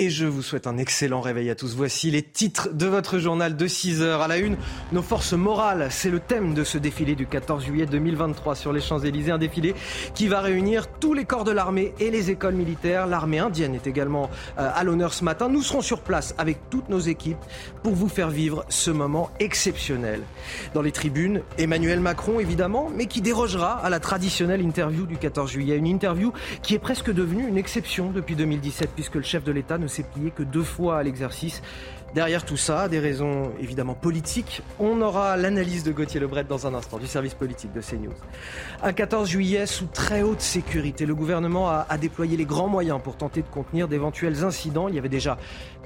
[0.00, 1.76] Et je vous souhaite un excellent réveil à tous.
[1.76, 4.22] Voici les titres de votre journal de 6 heures.
[4.22, 4.56] À la une,
[4.90, 8.80] nos forces morales, c'est le thème de ce défilé du 14 juillet 2023 sur les
[8.80, 9.30] Champs-Élysées.
[9.30, 9.72] Un défilé
[10.16, 13.06] qui va réunir tous les corps de l'armée et les écoles militaires.
[13.06, 15.48] L'armée indienne est également euh, à l'honneur ce matin.
[15.48, 17.38] Nous serons sur place avec toutes nos équipes
[17.84, 20.22] pour vous faire vivre ce moment exceptionnel.
[20.74, 25.48] Dans les tribunes, Emmanuel Macron évidemment, mais qui dérogera à la traditionnelle interview du 14
[25.48, 25.76] juillet.
[25.76, 26.32] Une interview
[26.64, 30.02] qui est presque devenue une exception depuis 2017 puisque le chef de l'État ne s'est
[30.02, 31.62] plié que deux fois à l'exercice.
[32.14, 34.62] Derrière tout ça, des raisons évidemment politiques.
[34.78, 38.14] On aura l'analyse de Gauthier Lebret dans un instant du service politique de CNews.
[38.84, 43.00] Un 14 juillet sous très haute sécurité, le gouvernement a, a déployé les grands moyens
[43.02, 44.86] pour tenter de contenir d'éventuels incidents.
[44.86, 45.38] Il y avait déjà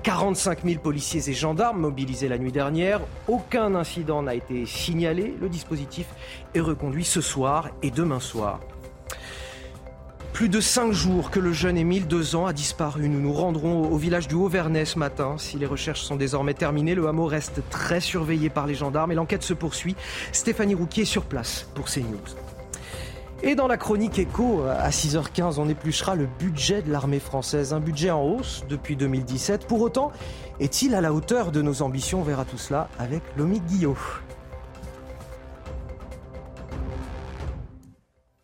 [0.02, 3.00] 45 000 policiers et gendarmes mobilisés la nuit dernière.
[3.26, 5.34] Aucun incident n'a été signalé.
[5.40, 6.08] Le dispositif
[6.54, 8.60] est reconduit ce soir et demain soir.
[10.32, 13.08] Plus de cinq jours que le jeune Émile, deux ans, a disparu.
[13.08, 15.34] Nous nous rendrons au village du Haut-Vernay ce matin.
[15.36, 19.16] Si les recherches sont désormais terminées, le hameau reste très surveillé par les gendarmes et
[19.16, 19.96] l'enquête se poursuit.
[20.32, 22.18] Stéphanie Rouquier est sur place pour CNews.
[23.42, 27.72] Et dans la chronique écho, à 6h15, on épluchera le budget de l'armée française.
[27.72, 29.66] Un budget en hausse depuis 2017.
[29.66, 30.12] Pour autant,
[30.60, 32.20] est-il à la hauteur de nos ambitions?
[32.20, 33.96] On verra tout cela avec Lomique Guillot.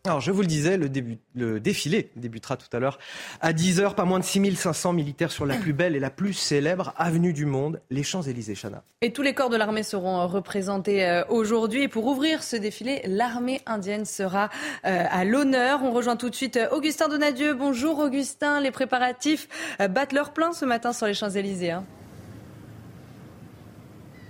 [0.05, 2.99] Alors, je vous le disais, le, début, le défilé débutera tout à l'heure
[3.41, 3.95] à 10h.
[3.95, 7.45] Pas moins de 6500 militaires sur la plus belle et la plus célèbre avenue du
[7.45, 8.83] monde, les Champs-Élysées, Chana.
[9.01, 11.83] Et tous les corps de l'armée seront euh, représentés euh, aujourd'hui.
[11.83, 14.49] Et pour ouvrir ce défilé, l'armée indienne sera
[14.85, 15.81] euh, à l'honneur.
[15.83, 17.53] On rejoint tout de suite Augustin Donadieu.
[17.53, 18.61] Bonjour Augustin.
[18.61, 19.47] Les préparatifs
[19.79, 21.71] battent leur plein ce matin sur les Champs-Élysées.
[21.71, 21.85] Hein.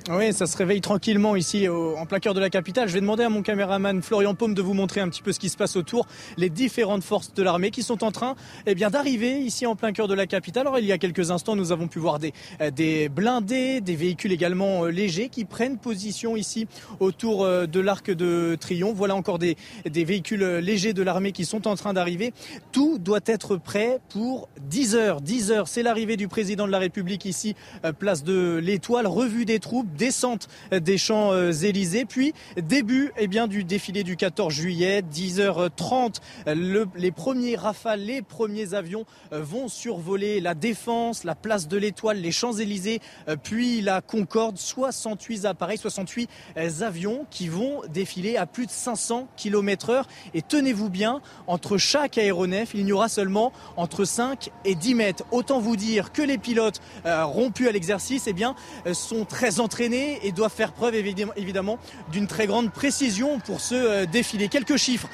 [0.08, 2.88] Oui, ça se réveille tranquillement ici au, en plein cœur de la capitale.
[2.88, 5.40] Je vais demander à mon caméraman Florian Paume de vous montrer un petit peu ce
[5.40, 6.06] qui se passe autour,
[6.38, 8.36] les différentes forces de l'armée qui sont en train
[8.68, 10.68] eh bien, d'arriver ici en plein cœur de la capitale.
[10.68, 13.96] Alors il y a quelques instants, nous avons pu voir des, euh, des blindés, des
[13.96, 16.68] véhicules également euh, légers qui prennent position ici
[17.00, 18.96] autour euh, de l'arc de Triomphe.
[18.96, 19.58] Voilà encore des,
[19.90, 22.32] des véhicules légers de l'armée qui sont en train d'arriver.
[22.72, 25.22] Tout doit être prêt pour 10 heures.
[25.22, 27.56] 10 heures, c'est l'arrivée du président de la République ici,
[27.98, 34.04] place de l'Étoile, revue des troupes descente des Champs-Élysées, puis début eh bien, du défilé
[34.04, 36.16] du 14 juillet, 10h30.
[36.48, 41.78] Le, les premiers rafales, les premiers avions euh, vont survoler la Défense, la place de
[41.78, 44.58] l'Étoile, les Champs-Élysées, euh, puis la Concorde.
[44.58, 50.08] 68 appareils, 68 euh, avions qui vont défiler à plus de 500 km heure.
[50.34, 55.24] Et tenez-vous bien, entre chaque aéronef, il n'y aura seulement entre 5 et 10 mètres.
[55.32, 58.56] Autant vous dire que les pilotes rompus à l'exercice eh bien,
[58.94, 61.78] sont très entraînés et doivent faire preuve évidemment
[62.12, 64.48] d'une très grande précision pour ce euh, défilé.
[64.48, 65.08] Quelques chiffres.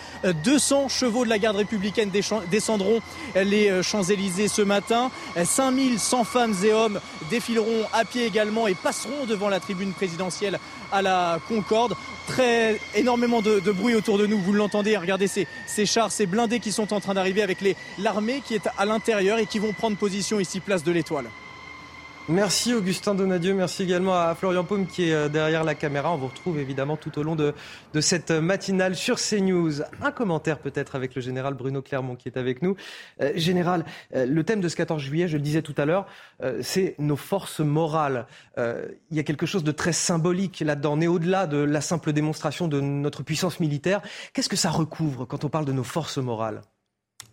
[0.43, 2.09] 200 euh, chevaux de la garde républicaine
[2.49, 2.99] descendront
[3.35, 5.11] euh, les Champs-Élysées ce matin.
[5.43, 6.99] 5100 femmes et hommes
[7.29, 10.59] défileront à pied également et passeront devant la tribune présidentielle
[10.91, 11.95] à la Concorde.
[12.27, 14.95] Très énormément de, bruit autour de nous, vous l'entendez.
[14.95, 17.57] Regardez ces, chars, ces blindés qui sont en train d'arriver avec
[17.97, 21.25] l'armée qui est à l'intérieur et qui vont prendre position ici, place de l'Étoile.
[22.29, 26.13] Merci Augustin Donadieu, merci également à Florian Paume qui est euh, derrière la caméra.
[26.13, 27.53] On vous retrouve évidemment tout au long de,
[27.99, 29.81] cette matinale sur CNews.
[30.03, 32.75] Un commentaire peut-être avec le général Bruno Clermont qui est avec nous.
[33.21, 36.05] Euh, général, euh, le thème de ce 14 juillet, je le disais tout à l'heure,
[36.61, 38.25] c'est nos forces morales.
[38.57, 40.93] Il y a quelque chose de très symbolique là-dedans.
[40.93, 44.01] On est au-delà de la simple démonstration de notre puissance militaire.
[44.33, 46.61] Qu'est-ce que ça recouvre quand on parle de nos forces morales?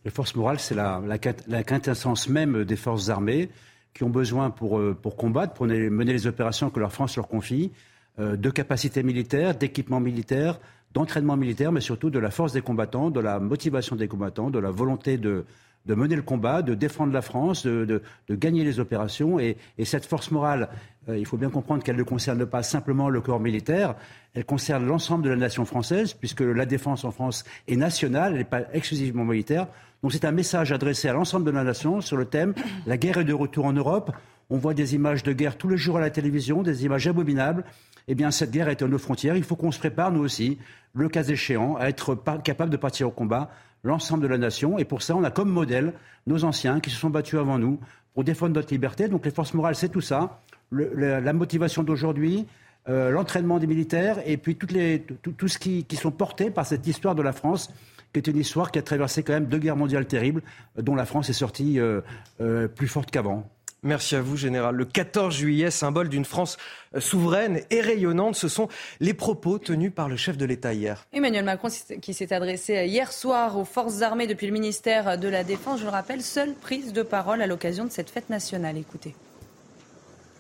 [0.05, 3.51] Les forces morales, c'est la quintessence même des forces armées
[3.95, 7.73] qui ont besoin pour, euh, combattre, pour mener les opérations que leur France leur confie,
[8.19, 10.59] euh, de capacités militaires, d'équipements militaires,
[10.95, 14.59] d'entraînement militaire, mais surtout de la force des combattants, de la motivation des combattants, de
[14.59, 15.45] la volonté de,
[15.87, 19.39] de mener le combat, de défendre la France, de, gagner les opérations.
[19.41, 20.69] Et, et cette force morale,
[21.09, 23.95] euh, il faut bien comprendre qu'elle ne concerne pas simplement le corps militaire,
[24.35, 28.39] elle concerne l'ensemble de la nation française, puisque la défense en France est nationale, elle
[28.39, 29.67] n'est pas exclusivement militaire.
[30.03, 32.55] Donc c'est un message adressé à l'ensemble de la nation sur le thème
[32.87, 34.13] La guerre est de retour en Europe.
[34.51, 37.65] On voit des images de guerre tous les jours à la télévision, des images abominables.
[38.07, 39.37] Eh bien, cette guerre est à nos frontières.
[39.37, 40.59] Il faut qu'on se prépare, nous aussi,
[40.95, 43.51] le cas échéant, à être capable de partir au combat
[43.85, 44.79] l'ensemble de la nation.
[44.79, 45.93] Et pour ça, on a comme modèle
[46.27, 47.79] nos anciens qui se sont battus avant nous
[48.15, 49.09] pour défendre notre liberté.
[49.09, 50.41] Donc les forces morales, c'est tout ça.
[50.71, 52.47] la motivation d'aujourd'hui,
[52.89, 57.15] euh, l'entraînement des militaires et puis tout, ce qui, qui, sont portés par cette histoire
[57.15, 57.71] de la France,
[58.13, 60.43] qui est une histoire qui a traversé quand même deux guerres mondiales terribles,
[60.77, 62.01] dont la France est sortie euh,
[62.41, 63.47] euh, plus forte qu'avant.
[63.85, 64.75] Merci à vous, Général.
[64.75, 66.57] Le 14 juillet, symbole d'une France
[66.99, 71.07] souveraine et rayonnante, ce sont les propos tenus par le chef de l'État hier.
[71.13, 71.69] Emmanuel Macron,
[72.03, 75.85] qui s'est adressé hier soir aux forces armées depuis le ministère de la Défense, je
[75.85, 78.77] le rappelle, seule prise de parole à l'occasion de cette fête nationale.
[78.77, 79.15] Écoutez.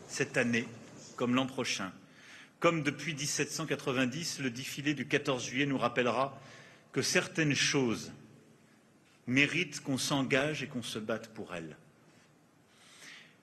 [0.09, 0.67] Cette année,
[1.15, 1.93] comme l'an prochain,
[2.59, 6.37] comme depuis 1790, le défilé du 14 juillet nous rappellera
[6.91, 8.11] que certaines choses
[9.29, 11.77] méritent qu'on s'engage et qu'on se batte pour elles.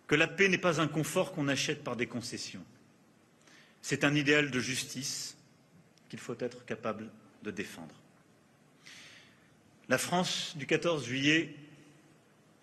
[0.07, 2.63] Que la paix n'est pas un confort qu'on achète par des concessions.
[3.81, 5.37] C'est un idéal de justice
[6.09, 7.09] qu'il faut être capable
[7.43, 7.95] de défendre.
[9.89, 11.55] La France du 14 juillet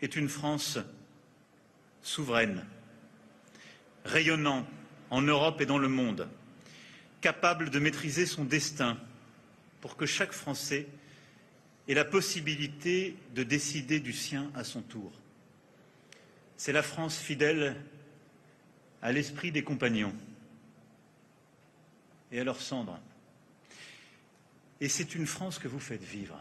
[0.00, 0.78] est une France
[2.02, 2.64] souveraine,
[4.04, 4.66] rayonnante
[5.10, 6.28] en Europe et dans le monde
[7.22, 8.98] capable de maîtriser son destin
[9.80, 10.88] pour que chaque Français
[11.88, 15.12] ait la possibilité de décider du sien à son tour.
[16.64, 17.74] C'est la France fidèle
[19.02, 20.12] à l'esprit des compagnons
[22.30, 23.00] et à leurs cendres.
[24.80, 26.38] Et c'est une France que vous faites vivre.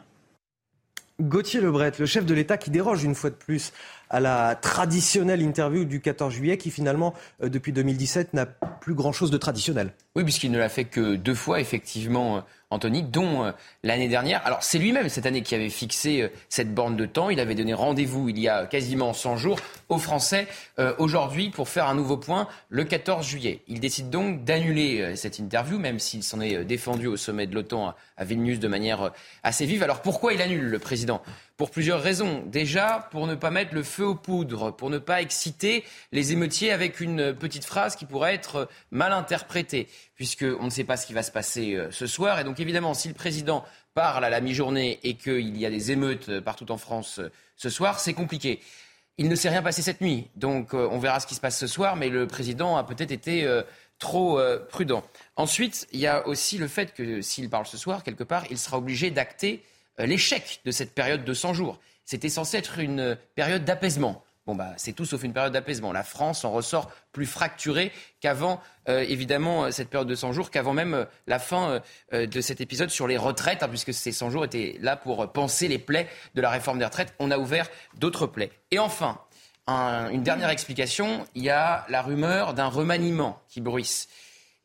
[1.20, 3.74] Gauthier Lebret, le chef de l'État qui déroge une fois de plus
[4.12, 9.32] à la traditionnelle interview du 14 juillet qui finalement, euh, depuis 2017, n'a plus grand-chose
[9.32, 9.94] de traditionnel.
[10.16, 12.42] Oui, puisqu'il ne l'a fait que deux fois, effectivement, euh,
[12.72, 13.52] Anthony, dont euh,
[13.84, 14.46] l'année dernière.
[14.46, 17.30] Alors c'est lui-même cette année qui avait fixé cette borne de temps.
[17.30, 19.60] Il avait donné rendez-vous il y a quasiment 100 jours
[19.90, 20.48] aux Français
[20.98, 23.62] aujourd'hui pour faire un nouveau point le 14 juillet.
[23.68, 27.94] Il décide donc d'annuler cette interview, même s'il s'en est défendu au sommet de l'OTAN
[28.16, 29.12] à Vilnius de manière
[29.44, 29.84] assez vive.
[29.84, 31.22] Alors pourquoi il annule le président?
[31.58, 32.44] Pour plusieurs raisons.
[32.48, 36.72] Déjà, pour ne pas mettre le feu aux poudres, pour ne pas exciter les émeutiers
[36.72, 41.14] avec une petite phrase qui pourrait être mal interprétée, puisqu'on ne sait pas ce qui
[41.14, 42.40] va se passer euh, ce soir.
[42.40, 43.64] Et donc, évidemment, si le président
[43.94, 47.32] parle à la mi-journée et qu'il y a des émeutes euh, partout en France euh,
[47.58, 48.60] ce soir, c'est compliqué.
[49.18, 51.68] Il ne s'est rien passé cette nuit, donc on verra ce qui se passe ce
[51.68, 53.48] soir, mais le président a peut-être été
[54.00, 55.04] trop prudent.
[55.36, 58.58] Ensuite, il y a aussi le fait que s'il parle ce soir, quelque part, il
[58.58, 59.64] sera obligé d'acter
[59.98, 61.80] l'échec de cette période de 100 jours.
[62.06, 64.24] C'était censé être une période d'apaisement.
[64.48, 65.92] Bon, bah, c'est tout sauf une période d'apaisement.
[65.92, 68.60] La France en ressort plus fracturée qu'avant,
[68.90, 72.90] euh, évidemment, cette période de 100 jours, qu'avant même euh, la fin de cet épisode
[72.90, 76.42] sur les retraites, hein, puisque ces 100 jours étaient là pour penser les plaies de
[76.42, 77.14] la réforme des retraites.
[77.20, 78.52] On a ouvert d'autres plaies.
[78.72, 79.20] Et enfin,
[79.68, 84.08] une dernière explication, il y a la rumeur d'un remaniement qui bruisse.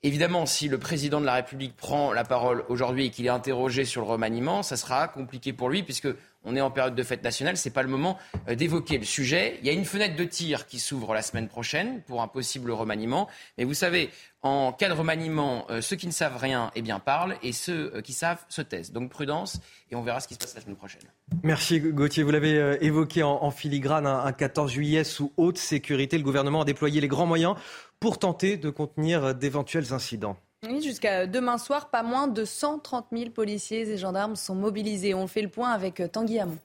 [0.02, 3.84] Évidemment, si le président de la République prend la parole aujourd'hui et qu'il est interrogé
[3.84, 6.08] sur le remaniement, ça sera compliqué pour lui puisque
[6.46, 8.16] on est en période de fête nationale, ce n'est pas le moment
[8.48, 9.58] euh, d'évoquer le sujet.
[9.60, 12.70] Il y a une fenêtre de tir qui s'ouvre la semaine prochaine pour un possible
[12.70, 13.28] remaniement.
[13.58, 14.10] Mais vous savez,
[14.42, 17.92] en cas de remaniement, euh, ceux qui ne savent rien eh bien, parlent et ceux
[17.96, 18.92] euh, qui savent se taisent.
[18.92, 19.60] Donc prudence
[19.90, 21.02] et on verra ce qui se passe la semaine prochaine.
[21.42, 22.22] Merci Gauthier.
[22.22, 26.16] Vous l'avez évoqué en, filigrane, un 14 juillet sous haute sécurité.
[26.16, 27.56] Le gouvernement a déployé les grands moyens
[28.00, 30.36] pour tenter de contenir d'éventuels incidents.
[30.68, 35.14] Oui, jusqu'à demain soir, pas moins de 130 000 policiers et gendarmes sont mobilisés.
[35.14, 36.58] On fait le point avec Tanguy Hamon.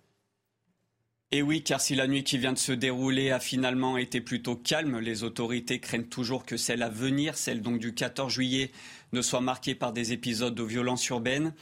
[1.33, 4.57] Et oui, car si la nuit qui vient de se dérouler a finalement été plutôt
[4.57, 8.71] calme, les autorités craignent toujours que celle à venir, celle donc du 14 juillet,
[9.13, 11.53] ne soit marquée par des épisodes de violence urbaine.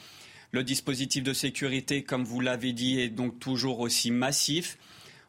[0.50, 4.76] Le dispositif de sécurité, comme vous l'avez dit, est donc toujours aussi massif.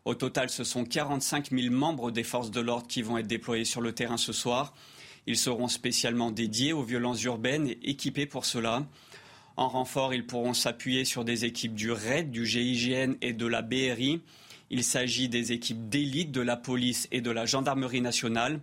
[0.03, 3.65] Au total, ce sont 45 000 membres des forces de l'ordre qui vont être déployés
[3.65, 4.74] sur le terrain ce soir.
[5.27, 8.88] Ils seront spécialement dédiés aux violences urbaines et équipés pour cela.
[9.58, 13.62] En renfort, ils pourront s'appuyer sur des équipes du RAID, du GIGN et de la
[13.62, 14.22] BRI.
[14.72, 18.60] Il s'agit des équipes d'élite de la police et de la gendarmerie nationale.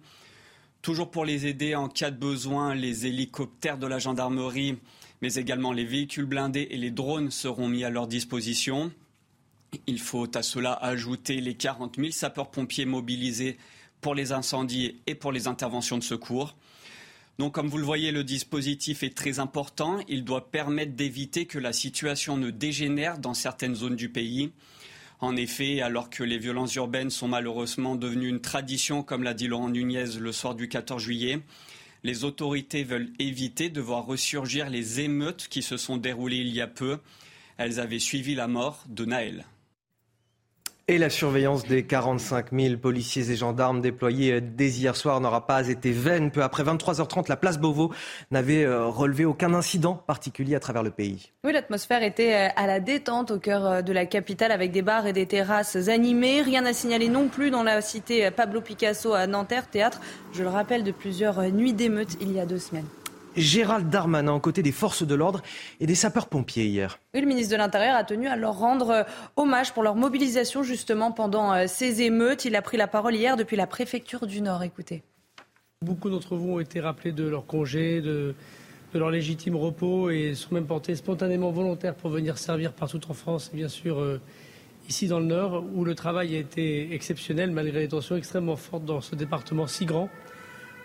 [0.82, 4.78] Toujours pour les aider en cas de besoin, les hélicoptères de la gendarmerie,
[5.22, 8.90] mais également les véhicules blindés et les drones seront mis à leur disposition.
[9.86, 13.58] Il faut à cela ajouter les 40 000 sapeurs-pompiers mobilisés
[14.00, 16.56] pour les incendies et pour les interventions de secours.
[17.38, 20.00] Donc, comme vous le voyez, le dispositif est très important.
[20.08, 24.50] Il doit permettre d'éviter que la situation ne dégénère dans certaines zones du pays.
[25.20, 29.48] En effet, alors que les violences urbaines sont malheureusement devenues une tradition, comme l'a dit
[29.48, 31.40] Laurent Nunez le soir du 14 juillet,
[32.04, 36.60] les autorités veulent éviter de voir ressurgir les émeutes qui se sont déroulées il y
[36.60, 36.98] a peu.
[37.56, 39.44] Elles avaient suivi la mort de Naël.
[40.90, 45.68] Et la surveillance des 45 000 policiers et gendarmes déployés dès hier soir n'aura pas
[45.68, 46.30] été vaine.
[46.30, 47.92] Peu après 23h30, la place Beauvau
[48.30, 51.30] n'avait euh, relevé aucun incident particulier à travers le pays.
[51.44, 54.80] Oui, l'atmosphère était euh, à la détente au cœur euh, de la capitale avec des
[54.80, 56.40] bars et des terrasses animées.
[56.40, 60.00] Rien à signaler non plus dans la cité Pablo Picasso à Nanterre, théâtre,
[60.32, 62.88] je le rappelle, de plusieurs nuits d'émeutes il y a deux semaines.
[63.40, 65.42] Gérald Darmanin aux côtés des forces de l'ordre
[65.80, 66.98] et des sapeurs-pompiers hier.
[67.14, 69.02] Oui, le ministre de l'Intérieur a tenu à leur rendre euh,
[69.36, 72.44] hommage pour leur mobilisation justement pendant euh, ces émeutes.
[72.44, 74.62] Il a pris la parole hier depuis la préfecture du Nord.
[74.62, 75.02] Écoutez.
[75.84, 78.34] Beaucoup d'entre vous ont été rappelés de leur congé, de,
[78.94, 83.50] leur légitime repos et sont même portés spontanément volontaires pour venir servir partout en France
[83.52, 84.20] et bien sûr euh,
[84.88, 88.84] ici dans le Nord où le travail a été exceptionnel malgré les tensions extrêmement fortes
[88.84, 90.08] dans ce département si grand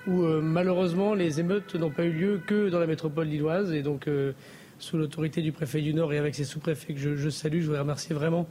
[0.08, 3.82] où euh, malheureusement les émeutes n'ont pas eu lieu que dans la métropole lilloise et
[3.82, 4.34] donc euh,
[4.80, 7.82] sous l'autorité du préfet du Nord et avec ses sous-préfets que je, salue, je voudrais
[7.82, 8.48] remercier vraiment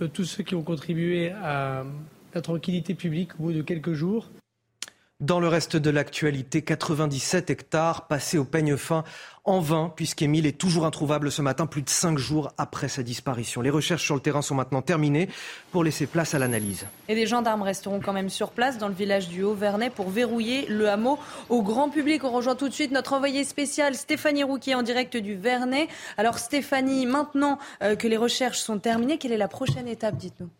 [0.00, 1.84] euh, tous ceux qui ont contribué à
[2.34, 4.28] la tranquillité publique au bout de quelques jours.
[5.20, 9.02] Dans le reste de l'actualité, 97 hectares passés au peigne fin
[9.46, 13.62] en vain, puisqu'Émile est toujours introuvable ce matin, plus de cinq jours après sa disparition.
[13.62, 15.30] Les recherches sur le terrain sont maintenant terminées
[15.72, 16.84] pour laisser place à l'analyse.
[17.08, 20.66] Et les gendarmes resteront quand même sur place dans le village du Haut-Vernay pour verrouiller
[20.66, 21.18] le hameau
[21.48, 22.22] au grand public.
[22.22, 25.88] On rejoint tout de suite notre envoyé spécial Stéphanie Rouquier en direct du Vernay.
[26.18, 30.50] Alors Stéphanie, maintenant euh, que les recherches sont terminées, quelle est la prochaine étape, dites-nous?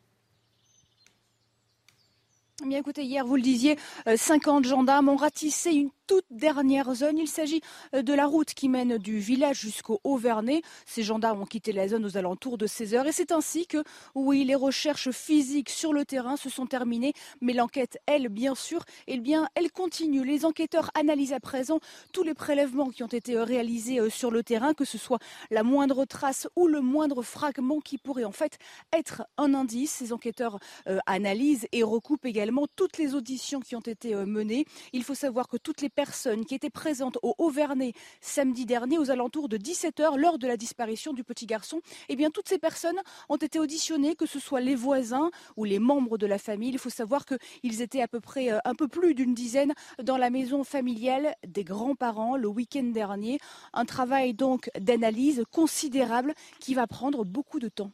[2.64, 7.18] Bien écoutez, hier, vous le disiez, 50 euh, gendarmes ont ratissé une toute dernière zone.
[7.18, 7.60] Il s'agit
[7.94, 10.62] euh, de la route qui mène du village jusqu'au Haut-Vernay.
[10.84, 13.82] Ces gendarmes ont quitté la zone aux alentours de 16 heures et c'est ainsi que,
[14.14, 18.84] oui, les recherches physiques sur le terrain se sont terminées, mais l'enquête, elle, bien sûr,
[19.06, 20.24] eh bien, elle continue.
[20.24, 21.80] Les enquêteurs analysent à présent
[22.12, 25.18] tous les prélèvements qui ont été euh, réalisés euh, sur le terrain, que ce soit
[25.50, 28.58] la moindre trace ou le moindre fragment qui pourrait en fait
[28.92, 29.92] être un indice.
[29.92, 30.58] Ces enquêteurs
[31.06, 34.66] analysent et recoupent également toutes les auditions qui ont été menées.
[34.92, 39.10] Il faut savoir que toutes les personnes qui étaient présentes au Haut-Vernay samedi dernier aux
[39.10, 43.00] alentours de 17h lors de la disparition du petit garçon, eh bien toutes ces personnes
[43.28, 46.68] ont été auditionnées, que ce soit les voisins ou les membres de la famille.
[46.68, 49.72] Il faut savoir qu'ils étaient à peu près euh, un peu plus d'une dizaine
[50.02, 53.40] dans la maison familiale des grands-parents le week-end dernier.
[53.72, 57.90] Un travail donc d'analyse considérable qui va prendre beaucoup de temps.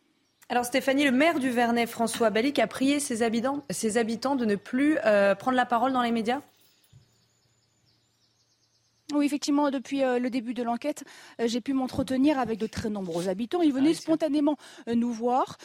[0.48, 4.44] Alors Stéphanie, le maire du Vernet, François Balic, a prié ses habitants, ses habitants de
[4.44, 6.42] ne plus euh, prendre la parole dans les médias?
[9.14, 11.04] Oui, effectivement, depuis euh, le début de l'enquête,
[11.40, 13.60] euh, j'ai pu m'entretenir avec de très nombreux habitants.
[13.62, 14.56] Ils venaient ah spontanément
[14.88, 15.56] euh, nous voir.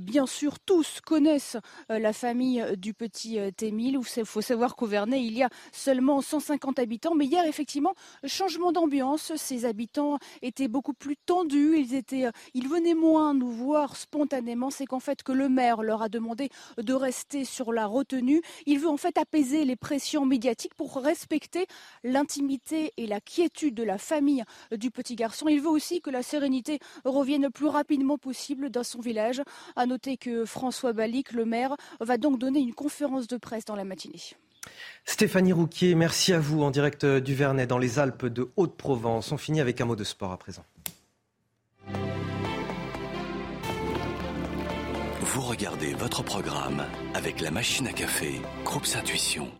[0.00, 1.56] bien sûr, tous connaissent
[1.88, 3.98] la famille du petit Témil.
[4.16, 7.14] Il faut savoir qu'au Vernet, il y a seulement 150 habitants.
[7.14, 7.94] Mais hier, effectivement,
[8.24, 9.32] changement d'ambiance.
[9.36, 11.78] Ces habitants étaient beaucoup plus tendus.
[11.78, 14.70] Ils, étaient, ils venaient moins nous voir spontanément.
[14.70, 18.42] C'est qu'en fait, que le maire leur a demandé de rester sur la retenue.
[18.66, 21.66] Il veut en fait apaiser les pressions médiatiques pour respecter
[22.02, 24.44] l'intimité et la quiétude de la famille
[24.76, 25.48] du petit garçon.
[25.48, 29.42] Il veut aussi que la sérénité revienne le plus rapidement possible dans son village.
[29.76, 33.76] À noter que François Balic, le maire, va donc donner une conférence de presse dans
[33.76, 34.22] la matinée.
[35.04, 39.32] Stéphanie Rouquier, merci à vous en direct du Vernet dans les Alpes de Haute-Provence.
[39.32, 40.64] On finit avec un mot de sport à présent.
[45.20, 46.84] Vous regardez votre programme
[47.14, 49.50] avec la machine à café, Groupe Intuition.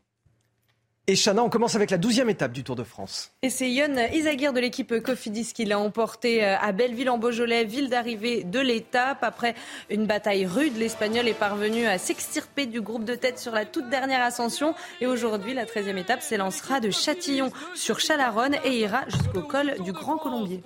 [1.07, 3.31] Et Chana, on commence avec la douzième étape du Tour de France.
[3.43, 7.65] Et c'est Yon Isagir de l'équipe Cofidis qui l'a emporté euh, à Belleville en Beaujolais,
[7.65, 9.19] ville d'arrivée de l'étape.
[9.21, 9.55] Après
[9.91, 13.91] une bataille rude, l'Espagnol est parvenu à s'extirper du groupe de tête sur la toute
[13.91, 14.75] dernière ascension.
[15.03, 19.93] Et aujourd'hui, la treizième étape s'élancera de Châtillon sur Chalaronne et ira jusqu'au col du
[19.93, 20.63] Grand Colombier.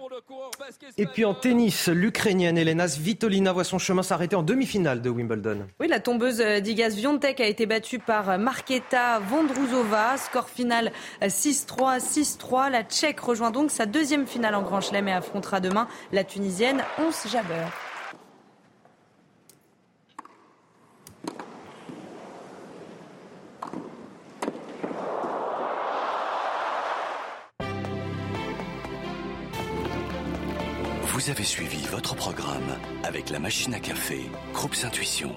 [0.99, 5.67] Et puis en tennis, l'Ukrainienne Elena Svitolina voit son chemin s'arrêter en demi-finale de Wimbledon.
[5.81, 10.17] Oui, la tombeuse d'Igas Viontek a été battue par Marketa Vondrouzova.
[10.31, 10.93] Score final
[11.23, 12.71] 6-3, 6-3.
[12.71, 16.83] La Tchèque rejoint donc sa deuxième finale en Grand Chelem et affrontera demain la Tunisienne
[16.99, 17.71] Ons Jabeur.
[31.05, 34.21] Vous avez suivi votre programme avec la machine à café,
[34.53, 35.35] Groupe Intuition.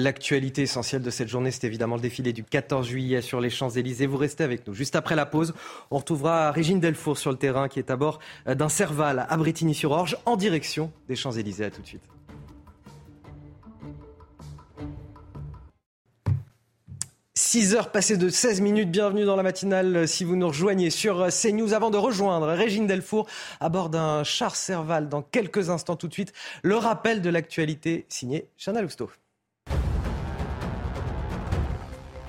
[0.00, 4.06] L'actualité essentielle de cette journée, c'est évidemment le défilé du 14 juillet sur les Champs-Élysées.
[4.06, 4.72] Vous restez avec nous.
[4.72, 5.52] Juste après la pause,
[5.90, 10.16] on retrouvera Régine Delfour sur le terrain qui est à bord d'un Serval à Bretigny-sur-Orge
[10.24, 11.66] en direction des Champs-Élysées.
[11.66, 12.02] À tout de suite.
[17.34, 21.28] 6 heures passées de 16 minutes, bienvenue dans la matinale si vous nous rejoignez sur
[21.28, 21.74] CNews.
[21.74, 23.26] Avant de rejoindre Régine Delfour
[23.60, 28.06] à bord d'un char Serval dans quelques instants tout de suite, le rappel de l'actualité
[28.08, 29.10] signé Chana Lousteau.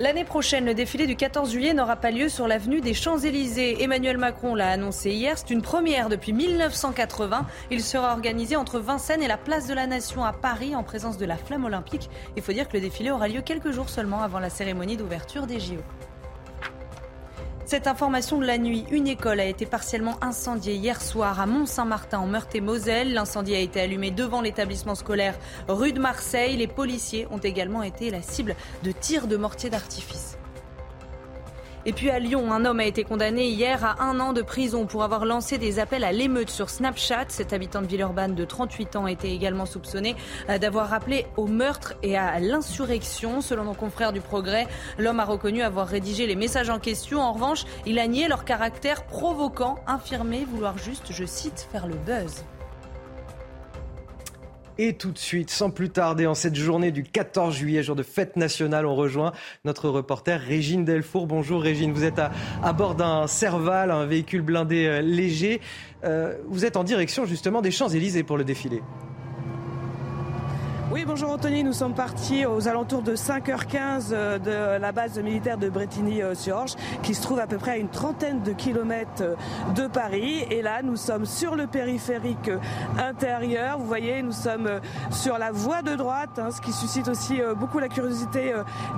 [0.00, 3.82] L'année prochaine, le défilé du 14 juillet n'aura pas lieu sur l'avenue des Champs-Élysées.
[3.82, 5.36] Emmanuel Macron l'a annoncé hier.
[5.36, 7.46] C'est une première depuis 1980.
[7.70, 11.18] Il sera organisé entre Vincennes et la place de la Nation à Paris en présence
[11.18, 12.08] de la flamme olympique.
[12.36, 15.46] Il faut dire que le défilé aura lieu quelques jours seulement avant la cérémonie d'ouverture
[15.46, 15.82] des JO.
[17.64, 22.18] Cette information de la nuit, une école a été partiellement incendiée hier soir à Mont-Saint-Martin
[22.18, 23.14] en Meurthe-et-Moselle.
[23.14, 25.38] L'incendie a été allumé devant l'établissement scolaire
[25.68, 26.56] rue de Marseille.
[26.56, 30.36] Les policiers ont également été la cible de tirs de mortier d'artifice.
[31.84, 34.86] Et puis à Lyon, un homme a été condamné hier à un an de prison
[34.86, 37.24] pour avoir lancé des appels à l'émeute sur Snapchat.
[37.26, 40.14] Cet habitant de Villeurbanne de 38 ans était également soupçonné
[40.48, 43.40] euh, d'avoir rappelé au meurtre et à l'insurrection.
[43.40, 47.20] Selon nos confrères du Progrès, l'homme a reconnu avoir rédigé les messages en question.
[47.20, 51.96] En revanche, il a nié leur caractère provoquant, infirmé vouloir juste, je cite, faire le
[51.96, 52.44] buzz.
[54.78, 58.02] Et tout de suite, sans plus tarder, en cette journée du 14 juillet, jour de
[58.02, 59.32] fête nationale, on rejoint
[59.64, 61.26] notre reporter Régine Delfour.
[61.26, 65.60] Bonjour Régine, vous êtes à, bord d'un Serval, un véhicule blindé euh, léger.
[66.04, 68.82] Euh, vous êtes en direction justement des Champs-Élysées pour le défilé.
[70.92, 71.64] Oui, bonjour Anthony.
[71.64, 77.14] Nous sommes partis aux alentours de 5h15 euh, de la base militaire de Bretigny-sur-Orge, qui
[77.14, 80.44] se trouve à peu près à une trentaine de kilomètres euh, de Paris.
[80.50, 82.58] Et là, nous sommes sur le périphérique euh,
[82.98, 83.78] intérieur.
[83.78, 84.68] Vous voyez, nous sommes
[85.10, 88.52] sur la voie de droite, hein, ce qui suscite aussi beaucoup la curiosité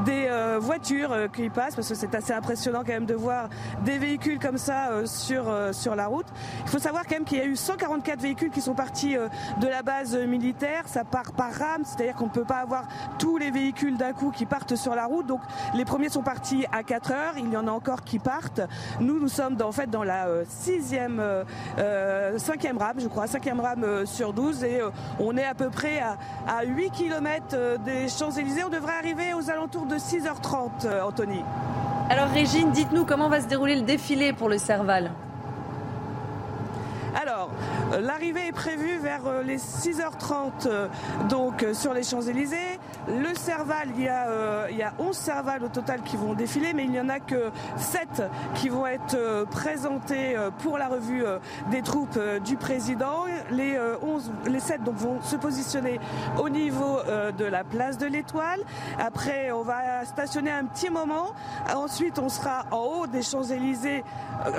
[0.04, 3.48] des voitures qui passent, parce que c'est assez impressionnant quand même de voir
[3.84, 6.26] des véhicules comme ça sur, sur la route.
[6.64, 9.68] Il faut savoir quand même qu'il y a eu 144 véhicules qui sont partis de
[9.68, 10.82] la base militaire.
[10.86, 12.84] Ça part par rame c'est-à-dire qu'on ne peut pas avoir
[13.18, 15.26] tous les véhicules d'un coup qui partent sur la route.
[15.26, 15.40] Donc
[15.74, 18.60] les premiers sont partis à 4 heures, il y en a encore qui partent.
[19.00, 21.44] Nous, nous sommes dans, en fait dans la euh, sixième, euh,
[21.78, 24.80] euh, cinquième rame, je crois, cinquième rame sur 12 et
[25.18, 28.64] on est à peu près à, à 8 km des Champs-Élysées.
[28.64, 31.42] On devrait arriver aux alentours de 6h30, Anthony.
[32.10, 35.10] Alors Régine, dites-nous comment va se dérouler le défilé pour le Serval?
[37.14, 37.33] Alors,
[38.00, 40.88] l'arrivée est prévue vers euh, les 6h30 euh,
[41.28, 42.78] donc euh, sur les Champs-Élysées.
[43.08, 44.26] Le Serval, il y, a,
[44.64, 48.22] a 11 Serval au total qui vont défiler, mais il n'y en a que 7
[48.54, 51.22] qui vont être présentés pour la revue
[51.70, 53.24] des troupes du président.
[53.50, 56.00] Les, 11, les 7 donc, vont se positionner
[56.38, 57.00] au niveau
[57.36, 58.60] de la place de l'Étoile.
[58.98, 61.34] Après, on va stationner un petit moment.
[61.74, 64.02] Ensuite, on sera en haut des Champs-Élysées,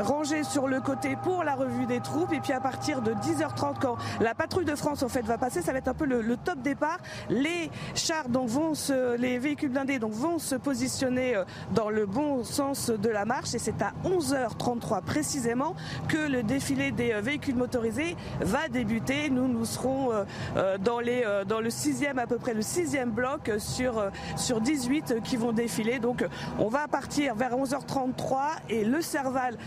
[0.04, 2.34] rangé sur le côté pour la revue des troupes.
[2.34, 5.78] Et puis de 10h30, quand la patrouille de France en fait va passer, ça va
[5.78, 6.98] être un peu le, top départ.
[7.30, 12.06] Les chars donc vont se, les véhicules blindés donc vont se positionner euh, dans le
[12.06, 15.76] bon sens de la marche et c'est à 11h33 précisément
[16.10, 19.30] que le défilé des euh, véhicules motorisés va débuter.
[19.30, 23.52] Nous nous serons euh, dans les dans le sixième à peu près le sixième bloc
[23.58, 24.04] sur
[24.36, 26.00] sur 18 qui vont défiler.
[26.00, 26.26] Donc
[26.60, 28.36] on va partir vers 11h33
[28.70, 29.58] et le Serval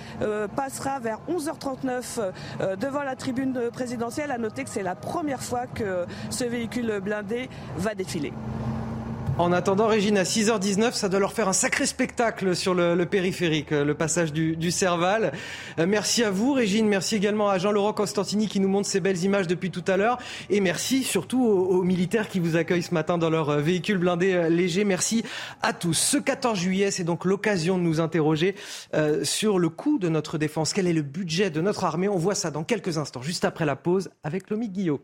[0.55, 2.19] passera vers 11h39
[2.61, 4.31] euh, la tribune présidentielle.
[4.31, 8.33] À noter que c'est la première fois que ce véhicule blindé va défiler.
[9.39, 13.71] En attendant, Régine, à 6h19, ça doit leur faire un sacré spectacle sur le, périphérique,
[13.71, 15.31] le passage du, Serval.
[15.79, 16.89] Euh, merci à vous, Régine.
[16.89, 20.19] Merci également à Jean-Laurent Constantini qui nous montre ces belles images depuis tout à l'heure.
[20.51, 24.49] Et merci surtout aux, militaires qui vous accueillent ce matin dans leur euh, véhicule blindé
[24.51, 24.83] léger.
[24.83, 25.23] Merci
[25.63, 25.95] à tous.
[25.95, 28.57] Ce 14 juillet, c'est donc l'occasion de nous interroger
[29.23, 30.73] sur le coût de notre défense.
[30.73, 32.09] Quel est le budget de notre armée?
[32.09, 35.01] On voit ça dans quelques instants, juste après la pause, avec Lomi Guillot.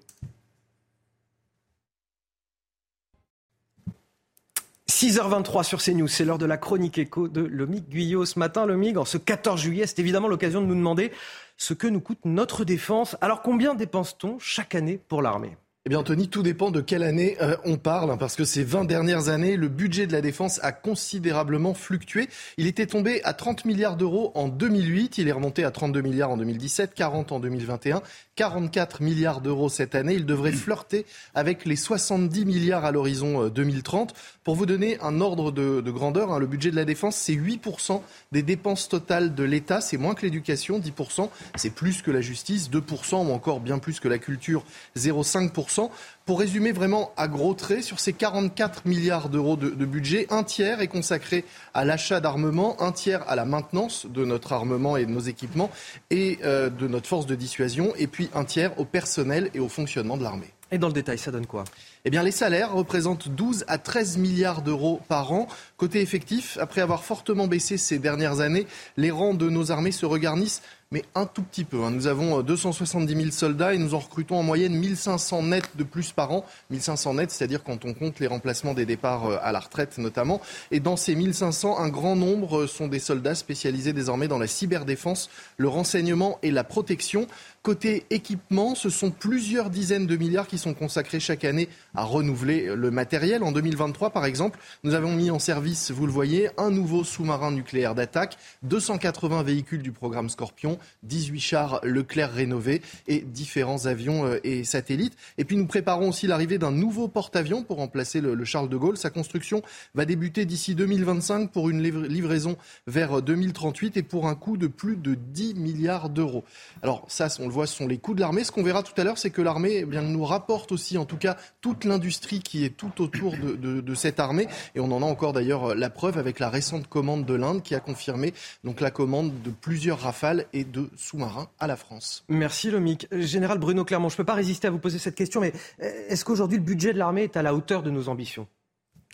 [4.95, 8.27] 6h23 sur CNews, c'est l'heure de la chronique écho de Lomig Guyot.
[8.27, 11.11] Ce matin, Lomig, en ce 14 juillet, c'est évidemment l'occasion de nous demander
[11.57, 13.17] ce que nous coûte notre défense.
[13.21, 15.57] Alors combien dépense-t-on chaque année pour l'armée?
[15.87, 18.65] Eh bien, Anthony, tout dépend de quelle année euh, on parle, hein, parce que ces
[18.65, 22.31] 20 dernières années, le budget de la défense a considérablement fluctué.
[22.57, 26.31] Il était tombé à 30 milliards d'euros en 2008, il est remonté à 32 milliards
[26.31, 28.01] en 2017, 40 en 2021,
[28.35, 30.15] 44 milliards d'euros cette année.
[30.15, 31.05] Il devrait flirter
[31.35, 34.15] avec les 70 milliards à l'horizon 2030.
[34.45, 38.03] Pour vous donner un ordre de, grandeur, hein, le budget de la défense, c'est 8%
[38.31, 39.81] des dépenses totales de l'État.
[39.81, 41.31] C'est moins que l'éducation, 10%.
[41.55, 44.63] C'est plus que la justice, 2% ou encore bien plus que la culture,
[44.99, 45.89] 0,5%.
[46.27, 50.83] Pour résumer vraiment à gros traits, sur ces 44 milliards d'euros de, budget, un tiers
[50.83, 55.11] est consacré à l'achat d'armement, un tiers à la maintenance de notre armement et de
[55.11, 55.71] nos équipements
[56.11, 59.69] et euh, de notre force de dissuasion, et puis un tiers au personnel et au
[59.69, 60.54] fonctionnement de l'armée.
[60.75, 61.63] Et dans le détail, ça donne quoi?
[62.05, 65.47] Eh bien, les salaires représentent 12 à 13 milliards d'euros par an.
[65.77, 70.05] Côté effectif, après avoir fortement baissé ces dernières années, les rangs de nos armées se
[70.05, 70.63] regarnissent
[70.95, 71.83] mais un tout petit peu.
[71.83, 71.91] Hein.
[71.91, 76.13] Nous avons 270 000 soldats et nous en recrutons en moyenne 1500 nets de plus
[76.13, 76.45] par an.
[76.71, 80.41] 1500 nets, c'est-à-dire quand on compte les remplacements des départs à la retraite notamment.
[80.71, 85.31] Et dans ces 1500, un grand nombre sont des soldats spécialisés désormais dans la cyberdéfense,
[85.57, 87.27] le renseignement et la protection.
[87.65, 92.77] Côté équipement, ce sont plusieurs dizaines de milliards qui sont consacrés chaque année à renouveler
[92.77, 93.43] le matériel.
[93.43, 97.53] En 2023, par exemple, nous avons mis en service, vous le voyez, un nouveau sous-marin
[97.53, 104.41] nucléaire d'attaque, 280 véhicules du programme Scorpion, 18 chars Leclerc rénovés et différents avions euh,
[104.45, 105.17] et satellites.
[105.39, 108.99] Et puis nous préparons aussi l'arrivée d'un nouveau porte-avions pour remplacer le, Charles de Gaulle.
[108.99, 109.63] Sa construction
[109.95, 114.97] va débuter d'ici 2025 pour une livraison vers 2038 et pour un coût de plus
[114.97, 116.45] de 10 milliards d'euros.
[116.83, 118.45] Alors ça, on le voit, ce sont les coûts de l'armée.
[118.45, 121.07] Ce qu'on verra tout à l'heure, c'est que l'armée eh bien, nous rapporte aussi, en
[121.07, 124.49] tout cas, toute l'industrie qui est tout autour de, cette armée.
[124.75, 127.75] Et on en a encore d'ailleurs la preuve avec la récente commande de l'Inde qui
[127.75, 132.25] a confirmé donc la commande de plusieurs rafales et de sous-marins à la France.
[132.29, 133.07] Merci Lomic.
[133.13, 135.91] Général Bruno Clermont, je ne peux pas résister à vous poser cette question, mais euh,
[136.09, 138.49] est-ce qu'aujourd'hui le budget de l'armée est à la hauteur de nos ambitions?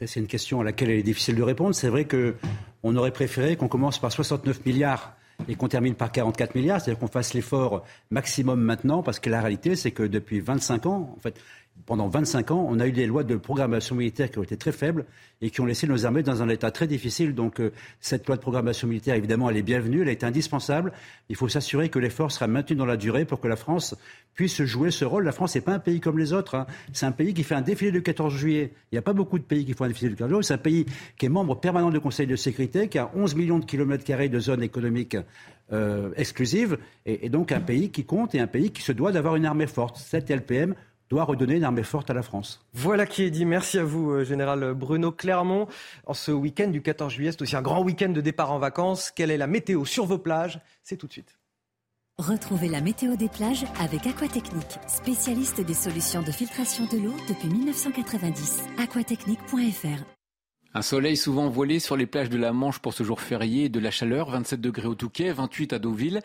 [0.07, 1.75] C'est une question à laquelle il est difficile de répondre.
[1.75, 5.15] C'est vrai qu'on aurait préféré qu'on commence par 69 milliards
[5.49, 9.41] et qu'on termine par 44 milliards, c'est-à-dire qu'on fasse l'effort maximum maintenant, parce que la
[9.41, 11.39] réalité, c'est que depuis 25 ans, en fait,
[11.87, 14.73] pendant 25 ans, on a eu des lois de programmation militaire qui ont été très
[14.73, 15.05] faibles
[15.43, 17.35] et qui ont laissé nos armées dans un état très difficile.
[17.35, 20.93] Donc euh, cette loi de programmation militaire, évidemment, elle est bienvenue, elle est indispensable.
[21.29, 23.95] Il faut s'assurer que l'effort sera maintenu dans la durée pour que la France
[24.35, 25.25] puisse jouer ce rôle.
[25.25, 26.55] La France n'est pas un pays comme les autres.
[26.55, 26.67] Hein.
[26.93, 28.73] C'est un pays qui fait un défilé du 14 juillet.
[28.91, 30.43] Il n'y a pas beaucoup de pays qui font un défilé du 14 juillet.
[30.43, 30.87] C'est un pays
[31.19, 34.29] qui est membre permanent du Conseil de sécurité, qui a 11 millions de kilomètres carrés
[34.29, 35.17] de zones économiques
[35.73, 39.13] euh, exclusives, et, et donc un pays qui compte et un pays qui se doit
[39.13, 39.99] d'avoir une armée forte.
[39.99, 40.75] Cette LPM
[41.11, 42.65] doit redonner une armée forte à la France.
[42.73, 43.45] Voilà qui est dit.
[43.45, 45.67] Merci à vous, euh, Général Bruno Clermont.
[46.07, 49.11] En ce week-end du 14 juillet, c'est aussi un grand week-end de départ en vacances.
[49.11, 50.61] Quelle est la météo sur vos plages?
[50.83, 51.37] C'est tout de suite.
[52.19, 57.49] Retrouvez la météo des plages avec Aquatechnique, spécialiste des solutions de filtration de l'eau depuis
[57.49, 58.63] 1990.
[58.79, 60.20] aquatechnique.fr
[60.73, 63.81] un soleil souvent voilé sur les plages de la Manche pour ce jour férié, de
[63.81, 66.21] la chaleur, 27 degrés au Touquet, 28 à Deauville.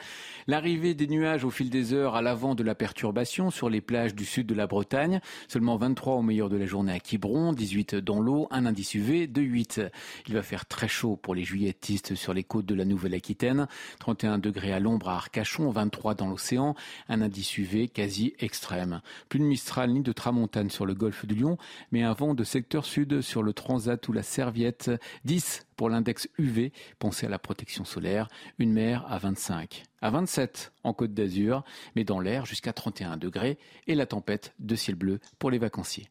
[0.46, 4.14] L'arrivée des nuages au fil des heures à l'avant de la perturbation sur les plages
[4.14, 5.20] du sud de la Bretagne.
[5.48, 9.26] Seulement 23 au meilleur de la journée à Quiberon, 18 dans l'eau, un indice UV
[9.26, 9.82] de 8.
[10.28, 13.68] Il va faire très chaud pour les juilletistes sur les côtes de la Nouvelle-Aquitaine.
[13.98, 16.76] 31 degrés à l'ombre à Arcachon, 23 dans l'océan,
[17.10, 19.02] un indice UV quasi extrême.
[19.28, 21.58] Plus de Mistral ni de Tramontane sur le golfe du Lion,
[21.92, 24.92] mais un vent de secteur sud sur le Transat ou la serviette.
[25.24, 28.28] 10 pour l'index UV, pensez à la protection solaire.
[28.60, 29.84] Une mer à 25.
[30.02, 31.64] À 27 en Côte d'Azur,
[31.96, 33.58] mais dans l'air jusqu'à 31 degrés.
[33.88, 36.10] Et la tempête de ciel bleu pour les vacanciers.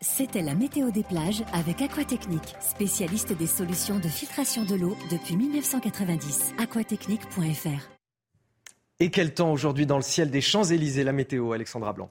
[0.00, 5.36] C'était la météo des plages avec Aquatechnique, spécialiste des solutions de filtration de l'eau depuis
[5.36, 6.54] 1990.
[6.58, 7.88] aquatechnique.fr.
[9.00, 12.10] Et quel temps aujourd'hui dans le ciel des Champs-Élysées, la météo, Alexandra Blanc?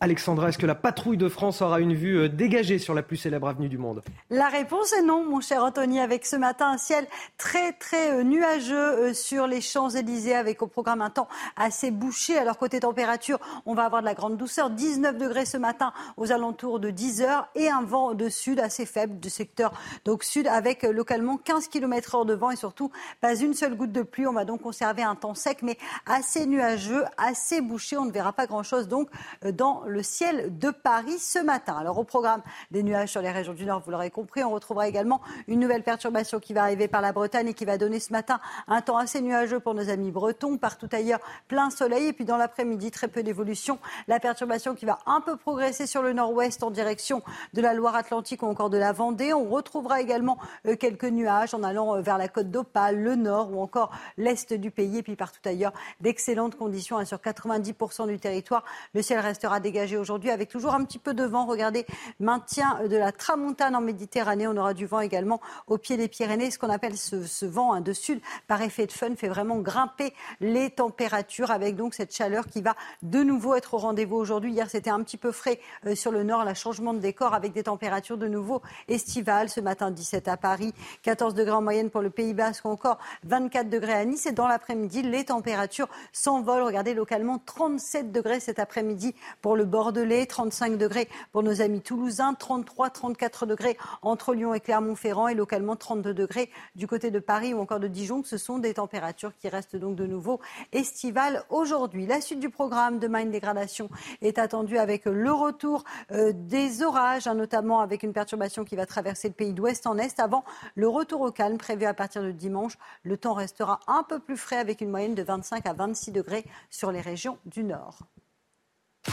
[0.00, 3.16] Alexandra, est-ce que la patrouille de France aura une vue euh, dégagée sur la plus
[3.16, 4.00] célèbre avenue du monde?
[4.30, 7.04] La réponse est non, mon cher Anthony, avec ce matin un ciel
[7.36, 12.38] très très euh, nuageux euh, sur les Champs-Élysées, avec au programme un temps assez bouché.
[12.38, 16.30] Alors côté température, on va avoir de la grande douceur, 19 degrés ce matin aux
[16.30, 19.72] alentours de 10 heures et un vent de sud assez faible du secteur
[20.04, 23.92] donc sud avec localement 15 km heure de vent et surtout pas une seule goutte
[23.92, 24.28] de pluie.
[24.28, 27.96] On va donc conserver un temps sec mais assez nuageux, assez bouché.
[27.96, 29.08] On ne verra pas grand-chose donc
[29.42, 31.76] dans le ciel de Paris ce matin.
[31.78, 34.88] Alors au programme des nuages sur les régions du Nord, vous l'aurez compris, on retrouvera
[34.88, 38.12] également une nouvelle perturbation qui va arriver par la Bretagne et qui va donner ce
[38.12, 40.58] matin un temps assez nuageux pour nos amis bretons.
[40.58, 42.08] Partout ailleurs, plein soleil.
[42.08, 43.78] Et puis dans l'après-midi, très peu d'évolution.
[44.06, 47.22] La perturbation qui va un peu progresser sur le nord-ouest en direction
[47.54, 49.32] de la Loire-Atlantique ou encore de la Vendée.
[49.32, 53.52] On retrouvera également euh, quelques nuages en allant euh, vers la côte d'Opale, le nord
[53.52, 54.98] ou encore l'est du pays.
[54.98, 56.98] Et puis partout ailleurs, d'excellentes conditions.
[56.98, 61.14] Hein, sur 90% du territoire, le ciel restera dégagé aujourd'hui avec toujours un petit peu
[61.14, 61.46] de vent.
[61.46, 61.86] Regardez,
[62.20, 64.46] maintien de la tramontane en Méditerranée.
[64.46, 66.50] On aura du vent également au pied des Pyrénées.
[66.50, 70.12] Ce qu'on appelle ce, vent hein, de sud par effet de fun fait vraiment grimper
[70.40, 74.52] les températures avec donc cette chaleur qui va de nouveau être au rendez-vous aujourd'hui.
[74.52, 77.52] Hier, c'était un petit peu frais euh, sur le nord, la changement de décor avec
[77.52, 79.48] des températures de nouveau estivales.
[79.48, 83.68] Ce matin, 17 à Paris, 14 degrés en moyenne pour le Pays Basque encore 24
[83.68, 84.26] degrés à Nice.
[84.26, 86.62] Et dans l'après-midi, les températures s'envolent.
[86.62, 92.34] Regardez localement 37 degrés cet après-midi pour le bordelais, 35 degrés pour nos amis toulousains,
[92.34, 97.54] 33, 34 degrés entre Lyon et Clermont-Ferrand et localement 32 degrés du côté de Paris
[97.54, 98.22] ou encore de Dijon.
[98.24, 100.40] Ce sont des températures qui restent donc de nouveau
[100.72, 102.06] estivales aujourd'hui.
[102.06, 103.90] La suite du programme, demain une dégradation
[104.22, 108.86] est attendue avec le retour euh, des orages, hein, notamment avec une perturbation qui va
[108.86, 112.30] traverser le pays d'ouest en est avant le retour au calme prévu à partir de
[112.30, 112.78] dimanche.
[113.02, 116.44] Le temps restera un peu plus frais avec une moyenne de 25 à 26 degrés
[116.70, 117.98] sur les régions du nord.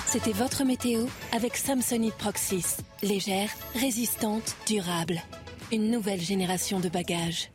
[0.08, 2.78] C'était votre météo avec Samsonite Proxys.
[3.02, 5.22] Légère, résistante, durable.
[5.72, 7.50] Une nouvelle génération de bagages.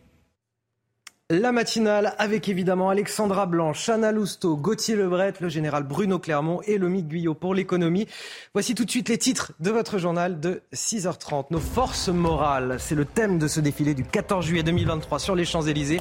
[1.33, 6.76] La matinale avec évidemment Alexandra Blanc, Chana Lousteau, Gauthier Lebret, le général Bruno Clermont et
[6.76, 8.09] Lomique Guyot pour l'économie.
[8.53, 11.46] Voici tout de suite les titres de votre journal de 6h30.
[11.50, 15.44] Nos forces morales, c'est le thème de ce défilé du 14 juillet 2023 sur les
[15.44, 16.00] Champs-Élysées.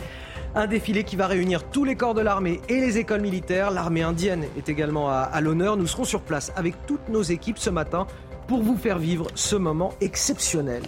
[0.56, 3.70] Un défilé qui va réunir tous les corps de l'armée et les écoles militaires.
[3.70, 5.78] L'armée indienne est également à, l'honneur.
[5.78, 8.08] Nous serons sur place avec toutes nos équipes ce matin
[8.48, 10.82] pour vous faire vivre ce moment exceptionnel.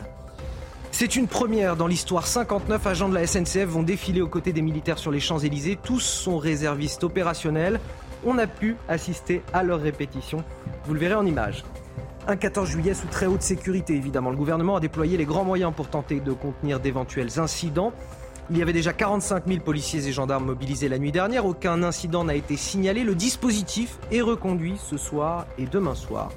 [0.92, 2.26] C'est une première dans l'histoire.
[2.26, 5.78] 59 agents de la SNCF vont défiler aux côtés des militaires sur les Champs-Élysées.
[5.82, 7.80] Tous sont réservistes opérationnels.
[8.26, 10.44] On a pu assister à leur répétition.
[10.86, 11.64] Vous le verrez en image.
[12.28, 14.32] Un 14 juillet sous très haute sécurité, évidemment.
[14.32, 17.94] Le gouvernement a déployé les grands moyens pour tenter de contenir d'éventuels incidents.
[18.50, 21.46] Il y avait déjà 45 000 policiers et gendarmes mobilisés la nuit dernière.
[21.46, 23.04] Aucun incident n'a été signalé.
[23.04, 26.30] Le dispositif est reconduit ce soir et demain soir.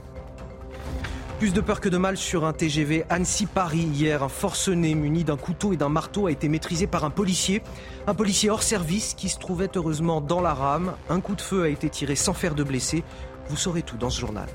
[1.41, 3.89] Plus de peur que de mal sur un TGV Annecy-Paris.
[3.93, 7.63] Hier, un forcené muni d'un couteau et d'un marteau a été maîtrisé par un policier.
[8.07, 10.95] Un policier hors service qui se trouvait heureusement dans la rame.
[11.11, 13.03] Un coup de feu a été tiré sans faire de blessés.
[13.49, 14.49] Vous saurez tout dans ce journal.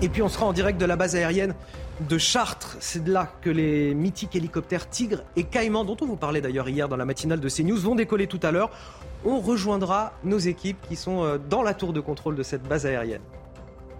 [0.00, 1.54] Et puis on sera en direct de la base aérienne
[2.00, 2.76] de Chartres.
[2.80, 6.68] C'est de là que les mythiques hélicoptères Tigre et Caïman, dont on vous parlait d'ailleurs
[6.68, 8.70] hier dans la matinale de CNews, vont décoller tout à l'heure.
[9.24, 12.86] On rejoindra nos équipes qui sont euh, dans la tour de contrôle de cette base
[12.86, 13.22] aérienne.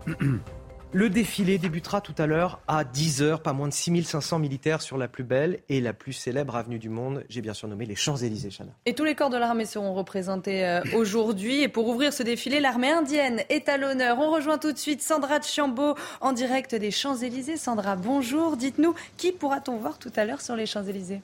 [0.94, 5.09] Le défilé débutera tout à l'heure à 10h, pas moins de 6500 militaires sur la
[5.09, 7.24] plus belle et la plus célèbre avenue du monde.
[7.31, 8.72] J'ai bien surnommé les Champs-Élysées, Chana.
[8.85, 11.62] Et tous les corps de l'armée seront représentés euh, aujourd'hui.
[11.62, 14.18] Et pour ouvrir ce défilé, l'armée indienne est à l'honneur.
[14.18, 17.57] On rejoint tout de suite Sandra Chiambeau en direct des Champs-Élysées.
[17.57, 18.59] Sandra, bonjour.
[18.59, 21.22] Dites-nous, qui pourra-t-on voir tout à l'heure sur les Champs-Élysées?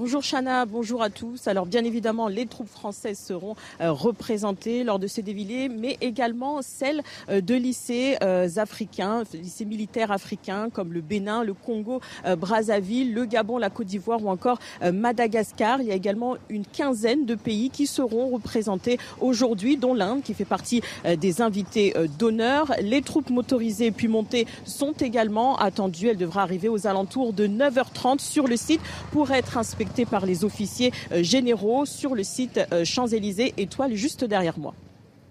[0.00, 1.46] Bonjour Chana, bonjour à tous.
[1.46, 6.62] Alors bien évidemment, les troupes françaises seront euh, représentées lors de ces défilés, mais également
[6.62, 12.00] celles euh, de lycées euh, africains, lycées militaires africains comme le Bénin, le Congo,
[12.38, 15.82] Brazzaville, le Gabon, la Côte d'Ivoire ou encore Madagascar.
[15.82, 20.32] Il y a également une quinzaine de pays qui seront représentés aujourd'hui, dont l'Inde qui
[20.32, 20.80] fait partie
[21.18, 22.72] des invités d'honneur.
[22.80, 26.08] Les troupes motorisées puis montées sont également attendues.
[26.08, 28.80] Elles devraient arriver aux alentours de 9h30 sur le site
[29.12, 34.24] pour être inspectées par les officiers euh, généraux sur le site euh, Champs-Élysées, étoile juste
[34.24, 34.74] derrière moi.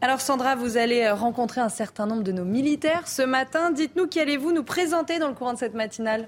[0.02, 3.72] Alors Sandra, vous allez euh, rencontrer un certain nombre de nos militaires ce matin.
[3.72, 6.28] Dites-nous qui allez-vous nous présenter dans le courant de cette matinale?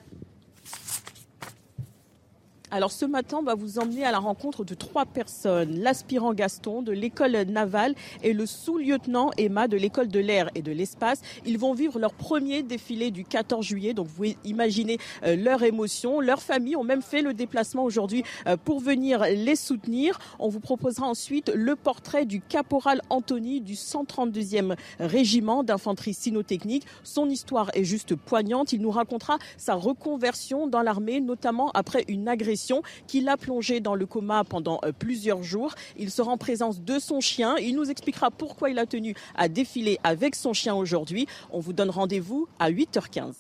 [2.74, 5.82] Alors ce matin, on va vous emmener à la rencontre de trois personnes.
[5.82, 10.72] L'aspirant Gaston de l'école navale et le sous-lieutenant Emma de l'école de l'air et de
[10.72, 11.22] l'espace.
[11.46, 13.94] Ils vont vivre leur premier défilé du 14 juillet.
[13.94, 16.22] Donc vous pouvez imaginer euh, leur émotion.
[16.22, 20.18] Leurs familles ont même fait le déplacement aujourd'hui euh, pour venir les soutenir.
[20.40, 26.86] On vous proposera ensuite le portrait du caporal Anthony du 132e régiment d'infanterie cynotechnique.
[27.04, 28.72] Son histoire est juste poignante.
[28.72, 32.61] Il nous racontera sa reconversion dans l'armée, notamment après une agression
[33.08, 35.74] qui l'a plongé dans le coma pendant euh, plusieurs jours.
[35.98, 37.56] Il sera en présence de son chien.
[37.58, 41.28] Il nous expliquera pourquoi il a tenu à défiler avec son chien aujourd'hui.
[41.52, 43.34] On vous donne rendez-vous à 8h15.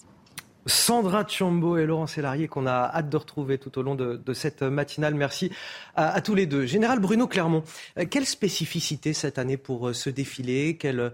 [0.67, 4.61] Sandra Chambo et Laurent Sélarié qu'on a hâte de retrouver tout au long de, cette
[4.61, 5.15] matinale.
[5.15, 5.51] Merci
[5.95, 6.67] à, tous les deux.
[6.67, 7.63] Général Bruno Clermont,
[7.97, 11.13] euh, quelle spécificité cette année pour euh, ce défilé Quelle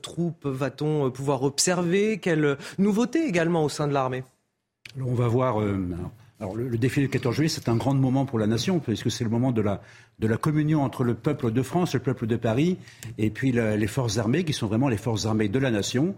[0.00, 2.18] troupe va-t-on pouvoir observer?
[2.18, 4.22] Quelle nouveauté également au sein de l'armée?
[5.00, 5.58] On va voir.
[6.40, 9.24] Alors le, défilé du 14 juillet, c'est un grand moment pour la nation, puisque c'est
[9.24, 9.80] le moment de la,
[10.20, 12.78] de la communion entre le peuple de France, le peuple de Paris,
[13.18, 16.14] et puis les forces armées, qui sont vraiment les forces armées de la nation.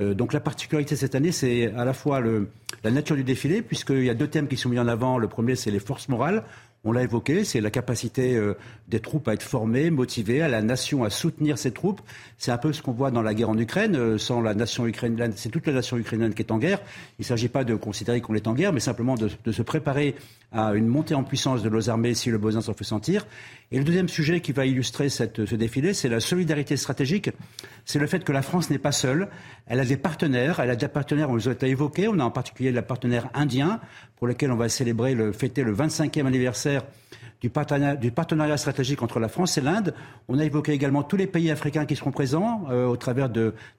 [0.00, 2.48] Euh, donc la particularité cette année, c'est à la fois le,
[2.82, 5.18] la nature du défilé, puisqu'il y a deux thèmes qui sont mis en avant.
[5.18, 6.44] Le premier, c'est les forces morales.
[6.82, 8.54] On l'a évoqué, c'est la capacité euh,
[8.88, 12.00] des troupes à être formées, motivées, à la nation à soutenir ses troupes.
[12.38, 13.96] C'est un peu ce qu'on voit dans la guerre en Ukraine.
[13.96, 16.80] Euh, sans la nation ukrainienne, c'est toute la nation ukrainienne qui est en guerre.
[17.18, 20.14] Il ne s'agit pas de considérer qu'on est en guerre, mais simplement de, se préparer
[20.52, 23.26] à une montée en puissance de nos armées si le besoin s'en fait sentir.
[23.70, 27.30] Et le deuxième sujet qui va illustrer ce défilé, c'est la solidarité stratégique.
[27.84, 29.28] C'est le fait que la France n'est pas seule.
[29.66, 30.60] Elle a des partenaires.
[30.60, 32.08] Elle a des partenaires, on les a évoqués.
[32.08, 33.80] On a en particulier le partenaire indien,
[34.16, 36.82] pour lequel on va célébrer, le, fêter le 25e anniversaire
[37.40, 39.94] du partenariat, stratégique entre la France et l'Inde.
[40.28, 43.30] On a évoqué également tous les pays africains qui seront présents euh, au travers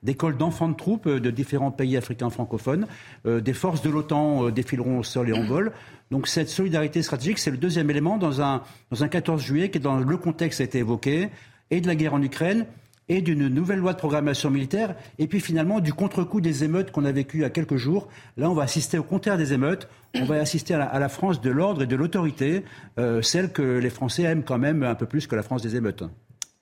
[0.03, 2.87] d'écoles d'enfants de troupes de différents pays africains francophones.
[3.25, 5.71] des forces de l'OTAN défileront au sol et en vol.
[6.11, 9.79] Donc cette solidarité stratégique, c'est le deuxième élément dans un, dans un 14 juillet qui,
[9.79, 11.29] dans le contexte, a été évoqué,
[11.71, 12.65] et de la guerre en Ukraine,
[13.11, 17.03] et d'une nouvelle loi de programmation militaire, et puis finalement du contre-coup des émeutes qu'on
[17.03, 18.07] a vécues il y a quelques jours.
[18.37, 21.49] Là, on va assister au contraire des émeutes, on va assister à la, France de
[21.49, 22.63] l'ordre et de l'autorité,
[22.99, 25.75] euh, celle que les Français aiment quand même un peu plus que la France des
[25.75, 26.03] émeutes.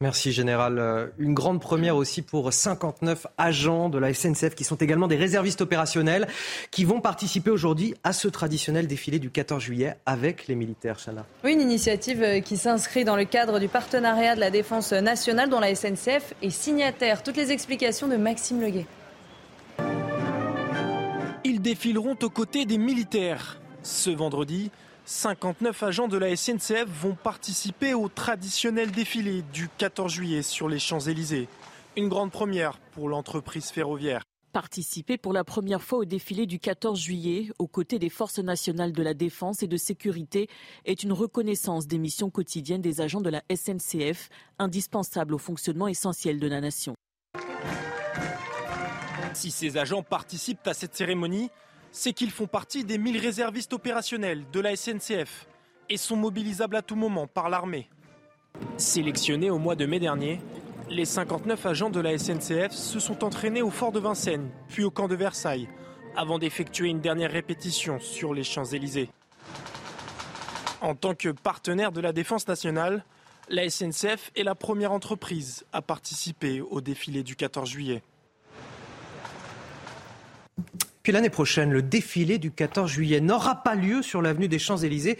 [0.01, 0.79] Merci Général.
[0.79, 5.17] Euh, une grande première aussi pour 59 agents de la SNCF qui sont également des
[5.17, 6.29] réservistes opérationnels
[6.71, 10.95] qui vont participer aujourd'hui à ce traditionnel défilé du 14 juillet avec les militaires.
[11.03, 11.25] Chana.
[11.43, 15.49] Oui, une initiative euh, qui s'inscrit dans le cadre du partenariat de la défense nationale
[15.49, 17.21] dont la SNCF est signataire.
[17.21, 18.85] Toutes les explications de Maxime Leguet.
[21.43, 23.59] Ils défileront aux côtés des militaires.
[23.83, 24.71] Ce vendredi,
[25.11, 30.77] 59 agents de la SNCF vont participer au traditionnel défilé du 14 juillet sur les
[30.77, 31.47] Champs-Élysées.
[31.97, 34.21] Une grande première pour l'entreprise ferroviaire.
[34.53, 38.91] Participer pour la première fois au défilé du 14 juillet aux côtés des forces nationales
[38.91, 40.47] de la défense et de sécurité
[40.85, 46.39] est une reconnaissance des missions quotidiennes des agents de la SNCF, indispensables au fonctionnement essentiel
[46.39, 46.93] de la nation.
[49.33, 51.49] Si ces agents participent à cette cérémonie,
[51.91, 55.47] c'est qu'ils font partie des 1000 réservistes opérationnels de la SNCF
[55.89, 57.89] et sont mobilisables à tout moment par l'armée.
[58.77, 60.39] Sélectionnés au mois de mai dernier,
[60.89, 64.91] les 59 agents de la SNCF se sont entraînés au fort de Vincennes, puis au
[64.91, 65.69] camp de Versailles,
[66.15, 69.09] avant d'effectuer une dernière répétition sur les Champs-Élysées.
[70.81, 73.03] En tant que partenaire de la défense nationale,
[73.49, 78.01] la SNCF est la première entreprise à participer au défilé du 14 juillet.
[81.11, 85.17] L'année prochaine, le défilé du 14 juillet n'aura pas lieu sur l'avenue des Champs-Élysées.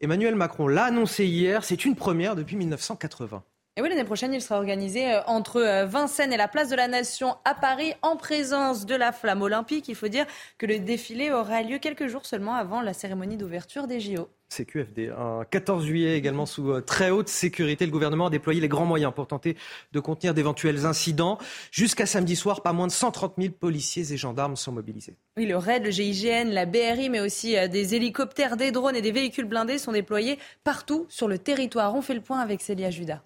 [0.00, 3.42] Emmanuel Macron l'a annoncé hier, c'est une première depuis 1980.
[3.78, 6.76] Et oui, l'année prochaine, il sera organisé euh, entre euh, Vincennes et la place de
[6.76, 9.86] la Nation à Paris en présence de la flamme olympique.
[9.88, 10.24] Il faut dire
[10.56, 14.30] que le défilé aura lieu quelques jours seulement avant la cérémonie d'ouverture des JO.
[14.48, 15.10] CQFD.
[15.10, 17.84] Un 14 juillet également sous euh, très haute sécurité.
[17.84, 19.58] Le gouvernement a déployé les grands moyens pour tenter
[19.92, 21.36] de contenir d'éventuels incidents.
[21.70, 25.18] Jusqu'à samedi soir, pas moins de 130 000 policiers et gendarmes sont mobilisés.
[25.36, 29.12] Oui, le RAID, le GIGN, la BRI, mais aussi des hélicoptères, des drones et des
[29.12, 31.94] véhicules blindés sont déployés partout sur le territoire.
[31.94, 33.20] On fait le point avec Célia Judas.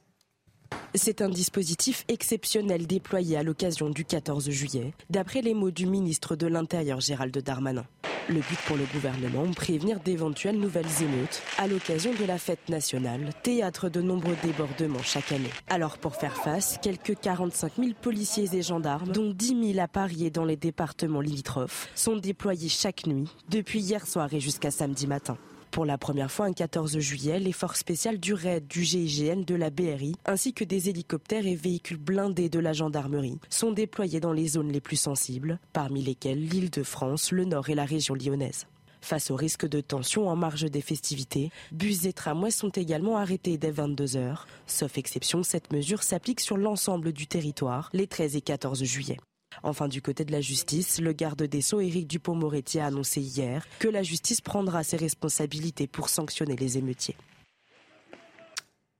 [0.95, 6.35] C'est un dispositif exceptionnel déployé à l'occasion du 14 juillet, d'après les mots du ministre
[6.35, 7.85] de l'Intérieur Gérald Darmanin.
[8.29, 13.31] Le but pour le gouvernement, prévenir d'éventuelles nouvelles émeutes à l'occasion de la fête nationale,
[13.43, 15.51] théâtre de nombreux débordements chaque année.
[15.69, 20.31] Alors pour faire face, quelques 45 000 policiers et gendarmes, dont 10 000 à Paris
[20.33, 25.37] dans les départements limitrophes, sont déployés chaque nuit, depuis hier soir et jusqu'à samedi matin.
[25.71, 29.55] Pour la première fois, un 14 juillet, les forces spéciales du RAID, du GIGN, de
[29.55, 34.33] la BRI, ainsi que des hélicoptères et véhicules blindés de la gendarmerie sont déployés dans
[34.33, 38.15] les zones les plus sensibles, parmi lesquelles l'île de France, le Nord et la région
[38.15, 38.67] lyonnaise.
[39.01, 43.57] Face au risque de tension en marge des festivités, bus et tramways sont également arrêtés
[43.57, 44.41] dès 22h.
[44.67, 49.19] Sauf exception, cette mesure s'applique sur l'ensemble du territoire les 13 et 14 juillet.
[49.63, 53.67] Enfin, du côté de la justice, le garde des Sceaux, Éric Dupont-Moretti, a annoncé hier
[53.79, 57.17] que la justice prendra ses responsabilités pour sanctionner les émeutiers.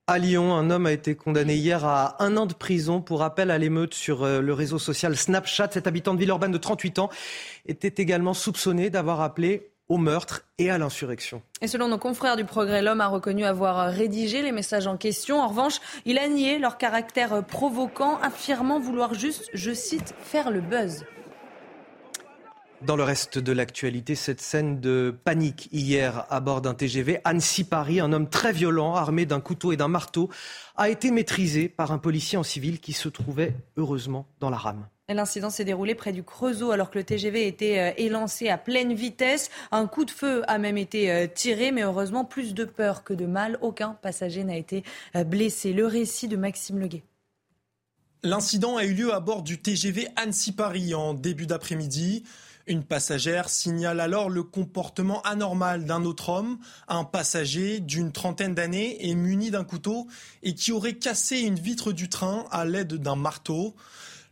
[0.07, 3.49] À Lyon, un homme a été condamné hier à un an de prison pour appel
[3.49, 5.69] à l'émeute sur euh, le réseau social Snapchat.
[5.71, 7.09] Cet habitant de Villeurbanne de 38 ans
[7.65, 11.41] était également soupçonné d'avoir appelé au meurtre et à l'insurrection.
[11.59, 15.41] Et selon nos confrères du Progrès, l'homme a reconnu avoir rédigé les messages en question.
[15.41, 20.61] En revanche, il a nié leur caractère provoquant, affirmant vouloir juste, je cite, faire le
[20.61, 21.03] buzz.
[22.81, 27.99] Dans le reste de l'actualité, cette scène de panique hier à bord d'un TGV Annecy-Paris,
[27.99, 30.29] un homme très violent, armé d'un couteau et d'un marteau,
[30.77, 34.87] a été maîtrisé par un policier en civil qui se trouvait heureusement dans la rame.
[35.13, 38.93] L'incident s'est déroulé près du Creusot alors que le TGV était euh, élancé à pleine
[38.93, 39.49] vitesse.
[39.71, 43.13] Un coup de feu a même été euh, tiré, mais heureusement plus de peur que
[43.13, 43.57] de mal.
[43.61, 44.83] Aucun passager n'a été
[45.15, 45.73] euh, blessé.
[45.73, 47.03] Le récit de Maxime Leguet.
[48.23, 52.23] L'incident a eu lieu à bord du TGV Annecy-Paris en début d'après-midi.
[52.67, 59.09] Une passagère signale alors le comportement anormal d'un autre homme, un passager d'une trentaine d'années
[59.09, 60.07] et muni d'un couteau
[60.43, 63.75] et qui aurait cassé une vitre du train à l'aide d'un marteau.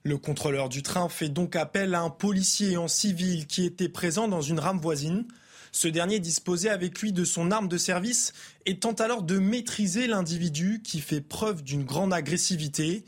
[0.04, 4.30] Le contrôleur du train fait donc appel à un policier en civil qui était présent
[4.30, 5.26] dans une rame voisine.
[5.74, 8.34] Ce dernier disposait avec lui de son arme de service
[8.66, 13.04] et tente alors de maîtriser l'individu qui fait preuve d'une grande agressivité.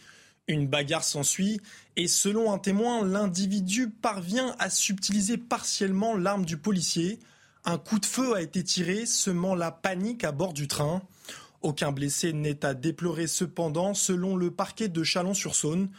[0.48, 1.62] Une bagarre s'ensuit
[1.96, 7.20] et selon un témoin, l'individu parvient à subtiliser partiellement l'arme du policier.
[7.64, 11.02] Un coup de feu a été tiré, semant la panique à bord du train.
[11.62, 15.90] Aucun blessé n'est à déplorer cependant, selon le parquet de Chalon-sur-Saône.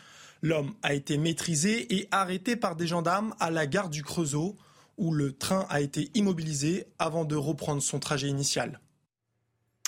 [0.42, 4.56] L'homme a été maîtrisé et arrêté par des gendarmes à la gare du Creusot,
[4.98, 8.80] où le train a été immobilisé avant de reprendre son trajet initial.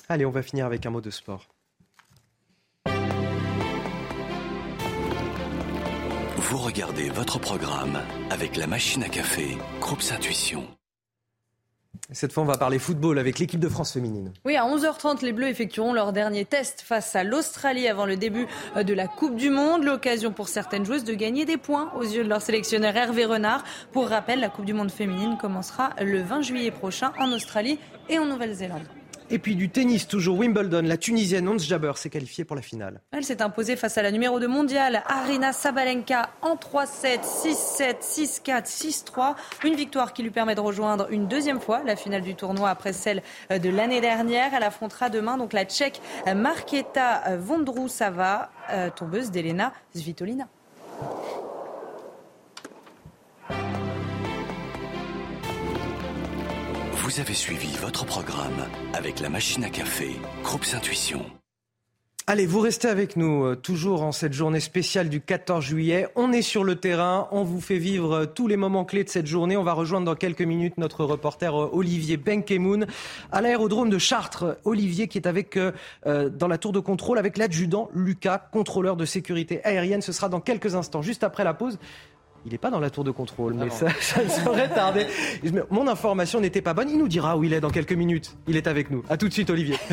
[0.09, 1.49] Allez, on va finir avec un mot de sport.
[6.37, 8.01] Vous regardez votre programme
[8.31, 10.69] avec la machine à café, Groupe Intuition.
[12.11, 14.33] Cette fois, on va parler football avec l'équipe de France féminine.
[14.45, 18.47] Oui, à 11h30, les Bleus effectueront leur dernier test face à l'Australie avant le début
[18.77, 19.85] de la Coupe du Monde.
[19.85, 23.65] L'occasion pour certaines joueuses de gagner des points aux yeux de leur sélectionneur Hervé Renard.
[23.93, 27.79] Pour rappel, la Coupe du Monde féminine commencera le 20 juillet prochain en Australie
[28.09, 28.87] et en Nouvelle-Zélande.
[29.31, 30.83] Et puis du tennis, toujours Wimbledon.
[30.83, 33.01] La Tunisienne Ons Jabeur s'est qualifiée pour la finale.
[33.11, 38.67] Elle s'est imposée face à la numéro 2 mondiale, Arina Sabalenka, en 3-7, 6-7, 6-4,
[38.67, 39.35] 6-3.
[39.65, 42.93] Une victoire qui lui permet de rejoindre une deuxième fois la finale du tournoi après
[42.93, 44.53] celle de l'année dernière.
[44.55, 50.49] Elle affrontera demain donc la Tchèque Marketa Vondrousova, euh, tombeuse d'Elena Svitolina.
[57.15, 61.25] Vous avez suivi votre programme avec la machine à café, Groupe Intuition.
[62.27, 66.09] Allez, vous restez avec nous, euh, toujours en cette journée spéciale du 14 juillet.
[66.17, 69.09] On est sur le terrain, on vous fait vivre euh, tous les moments clés de
[69.09, 69.57] cette journée.
[69.57, 72.89] On va rejoindre dans quelques minutes notre reporter euh, Olivier Benkemoun
[73.31, 74.57] à l'aérodrome de Chartres.
[74.65, 75.57] Olivier qui est avec
[76.07, 80.03] dans la tour de contrôle avec l'adjudant Lucas, contrôleur de sécurité aérienne.
[80.03, 81.79] Ce sera dans quelques instants, juste après la pause.
[82.47, 85.07] Il n'est pas dans la tour de contrôle, mais ça, ça ne saurait tarder.
[85.71, 86.91] Mon information n'était pas bonne.
[86.91, 88.37] Il nous dira où il est dans quelques minutes.
[88.47, 89.03] Il est avec nous.
[89.09, 89.77] A tout de suite, Olivier.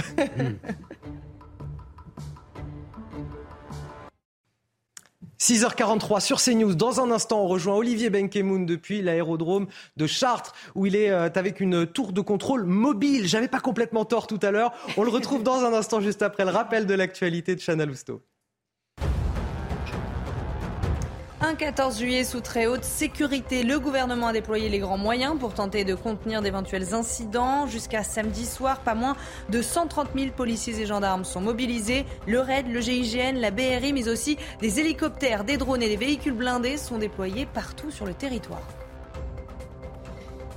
[5.41, 6.75] 6h43 sur CNews.
[6.75, 9.65] Dans un instant, on rejoint Olivier Benkemoun depuis l'aérodrome
[9.97, 13.27] de Chartres, où il est euh, avec une tour de contrôle mobile.
[13.27, 14.71] J'avais pas complètement tort tout à l'heure.
[14.97, 18.21] On le retrouve dans un instant, juste après le rappel de l'actualité de Chana Lousteau.
[21.43, 25.55] Un 14 juillet sous très haute sécurité, le gouvernement a déployé les grands moyens pour
[25.55, 27.65] tenter de contenir d'éventuels incidents.
[27.65, 29.15] Jusqu'à samedi soir, pas moins
[29.49, 32.05] de 130 000 policiers et gendarmes sont mobilisés.
[32.27, 36.33] Le RAID, le GIGN, la BRI, mais aussi des hélicoptères, des drones et des véhicules
[36.33, 38.61] blindés sont déployés partout sur le territoire.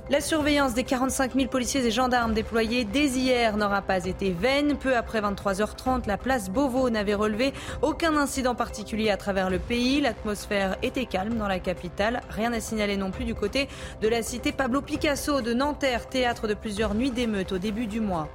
[0.07, 4.77] La surveillance des 45 000 policiers et gendarmes déployés dès hier n'aura pas été vaine.
[4.77, 10.01] Peu après 23h30, la place Beauvau n'avait relevé aucun incident particulier à travers le pays.
[10.01, 12.21] L'atmosphère était calme dans la capitale.
[12.29, 13.67] Rien à signaler non plus du côté
[13.99, 17.99] de la cité Pablo Picasso de Nanterre, théâtre de plusieurs nuits d'émeutes au début du
[17.99, 18.29] mois.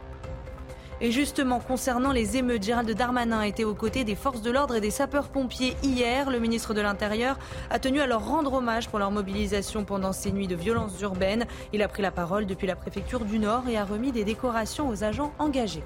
[1.02, 4.82] Et justement, concernant les émeutes, Gérald Darmanin était aux côtés des forces de l'ordre et
[4.82, 6.30] des sapeurs-pompiers hier.
[6.30, 7.38] Le ministre de l'Intérieur
[7.70, 11.46] a tenu à leur rendre hommage pour leur mobilisation pendant ces nuits de violences urbaines.
[11.72, 14.90] Il a pris la parole depuis la préfecture du Nord et a remis des décorations
[14.90, 15.82] aux agents engagés.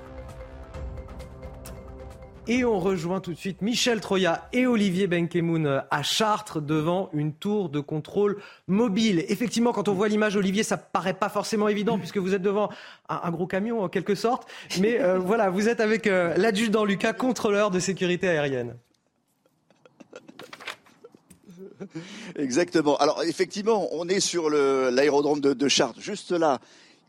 [2.46, 7.32] Et on rejoint tout de suite Michel Troya et Olivier Benkemoun à Chartres devant une
[7.32, 8.36] tour de contrôle
[8.66, 9.24] mobile.
[9.28, 12.68] Effectivement, quand on voit l'image, Olivier, ça paraît pas forcément évident puisque vous êtes devant
[13.08, 14.46] un, gros camion en quelque sorte.
[14.78, 18.76] Mais euh, voilà, vous êtes avec euh, l'adjudant Lucas, contrôleur de sécurité aérienne.
[22.36, 22.98] Exactement.
[22.98, 26.60] Alors effectivement, on est sur l'aérodrome de, de Chartres, juste là.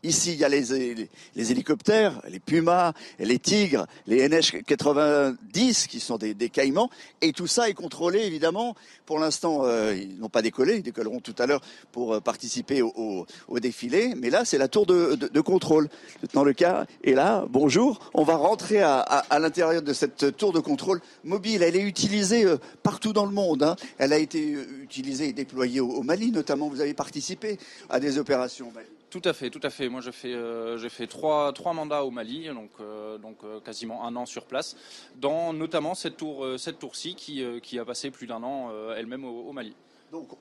[0.06, 6.48] Ici, il y a les, hélicoptères, les Pumas, les Tigres, les NH-90 qui sont des,
[6.48, 6.90] caïmans.
[7.20, 8.76] Et tout ça est contrôlé, évidemment.
[9.04, 10.76] Pour l'instant, euh, ils n'ont pas décollé.
[10.76, 13.26] Ils décolleront tout à l'heure pour euh, participer au,
[13.58, 14.14] défilé.
[14.16, 15.88] Mais là, c'est la tour de, contrôle.
[16.22, 17.44] Lieutenant Leca est là.
[17.50, 17.98] Bonjour.
[18.14, 21.64] On va rentrer à, l'intérieur de cette tour de contrôle mobile.
[21.64, 23.64] Elle est utilisée euh, partout dans le monde.
[23.64, 23.74] Hein.
[23.98, 26.68] Elle a été utilisée et déployée au, au Mali, notamment.
[26.68, 27.58] Vous avez participé
[27.90, 28.95] à des opérations Mali.
[29.08, 29.88] Tout à fait, tout à fait.
[29.88, 34.04] Moi, j'ai fait, euh, j'ai fait trois, mandats au Mali, donc, euh, donc euh, quasiment
[34.04, 34.76] un an sur place,
[35.14, 39.52] dans notamment cette tour, cette tour-ci qui, qui a passé plus d'un an elle-même au,
[39.52, 39.74] Mali.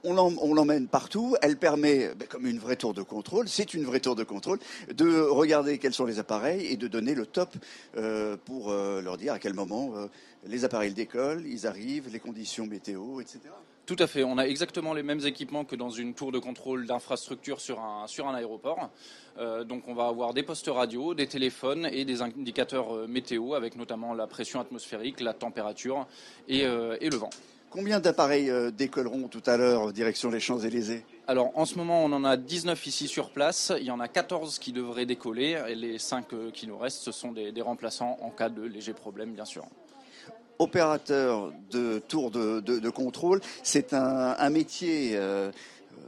[0.03, 3.99] On l'emmène partout, elle permet, ben, comme une vraie tour de contrôle, c'est une vraie
[3.99, 4.59] tour de contrôle,
[4.93, 7.55] de regarder quels sont les appareils et de donner le top
[8.45, 9.93] pour leur dire à quel moment
[10.45, 13.39] les appareils décollent, ils arrivent, les conditions météo, etc.
[13.85, 14.23] Tout à fait.
[14.23, 18.33] On a exactement les mêmes équipements que dans une tour de contrôle d'infrastructure sur un,
[18.33, 18.89] aéroport.
[19.37, 23.53] Euh, donc on va avoir des postes radio, des téléphones et des indicateurs euh, météo
[23.53, 26.07] avec notamment la pression atmosphérique, la température
[26.49, 27.29] euh, et le vent.
[27.75, 31.03] Combien d'appareils décolleront tout à l'heure direction les Champs-Élysées?
[31.27, 33.73] Alors en ce moment, on en a 19 ici sur place.
[33.77, 37.11] Il y en a 14 qui devraient décoller et les 5 qui nous restent, ce
[37.11, 39.65] sont des, des remplaçants en cas de léger problème, bien sûr
[40.57, 45.51] opérateur de tour de, de, de contrôle, c'est un, un, métier euh,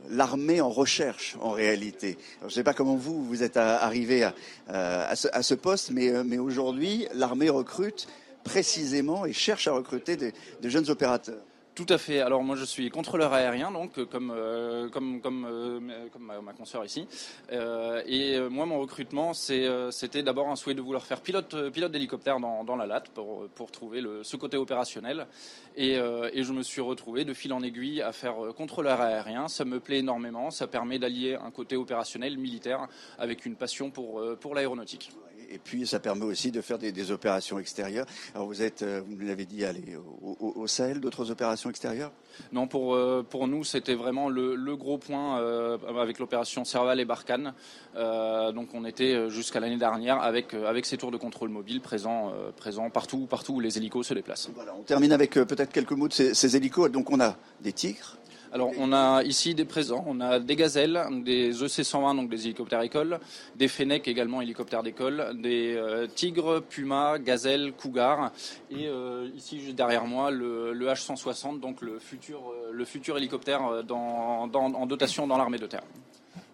[0.10, 2.18] l'armée en recherche en réalité.
[2.40, 4.34] je ne sais pas comment vous, vous êtes arrivé à,
[4.70, 8.08] à, ce, poste, mais, mais aujourd'hui, l'armée recrute
[8.46, 11.44] précisément et cherche à recruter des, de jeunes opérateurs.
[11.78, 12.22] Tout à fait.
[12.22, 16.42] Alors moi je suis contrôleur aérien donc euh, comme euh, comme comme euh, comme ma,
[16.42, 17.08] ma consoeur ici.
[17.52, 22.64] et moi mon recrutement c'était d'abord un souhait de vouloir faire pilote pilote d'hélicoptère dans,
[22.64, 25.28] dans la latte pour pour trouver le, ce côté opérationnel.
[25.76, 25.92] Et,
[26.34, 29.48] et je me suis retrouvé de fil en aiguille à faire contrôleur aérien.
[29.48, 30.50] Ça me plaît énormément.
[30.50, 32.88] Ça permet d'allier un côté opérationnel militaire
[33.20, 35.12] avec une passion pour pour l'aéronautique
[35.50, 38.06] et puis ça permet aussi de faire des, opérations extérieures.
[38.36, 42.12] Alors vous êtes, euh, vous l'avez dit, allez, au, Sahel, d'autres opérations extérieures?
[42.52, 47.06] Non, pour, euh, pour nous, c'était vraiment le, gros point euh, avec l'opération Serval et
[47.06, 47.54] Barkhane.
[47.96, 52.90] donc on était jusqu'à l'année dernière avec, avec ces tours de contrôle mobile présents, présents
[52.90, 54.50] partout, partout où les hélicos se déplacent.
[54.54, 56.92] Voilà, on termine avec peut-être quelques mots de ces, ces hélicos.
[56.92, 58.18] Donc on a des tigres,
[58.54, 60.04] alors, on a ici des présents.
[60.08, 63.20] On a des gazelles, des EC-120, donc des hélicoptères école,
[63.56, 68.32] des Fennec également hélicoptères d'école, des euh, tigres, pumas, gazelles, cougars,
[68.72, 73.62] et euh, ici juste derrière moi le, H-160, donc le futur, euh, le futur hélicoptère
[73.90, 74.48] en
[74.88, 75.84] dotation dans l'armée de terre.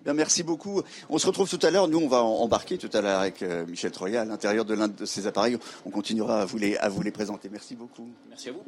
[0.04, 0.82] Bien, merci beaucoup.
[1.10, 1.88] On se retrouve tout à l'heure.
[1.88, 5.06] Nous, on va embarquer tout à l'heure avec Michel Troya à l'intérieur de l'un de
[5.06, 5.58] ces appareils.
[5.86, 7.48] On continuera à vous les, à vous les présenter.
[7.50, 8.10] Merci beaucoup.
[8.30, 8.64] Merci à vous.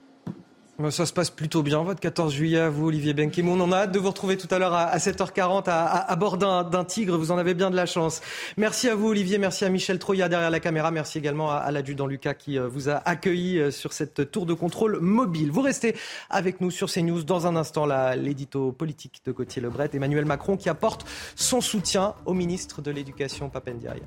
[0.91, 3.61] Ça se passe plutôt bien, votre 14 juillet à vous, Olivier Benkemoun.
[3.61, 7.17] On a hâte de vous retrouver tout à l'heure à 7h40 à, bord d'un tigre.
[7.17, 8.19] Vous en avez bien de la chance.
[8.57, 9.38] Merci à vous, Olivier.
[9.38, 10.91] Merci à Michel Troya derrière la caméra.
[10.91, 14.53] Merci également à, l'adjudant Lucas qui euh, vous a accueilli euh, sur cette tour de
[14.53, 15.49] contrôle mobile.
[15.49, 15.95] Vous restez
[16.30, 17.23] avec nous sur CNews.
[17.23, 19.91] Dans un instant, l'édito politique de Gauthier Lebret.
[19.93, 21.05] Emmanuel Macron qui apporte
[21.36, 24.01] son soutien au ministre de l'Éducation, Papendiaï.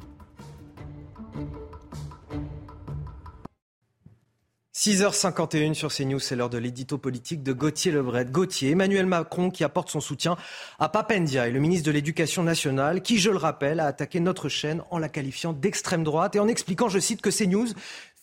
[4.78, 8.26] 6h51 sur CNews, c'est l'heure de l'édito politique de Gauthier Lebret.
[8.26, 10.36] Gauthier, Emmanuel Macron qui apporte son soutien
[10.78, 14.82] à Papendia, le ministre de l'Éducation nationale, qui, je le rappelle, a attaqué notre chaîne
[14.92, 17.66] en la qualifiant d'extrême droite et en expliquant, je cite, que CNews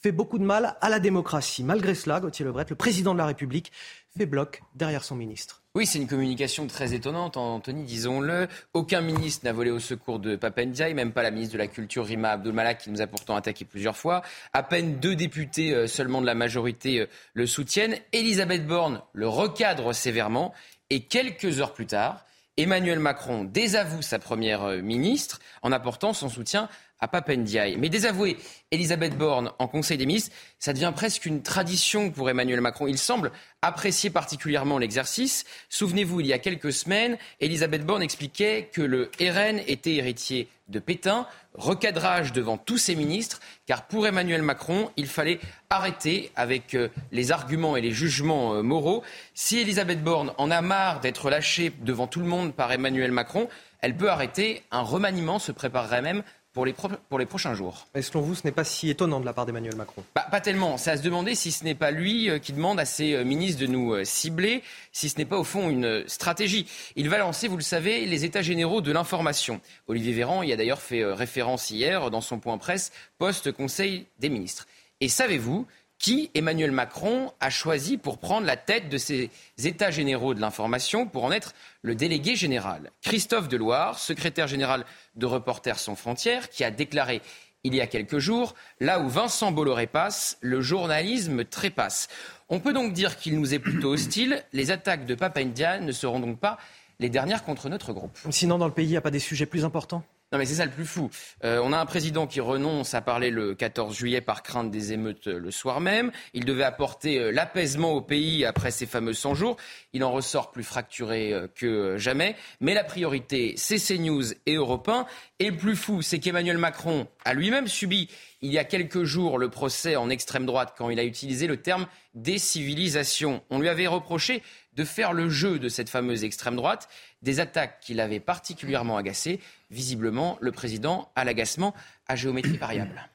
[0.05, 1.63] fait beaucoup de mal à la démocratie.
[1.63, 3.71] Malgré cela, Gauthier Lebret, le président de la République,
[4.15, 5.63] fait bloc derrière son ministre.
[5.73, 8.47] Oui, c'est une communication très étonnante, Anthony, disons-le.
[8.75, 12.05] Aucun ministre n'a volé au secours de Papendiaï, même pas la ministre de la Culture,
[12.05, 14.21] Rima Abdulmalak, qui nous a pourtant attaqué plusieurs fois.
[14.53, 17.97] À peine deux députés euh, seulement de la majorité euh, le soutiennent.
[18.13, 20.53] Elisabeth Borne le recadre sévèrement.
[20.91, 22.25] Et quelques heures plus tard,
[22.57, 26.69] Emmanuel Macron désavoue sa première euh, ministre en apportant son soutien
[26.99, 27.77] à Papendiaï.
[27.77, 28.37] Mais désavouer
[28.71, 32.87] Elisabeth Borne en Conseil des ministres, ça devient presque une tradition pour Emmanuel Macron.
[32.87, 33.31] Il semble
[33.61, 35.45] apprécier particulièrement l'exercice.
[35.69, 40.79] Souvenez-vous, il y a quelques semaines, Elisabeth Borne expliquait que le RN était héritier de
[40.79, 45.39] Pétain, recadrage devant tous ses ministres, car pour Emmanuel Macron, il fallait
[45.69, 49.03] arrêter avec euh, les arguments et les jugements euh, moraux.
[49.35, 53.47] Si Elisabeth Borne en a marre d'être lâchée devant tout le monde par Emmanuel Macron,
[53.81, 54.63] elle peut arrêter.
[54.71, 56.23] Un remaniement se préparerait même
[56.55, 57.85] pour les, pour les prochains jours.
[57.93, 60.03] Mais selon vous, ce n'est pas si étonnant de la part d'Emmanuel Macron?
[60.15, 60.77] Bah, Pas tellement.
[60.77, 63.25] C'est à se demander si ce n'est pas lui euh, qui demande à ses euh,
[63.25, 66.65] ministres de nous euh, cibler, si ce n'est pas au fond une stratégie.
[66.95, 69.59] Il va lancer, vous le savez, les états généraux de l'information.
[69.87, 74.65] Olivier Véran y a d'ailleurs fait référence hier dans son point presse post-conseil des ministres.
[75.01, 75.67] Et savez-vous
[75.99, 79.29] qui Emmanuel Macron a choisi pour prendre la tête de ces
[79.63, 82.91] États généraux de l'information pour en être le délégué général?
[83.01, 84.85] Christophe Deloire, secrétaire général
[85.15, 87.21] de Reporters sans frontières, qui a déclaré
[87.63, 92.09] il y a quelques jours, là où Vincent Bolloré passe, le journalisme trépasse.
[92.47, 94.43] On peut donc dire qu'il nous est plutôt hostile.
[94.53, 96.59] Les attaques de Papa India ne seront donc pas
[96.99, 98.15] les dernières contre notre groupe.
[98.29, 100.03] Sinon, dans le pays, il n'y a pas des sujets plus importants?
[100.35, 101.09] Non mais c'est ça le plus fou.
[101.45, 104.91] Euh, on a un président qui renonce à parler le 14 juillet par crainte des
[104.91, 106.11] émeutes euh, le soir même.
[106.33, 109.55] Il devait apporter euh, l'apaisement au pays après ces fameux 100 jours.
[109.93, 112.35] Il en ressort plus fracturé que jamais.
[112.59, 115.05] Mais la priorité, c'est CNews et Europe 1.
[115.39, 118.09] Et le plus fou, c'est qu'Emmanuel Macron a lui-même subi
[118.45, 121.57] il y a quelques jours le procès en extrême droite quand il a utilisé le
[121.57, 123.41] terme décivilisation.
[123.49, 124.43] On lui avait reproché
[124.75, 126.89] de faire le jeu de cette fameuse extrême droite,
[127.21, 129.39] des attaques qui l'avaient particulièrement agacé.
[129.71, 131.73] Visiblement, le président a l'agacement
[132.07, 133.09] à géométrie variable.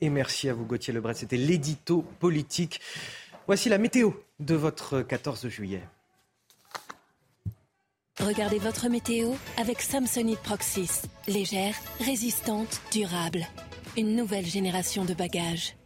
[0.00, 1.14] Et merci à vous, Gauthier Lebret.
[1.14, 2.80] C'était l'édito politique.
[3.46, 4.10] Voici la météo
[4.40, 5.82] de votre 14 juillet.
[8.20, 11.02] Regardez votre météo avec Samsonite Proxys.
[11.28, 13.46] Légère, résistante, durable.
[13.96, 15.76] Une nouvelle génération de bagages.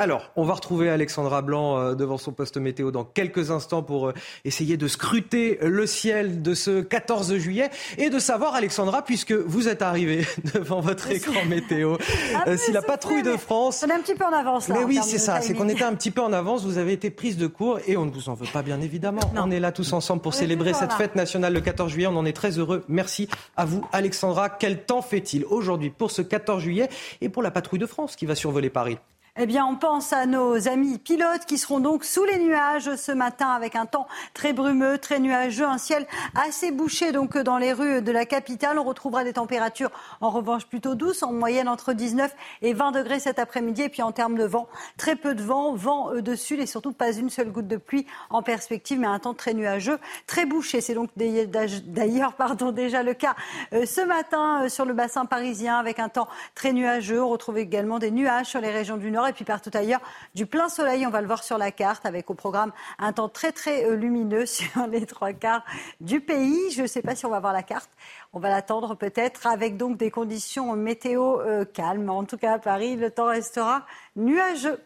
[0.00, 4.06] Alors, on va retrouver Alexandra Blanc euh, devant son poste météo dans quelques instants pour
[4.06, 9.32] euh, essayer de scruter le ciel de ce 14 juillet et de savoir, Alexandra, puisque
[9.32, 10.24] vous êtes arrivée
[10.54, 11.96] devant votre écran météo,
[12.32, 13.84] Ah, euh, si la patrouille de France...
[13.84, 14.76] On est un petit peu en avance là.
[14.78, 17.10] Mais oui, c'est ça, c'est qu'on était un petit peu en avance, vous avez été
[17.10, 19.22] prise de court et on ne vous en veut pas bien évidemment.
[19.34, 22.16] On est là tous ensemble pour On célébrer cette fête nationale le 14 juillet, on
[22.16, 22.84] en est très heureux.
[22.86, 24.48] Merci à vous Alexandra.
[24.48, 26.88] Quel temps fait-il aujourd'hui pour ce 14 juillet
[27.20, 28.98] et pour la patrouille de France qui va survoler Paris?
[29.40, 33.12] Eh bien, on pense à nos amis pilotes qui seront donc sous les nuages ce
[33.12, 37.72] matin avec un temps très brumeux, très nuageux, un ciel assez bouché donc dans les
[37.72, 38.80] rues de la capitale.
[38.80, 43.20] On retrouvera des températures en revanche plutôt douces, en moyenne entre 19 et 20 degrés
[43.20, 43.82] cet après-midi.
[43.82, 44.66] Et puis en termes de vent,
[44.96, 47.76] très peu de vent, vent euh, de sud et surtout pas une seule goutte de
[47.76, 50.80] pluie en perspective, mais un temps très nuageux, très bouché.
[50.80, 53.36] C'est donc d'ailleurs pardon, déjà le cas
[53.72, 56.26] euh, ce matin euh, sur le bassin parisien avec un temps
[56.56, 57.22] très nuageux.
[57.22, 60.00] On retrouve également des nuages sur les régions du nord et puis partout ailleurs
[60.34, 61.06] du plein soleil.
[61.06, 63.94] On va le voir sur la carte avec au programme un temps très très euh,
[63.94, 65.64] lumineux sur les trois quarts
[66.00, 66.70] du pays.
[66.72, 67.90] Je ne sais pas si on va voir la carte.
[68.32, 72.10] On va l'attendre peut-être avec donc des conditions météo euh, calmes.
[72.10, 74.80] En tout cas à Paris, le temps restera nuageux.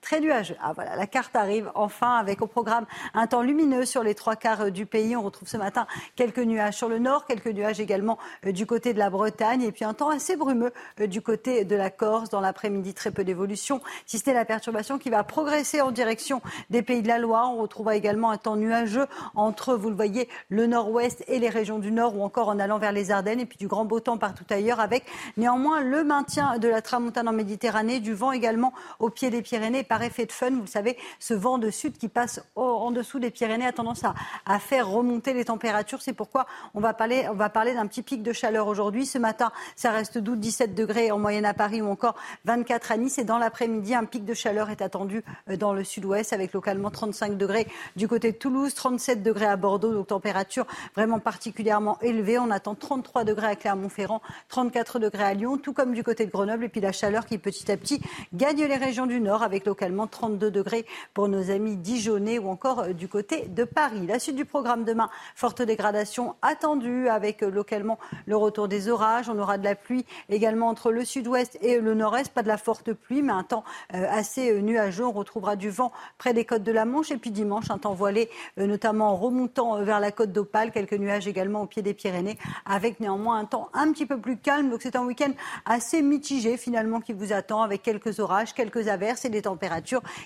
[0.00, 0.54] Très nuageux.
[0.62, 4.36] Ah voilà, la carte arrive enfin avec au programme un temps lumineux sur les trois
[4.36, 5.16] quarts euh, du pays.
[5.16, 8.94] On retrouve ce matin quelques nuages sur le nord, quelques nuages également euh, du côté
[8.94, 12.30] de la Bretagne et puis un temps assez brumeux euh, du côté de la Corse.
[12.30, 16.42] Dans l'après-midi, très peu d'évolution, si ce n'est la perturbation qui va progresser en direction
[16.70, 17.52] des pays de la Loire.
[17.52, 21.80] On retrouvera également un temps nuageux entre, vous le voyez, le nord-ouest et les régions
[21.80, 24.16] du nord ou encore en allant vers les Ardennes et puis du grand beau temps
[24.16, 25.04] partout ailleurs avec
[25.36, 29.86] néanmoins le maintien de la tramontane en Méditerranée, du vent également au pied des Pyrénées
[29.88, 30.50] par effet de fun.
[30.50, 34.02] Vous le savez, ce vent de sud qui passe en dessous des Pyrénées a tendance
[34.04, 36.02] à, faire remonter les températures.
[36.02, 39.06] C'est pourquoi on va parler, parler d'un petit pic de chaleur aujourd'hui.
[39.06, 42.14] Ce matin, ça reste doux, 17 degrés en moyenne à Paris ou encore
[42.44, 43.18] 24 à Nice.
[43.18, 46.90] Et dans l'après-midi, un pic de chaleur est attendu euh, dans le sud-ouest avec localement
[46.90, 47.66] 35 degrés
[47.96, 49.92] du côté de Toulouse, 37 degrés à Bordeaux.
[49.92, 52.38] Donc température vraiment particulièrement élevée.
[52.38, 56.30] On attend 33 degrés à Clermont-Ferrand, 34 degrés à Lyon, tout comme du côté de
[56.30, 56.64] Grenoble.
[56.64, 58.00] Et puis la chaleur qui petit à petit
[58.34, 62.80] gagne les régions du nord avec localement 32 degrés pour nos amis dijonnais ou encore
[62.80, 64.06] euh, du côté de Paris.
[64.06, 69.28] La suite du programme demain, forte dégradation attendue avec euh, localement le retour des orages.
[69.28, 72.32] On aura de la pluie également entre le sud-ouest et le nord-est.
[72.32, 73.64] Pas de la forte pluie, mais un temps
[73.94, 75.06] euh, assez nuageux.
[75.06, 77.10] On retrouvera du vent près des côtes de la Manche.
[77.10, 80.72] Et puis dimanche, un temps voilé, notamment en remontant vers la côte d'Opale.
[80.72, 84.36] Quelques nuages également au pied des Pyrénées, avec néanmoins un temps un petit peu plus
[84.36, 84.70] calme.
[84.70, 85.32] Donc c'est un week-end
[85.64, 89.67] assez mitigé finalement qui vous attend, avec quelques orages, quelques averses et des températures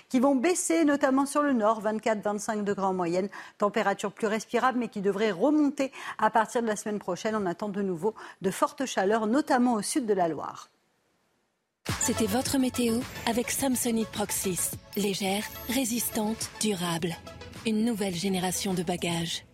[0.09, 3.29] qui vont baisser, notamment sur le nord, 24-25 degrés en moyenne.
[3.57, 7.35] Température plus respirable, mais qui devrait remonter à partir de la semaine prochaine.
[7.35, 10.69] On attend de nouveau de fortes chaleurs, notamment au sud de la Loire.
[11.99, 14.71] C'était votre météo avec Samsonite Proxys.
[14.95, 17.15] Légère, résistante, durable.
[17.65, 19.45] Une nouvelle génération de bagages.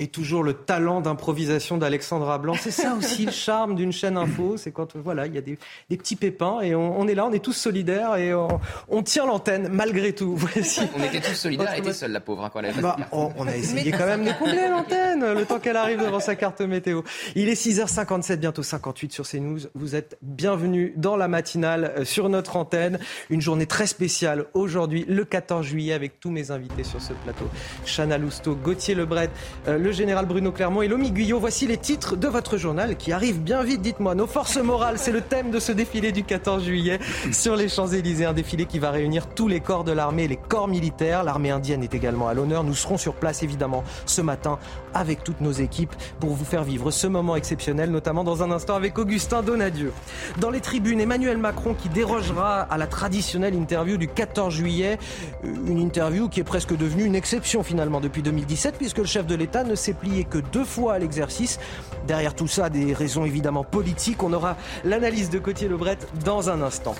[0.00, 2.54] Et toujours le talent d'improvisation d'Alexandra Blanc.
[2.58, 4.56] C'est ça aussi le charme d'une chaîne info.
[4.56, 5.58] C'est quand voilà, il y a des,
[5.90, 9.02] des petits pépins et on, on est là, on est tous solidaires et on, on
[9.02, 10.34] tient l'antenne malgré tout.
[10.36, 10.80] Voici.
[10.96, 13.30] On était tous solidaires, elle était seule, la pauvre, hein, quand elle avait Bah, on,
[13.36, 16.60] on a essayé quand même de combler l'antenne le temps qu'elle arrive devant sa carte
[16.60, 17.02] météo.
[17.34, 19.60] Il est 6h57, bientôt 58 sur CNews.
[19.74, 22.98] Vous êtes bienvenus dans la matinale euh, sur notre antenne.
[23.28, 27.44] Une journée très spéciale aujourd'hui, le 14 juillet, avec tous mes invités sur ce plateau.
[27.84, 29.30] Chana Lousteau, Gauthier Lebret,
[29.68, 31.38] euh, le général Bruno Clermont et Lomi Guyot.
[31.38, 34.14] Voici les titres de votre journal qui arrivent bien vite, dites-moi.
[34.14, 36.98] Nos forces morales, c'est le thème de ce défilé du 14 juillet
[37.32, 38.24] sur les Champs-Élysées.
[38.24, 41.24] Un défilé qui va réunir tous les corps de l'armée et les corps militaires.
[41.24, 42.64] L'armée indienne est également à l'honneur.
[42.64, 44.58] Nous serons sur place évidemment ce matin
[44.94, 48.74] avec toutes nos équipes pour vous faire vivre ce moment exceptionnel, notamment dans un instant
[48.74, 49.92] avec Augustin Donadieu.
[50.38, 54.98] Dans les tribunes, Emmanuel Macron qui dérogera à la traditionnelle interview du 14 juillet.
[55.42, 59.34] Une interview qui est presque devenue une exception finalement depuis 2017 puisque le chef de
[59.34, 61.58] l'État ne s'est plié que deux fois à l'exercice.
[62.06, 64.22] Derrière tout ça, des raisons évidemment politiques.
[64.22, 66.94] On aura l'analyse de Cotier Lebret dans un instant.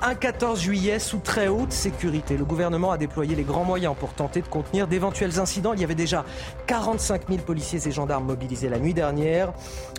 [0.00, 2.36] Un 14 juillet sous très haute sécurité.
[2.36, 5.72] Le gouvernement a déployé les grands moyens pour tenter de contenir d'éventuels incidents.
[5.72, 6.24] Il y avait déjà
[6.68, 9.52] 45 000 policiers et gendarmes mobilisés la nuit dernière.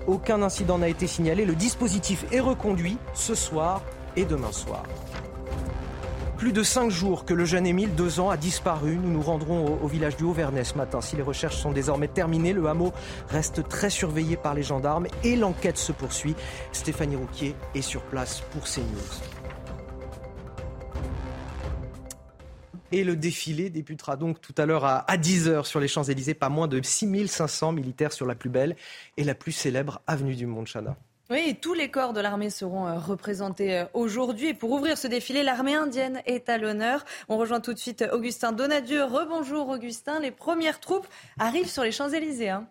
[0.08, 1.44] Aucun incident n'a été signalé.
[1.44, 3.82] Le dispositif est reconduit ce soir
[4.16, 4.84] et demain soir.
[6.40, 8.96] Plus de cinq jours que le jeune Émile, deux ans, a disparu.
[8.96, 11.02] Nous nous rendrons au, village du Haut-Vernay ce matin.
[11.02, 12.94] Si les recherches sont désormais terminées, le hameau
[13.28, 16.36] reste très surveillé par les gendarmes et l'enquête se poursuit.
[16.72, 18.86] Stéphanie Rouquier est sur place pour CNews.
[22.94, 26.36] Et le défilé débutera donc tout à l'heure à, 10h sur les Champs-Élysées.
[26.36, 28.78] Pas moins de 6500 militaires sur la plus belle
[29.18, 30.96] et la plus célèbre avenue du monde, Chana.
[31.32, 34.48] Oui, tous les corps de l'armée seront euh, représentés euh, aujourd'hui.
[34.48, 37.06] Et pour ouvrir ce défilé, l'armée indienne est à l'honneur.
[37.28, 39.04] On rejoint tout de suite Augustin Donadieu.
[39.04, 40.20] Rebonjour Augustin.
[40.20, 41.06] Les premières troupes
[41.38, 42.50] arrivent sur les Champs-Élysées.
[42.50, 42.68] Hein.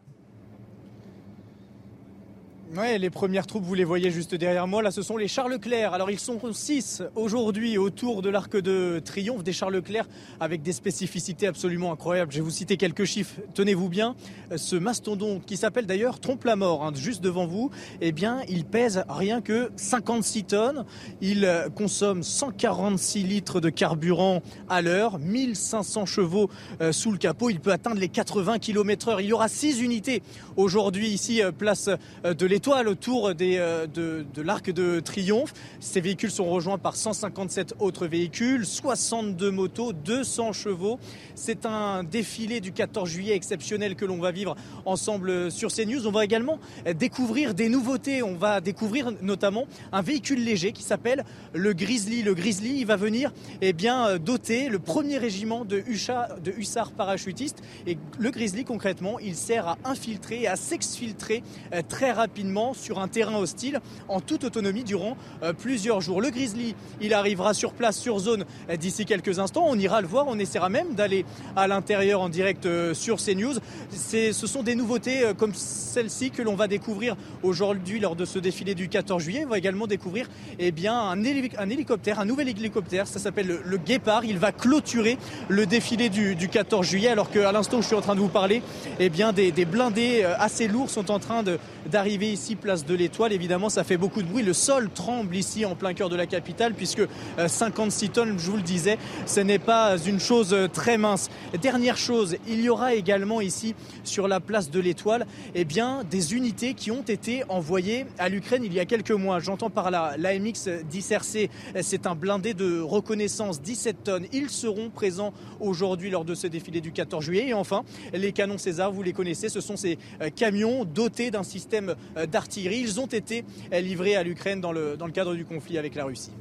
[2.76, 4.82] Les premières troupes, vous les voyez juste derrière moi.
[4.82, 5.94] Là, ce sont les Charles Leclerc.
[5.94, 10.06] Alors, ils sont six aujourd'hui autour de l'Arc de Triomphe, des Charles Leclerc
[10.38, 12.30] avec des spécificités absolument incroyables.
[12.30, 13.40] Je vais vous citer quelques chiffres.
[13.54, 14.14] Tenez-vous bien.
[14.54, 17.70] Ce mastodon, qui s'appelle d'ailleurs Trompe-la-Mort, hein, juste devant vous,
[18.02, 20.84] eh bien, il pèse rien que 56 tonnes.
[21.22, 26.50] Il consomme 146 litres de carburant à l'heure, 1500 chevaux
[26.80, 27.48] euh, sous le capot.
[27.48, 29.20] Il peut atteindre les 80 km heure.
[29.20, 30.22] Il y aura six unités
[30.56, 31.88] aujourd'hui ici, euh, place
[32.24, 35.54] euh, de l'étoile autour des, euh, de, l'arc de triomphe.
[35.78, 40.98] Ces véhicules sont rejoints par 157 autres véhicules, 62 motos, 200 chevaux.
[41.36, 44.56] C'est un défilé du 14 juillet exceptionnel que l'on va vivre
[44.86, 46.08] ensemble sur CNews.
[46.08, 46.58] On va également
[46.96, 48.24] découvrir des nouveautés.
[48.24, 52.24] On va découvrir notamment un véhicule léger qui s'appelle le Grizzly.
[52.24, 57.62] Le Grizzly, va venir eh bien, doter le premier régiment de, de hussards parachutistes.
[57.86, 63.08] Et le Grizzly, concrètement, il sert à infiltrer à s'exfiltrer euh, très rapidement sur un
[63.08, 66.20] terrain hostile en toute autonomie durant euh, plusieurs jours.
[66.20, 69.64] Le Grizzly, il arrivera sur place, sur zone euh, d'ici quelques instants.
[69.66, 71.24] On ira le voir, on essaiera même d'aller
[71.56, 73.54] à l'intérieur en direct euh, sur CNews.
[73.90, 78.74] Ce sont des nouveautés comme celle-ci que l'on va découvrir aujourd'hui lors de ce défilé
[78.74, 79.44] du 14 juillet.
[79.44, 80.26] On va également découvrir
[80.58, 84.24] eh bien, un, hélicoptère, un nouvel hélicoptère, ça s'appelle le, Guépard.
[84.24, 85.18] Il va clôturer
[85.48, 88.28] le défilé du, 14 juillet alors qu'à l'instant où je suis en train de vous
[88.28, 88.62] parler,
[88.98, 91.42] eh bien, des, blindés assez lourds sont en train
[91.86, 93.32] d'arriver ici, place de l'Étoile.
[93.32, 94.44] Évidemment, ça fait beaucoup de bruit.
[94.44, 97.02] Le sol tremble ici en plein cœur de la capitale puisque
[97.44, 101.30] 56 euh, tonnes, je vous le disais, ce n'est pas une chose euh, très mince.
[101.60, 103.74] Dernière chose, il y aura également ici
[104.04, 105.26] sur la place de l'Étoile,
[105.56, 109.40] eh bien, des unités qui ont été envoyées à l'Ukraine il y a quelques mois.
[109.40, 111.50] J'entends par là l'AMX 10 RC,
[111.82, 114.26] c'est un blindé de reconnaissance 17 tonnes.
[114.32, 117.48] Ils seront présents aujourd'hui lors de ce défilé du 14 juillet.
[117.48, 117.82] Et enfin,
[118.12, 121.96] les canons César, vous les connaissez, ce sont ces euh, camions dotés d'un système
[122.30, 122.80] d'artillerie.
[122.80, 126.04] Ils ont été livrés à l'Ukraine dans le, dans le cadre du conflit avec la
[126.04, 126.32] Russie.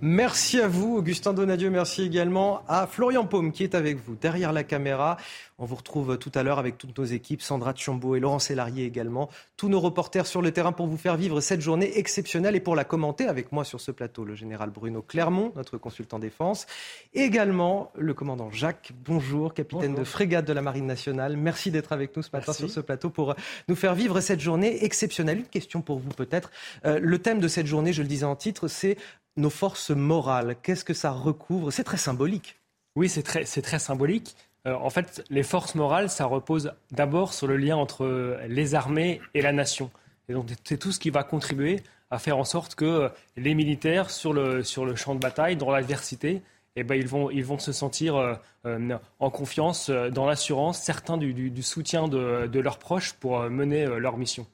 [0.00, 1.70] Merci à vous, Augustin Donadieu.
[1.70, 5.16] Merci également à Florian Paume qui est avec vous derrière la caméra.
[5.58, 8.84] On vous retrouve tout à l'heure avec toutes nos équipes, Sandra Tchombo et Laurent Sélarié
[8.84, 9.28] également.
[9.56, 12.76] Tous nos reporters sur le terrain pour vous faire vivre cette journée exceptionnelle et pour
[12.76, 16.66] la commenter avec moi sur ce plateau, le général Bruno Clermont, notre consultant défense.
[17.12, 21.36] également le commandant Jacques, bonjour, capitaine de frégate de la Marine nationale.
[21.36, 23.34] Merci d'être avec nous ce matin sur ce plateau pour
[23.66, 25.38] nous faire vivre cette journée exceptionnelle.
[25.38, 26.52] Une question pour vous peut-être.
[26.84, 28.96] Euh, le thème de cette journée, je le disais en titre, c'est
[29.38, 30.56] nos forces morales.
[30.62, 31.70] Qu'est-ce que ça recouvre?
[31.70, 32.56] C'est très symbolique.
[32.96, 34.36] Oui, c'est très, très symbolique.
[34.66, 39.20] Euh, en fait, les forces morales, ça repose d'abord sur le lien entre les armées
[39.34, 39.90] et la nation.
[40.28, 44.10] Et donc, c'est tout ce qui va contribuer à faire en sorte que les militaires,
[44.10, 46.42] sur le, sur le champ de bataille, dans l'adversité,
[46.74, 48.34] eh ben, ils, vont, ils vont se sentir euh,
[48.66, 54.16] euh, en confiance, dans l'assurance, certains du, soutien de, de, leurs proches pour mener leur
[54.16, 54.46] mission.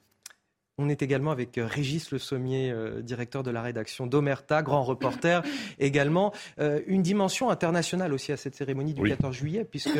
[0.76, 4.82] On est également avec euh, Régis Le Sommier, euh, directeur de la rédaction d'Omerta, grand
[4.82, 5.42] reporter.
[5.78, 9.98] également euh, une dimension internationale aussi à cette cérémonie du 14 juillet, puisque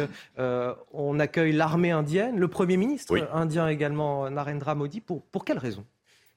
[0.93, 5.01] on accueille l'armée indienne, le Premier ministre indien également, Narendra Modi.
[5.01, 5.85] Pour, pour quelle raison?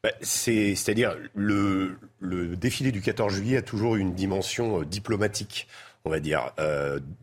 [0.03, 5.67] Bah, C'est-à-dire le, le défilé du 14 juillet a toujours une dimension diplomatique,
[6.05, 6.51] on va dire.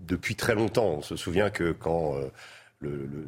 [0.00, 2.16] depuis très longtemps, on se souvient que quand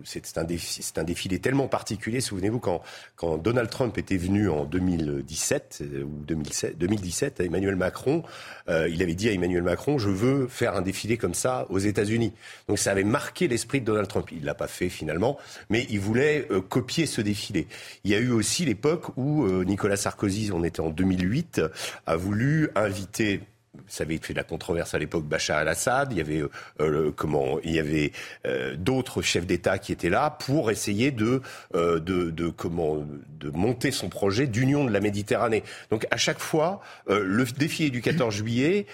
[0.04, 2.20] c'est un, défilé tellement particulier.
[2.20, 2.82] Souvenez-vous, quand,
[3.38, 8.22] Donald Trump était venu en 2017 euh, ou 2017 à Emmanuel Macron,
[8.68, 11.78] euh, il avait dit à Emmanuel Macron, je veux faire un défilé comme ça aux
[11.78, 12.32] États-Unis.
[12.68, 14.28] Donc ça avait marqué l'esprit de Donald Trump.
[14.32, 15.38] Il l'a pas fait finalement,
[15.70, 17.66] mais il voulait euh, copier ce défilé.
[18.04, 21.60] Il y a eu aussi l'époque où Nicolas Sarkozy, on était en 2008,
[22.06, 23.40] a voulu inviter
[23.88, 26.12] ça avait fait la controverse à l'époque Bachar al-Assad.
[26.12, 26.42] Il y avait
[26.80, 28.12] euh, comment Il y avait
[28.46, 31.42] euh, d'autres chefs d'État qui étaient là pour essayer de,
[31.74, 33.06] euh, de, de, comment
[33.38, 35.62] de monter son projet d'union de la Méditerranée.
[35.90, 38.86] Donc à chaque fois, le défi du 14 juillet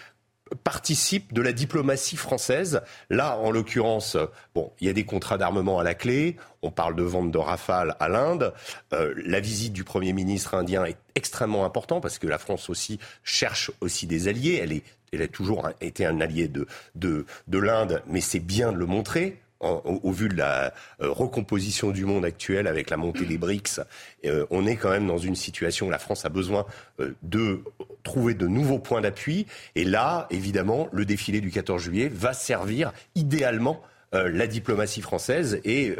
[0.54, 2.82] participe de la diplomatie française.
[3.10, 4.16] Là, en l'occurrence,
[4.54, 6.36] bon, il y a des contrats d'armement à la clé.
[6.62, 8.52] On parle de vente de Rafale à l'Inde.
[8.92, 12.98] Euh, la visite du Premier ministre indien est extrêmement importante parce que la France aussi
[13.24, 14.60] cherche aussi des alliés.
[14.62, 14.82] Elle, est,
[15.12, 18.86] elle a toujours été un allié de, de, de l'Inde, mais c'est bien de le
[18.86, 23.80] montrer au, vu de la euh, recomposition du monde actuel avec la montée des BRICS,
[24.24, 26.66] euh, on est quand même dans une situation où la France a besoin
[27.00, 27.60] euh, de
[28.02, 29.46] trouver de nouveaux points d'appui.
[29.74, 33.82] Et là, évidemment, le défilé du 14 juillet va servir idéalement
[34.14, 35.96] la diplomatie française et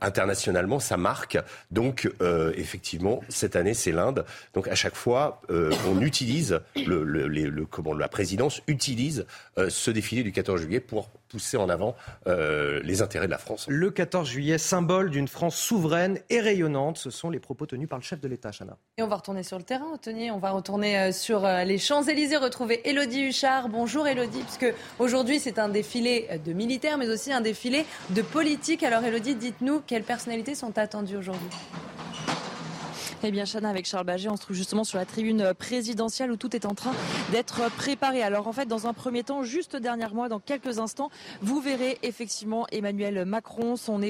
[0.00, 1.36] internationalement ça marque.
[1.72, 2.08] Donc
[2.56, 4.24] effectivement, cette année c'est l'Inde.
[4.54, 9.26] Donc à chaque fois, on utilise le, le, comment la présidence utilise
[9.68, 13.64] ce défilé du 14 juillet pour pousser en avant euh, les intérêts de la France.
[13.68, 17.98] Le 14 juillet, symbole d'une France souveraine et rayonnante, ce sont les propos tenus par
[17.98, 18.76] le chef de l'État, Chana.
[18.98, 20.30] Et on va retourner sur le terrain, Anthony.
[20.30, 23.70] On va retourner euh, sur euh, les Champs-Élysées, retrouver Elodie Huchard.
[23.70, 28.82] Bonjour Elodie, puisque aujourd'hui c'est un défilé de militaires, mais aussi un défilé de politiques.
[28.82, 31.48] Alors Elodie, dites-nous quelles personnalités sont attendues aujourd'hui?
[33.24, 36.36] Eh bien, Chana, avec Charles Baget, on se trouve justement sur la tribune présidentielle où
[36.36, 36.92] tout est en train
[37.30, 38.20] d'être préparé.
[38.20, 41.08] Alors, en fait, dans un premier temps, juste dernière mois, dans quelques instants,
[41.40, 44.00] vous verrez effectivement Emmanuel Macron, son,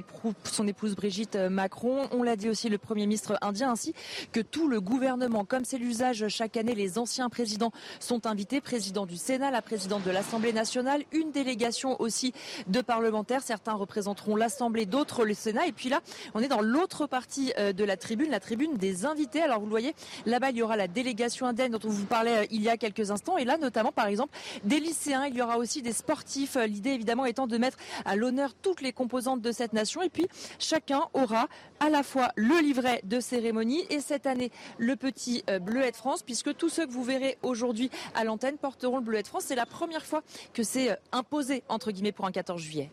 [0.44, 2.08] son épouse Brigitte Macron.
[2.12, 3.92] On l'a dit aussi, le Premier ministre indien, ainsi
[4.32, 5.44] que tout le gouvernement.
[5.44, 8.62] Comme c'est l'usage chaque année, les anciens présidents sont invités.
[8.62, 12.32] Président du Sénat, la présidente de l'Assemblée nationale, une délégation aussi
[12.68, 13.42] de parlementaires.
[13.42, 15.66] Certains représenteront l'Assemblée, d'autres le Sénat.
[15.66, 16.00] Et puis là,
[16.32, 19.42] on est dans l'autre partie euh, de la tribune, la tribune des invités.
[19.42, 19.94] Alors vous le voyez,
[20.26, 22.76] là-bas il y aura la délégation indienne dont on vous parlait euh, il y a
[22.76, 26.56] quelques instants et là notamment par exemple des lycéens, il y aura aussi des sportifs.
[26.56, 30.08] Euh, l'idée évidemment étant de mettre à l'honneur toutes les composantes de cette nation et
[30.08, 30.26] puis
[30.58, 31.48] chacun aura
[31.80, 35.96] à la fois le livret de cérémonie et cette année le petit euh, bleuet de
[35.96, 39.44] France puisque tous ceux que vous verrez aujourd'hui à l'antenne porteront le bleuet de France.
[39.46, 40.22] C'est la première fois
[40.52, 42.90] que c'est imposé entre guillemets pour un 14 juillet.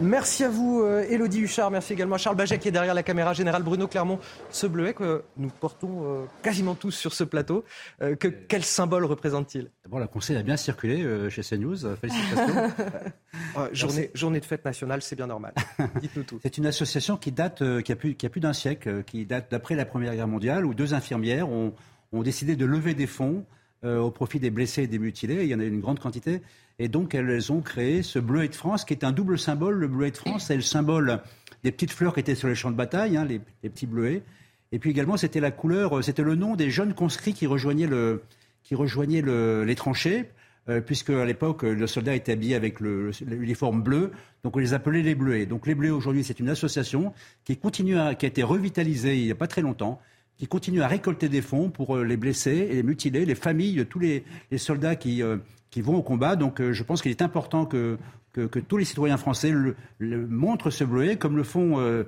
[0.00, 1.70] Merci à vous, Elodie euh, Huchard.
[1.70, 3.32] Merci également à Charles Baget qui est derrière la caméra.
[3.32, 4.18] Général Bruno Clermont,
[4.50, 7.64] ce bleuet que nous portons euh, quasiment tous sur ce plateau,
[8.02, 9.70] euh, que, quel symbole représente-t-il?
[9.82, 11.96] D'abord, la conseil a bien circulé chez CNews.
[11.96, 12.70] Félicitations.
[13.72, 15.54] journée, journée, de fête nationale, c'est bien normal.
[16.00, 16.38] Dites-nous tout.
[16.42, 19.50] C'est une association qui date, qui a plus, qui a plus d'un siècle, qui date
[19.50, 21.72] d'après la Première Guerre mondiale, où deux infirmières ont,
[22.12, 23.44] ont décidé de lever des fonds
[23.84, 25.44] au profit des blessés et des mutilés.
[25.44, 26.42] Il y en a une grande quantité.
[26.78, 29.74] Et donc, elles ont créé ce bleuet de France, qui est un double symbole.
[29.74, 31.20] Le bleuet de France, c'est le symbole
[31.64, 34.22] des petites fleurs qui étaient sur les champs de bataille, hein, les, petits bleuets.
[34.70, 38.22] Et puis également, c'était la couleur, c'était le nom des jeunes conscrits qui rejoignaient, le,
[38.62, 40.30] qui rejoignaient les tranchées,
[40.68, 44.12] euh, puisque à l'époque, le soldat était habillé avec l'uniforme bleu,
[44.44, 45.46] donc on les appelait les bleuets.
[45.46, 47.12] Donc les bleuets, aujourd'hui, c'est une association
[47.44, 50.00] qui, continue à, qui a été revitalisée il n'y a pas très longtemps,
[50.38, 53.84] qui continue à récolter des fonds pour euh, les blessés et les mutilés, les familles
[53.86, 54.24] tous les,
[54.56, 55.36] soldats qui, euh,
[55.70, 56.36] qui vont au combat.
[56.36, 57.98] Donc euh, je pense qu'il est important que,
[58.32, 59.52] que, tous les citoyens français
[60.00, 62.04] montrent ce bleuet, comme le font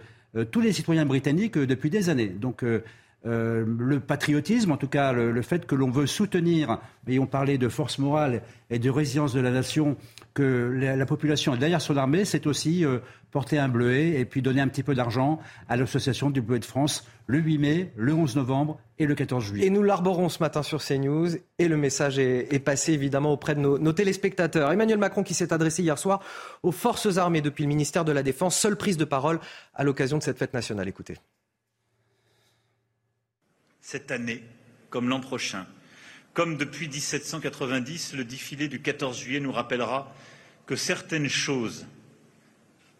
[0.53, 2.28] tous les citoyens britanniques depuis des années.
[2.28, 2.64] Donc
[3.25, 7.68] le patriotisme, en tout cas le, fait que l'on veut soutenir, et on parlait de
[7.68, 9.97] force morale et de résilience de la nation,
[10.33, 12.85] que la, population est derrière son armée, c'est aussi
[13.31, 16.64] porter un bleuet et puis donner un petit peu d'argent à l'association du bleuet de
[16.64, 19.66] France le 8 mai, le 11 novembre et le 14 juillet.
[19.66, 23.61] Et nous l'arborons ce matin sur CNews et le message est, passé évidemment auprès de
[23.61, 24.73] nos, téléspectateurs.
[24.73, 26.21] Emmanuel Macron qui s'est adressé hier soir
[26.62, 29.39] aux forces armées depuis le ministère de la Défense, seule prise de parole
[29.75, 30.89] à l'occasion de cette fête nationale.
[30.89, 31.14] Écoutez.
[33.83, 34.43] Cette année,
[34.91, 35.66] comme l'an prochain,
[36.35, 40.14] comme depuis 1790, le défilé du 14 juillet nous rappellera
[40.66, 41.87] que certaines choses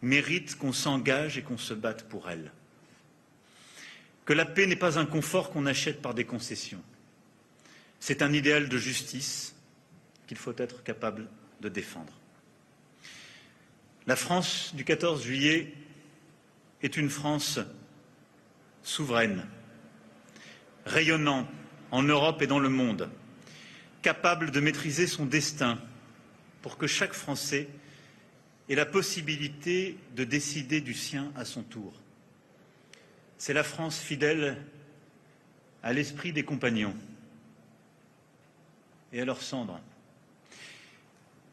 [0.01, 2.51] méritent qu'on s'engage et qu'on se batte pour elles
[4.25, 6.81] que la paix n'est pas un confort qu'on achète par des concessions.
[7.99, 9.55] C'est un idéal de justice
[10.25, 11.27] qu'il faut être capable
[11.59, 12.13] de défendre.
[14.07, 15.73] La France du 14 juillet
[16.81, 17.59] est une France
[18.83, 19.45] souveraine,
[20.85, 21.47] rayonnant
[21.91, 23.09] en Europe et dans le monde,
[24.01, 25.79] capable de maîtriser son destin
[26.61, 27.67] pour que chaque Français
[28.69, 31.93] ait la possibilité de décider du sien à son tour.
[33.37, 34.57] C'est la France fidèle
[35.83, 36.95] à l'esprit des compagnons
[39.11, 39.79] et à leurs cendres.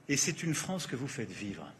[0.09, 1.71] Et c'est une France que vous faites vivre.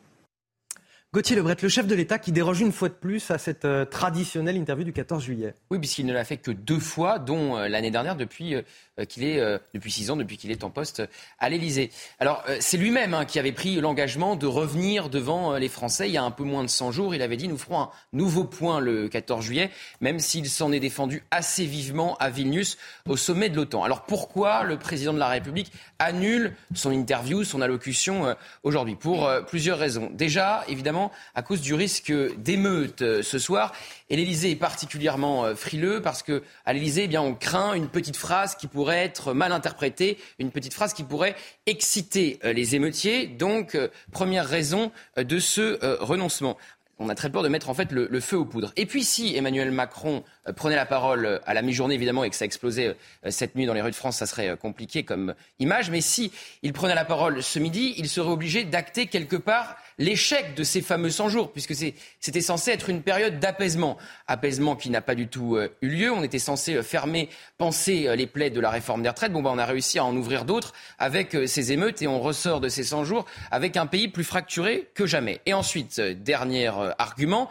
[1.15, 3.87] Gauthier Lebret, le chef de l'État qui déroge une fois de plus à cette euh,
[3.87, 5.55] traditionnelle interview du 14 juillet.
[5.71, 8.61] Oui, puisqu'il ne l'a fait que deux fois, dont euh, l'année dernière depuis euh,
[9.07, 9.41] qu'il est
[9.75, 11.03] depuis six ans, depuis qu'il est en poste
[11.39, 11.91] à l'Élysée.
[12.19, 16.17] Alors c'est lui-même hein, qui avait pris l'engagement de revenir devant les Français il y
[16.17, 17.15] a un peu moins de 100 jours.
[17.15, 19.71] Il avait dit nous ferons un nouveau point le 14 juillet,
[20.01, 23.85] même s'il s'en est défendu assez vivement à Vilnius au sommet de l'OTAN.
[23.85, 28.97] Alors pourquoi le président de la République annule son interview, son allocution aujourd'hui?
[28.97, 30.11] Pour plusieurs raisons.
[30.13, 33.73] Déjà, évidemment à cause du risque d'émeute euh, ce soir.
[34.11, 38.55] Et l'Élysée est particulièrement euh, frileux parce que à eh on craint une petite phrase
[38.55, 41.37] qui pourrait être mal interprétée, une petite phrase qui pourrait
[41.67, 43.27] exciter euh, les émeutiers.
[43.27, 43.77] Donc,
[44.13, 46.57] première raison de ce renoncement.
[46.99, 48.73] on a très peur de mettre en fait le, feu aux poudres.
[48.77, 52.31] Et puis si Emmanuel Macron euh, prenait la parole euh, à la mi-journée évidemment et
[52.31, 52.89] que ça explosait
[53.25, 55.91] euh, cette nuit dans les rues de France, ça serait compliqué comme image.
[55.91, 56.33] Mais si
[56.63, 60.81] il prenait la parole ce midi, il serait obligé d'acter quelque part l'échec de ces
[60.81, 63.99] fameux 100 jours, puisque c'était censé être une période d'apaisement.
[64.27, 66.13] Apaisement qui n'a pas du tout euh, eu lieu.
[66.13, 67.29] On était censé euh, fermer,
[67.59, 69.33] penser euh, les plaies de la réforme des retraites.
[69.33, 72.61] Bon, bah, on a réussi à en ouvrir d'autres avec ces émeutes et on ressort
[72.61, 75.41] de ces 100 jours avec un pays plus fracturé que jamais.
[75.47, 77.49] Et ensuite, dernier argument,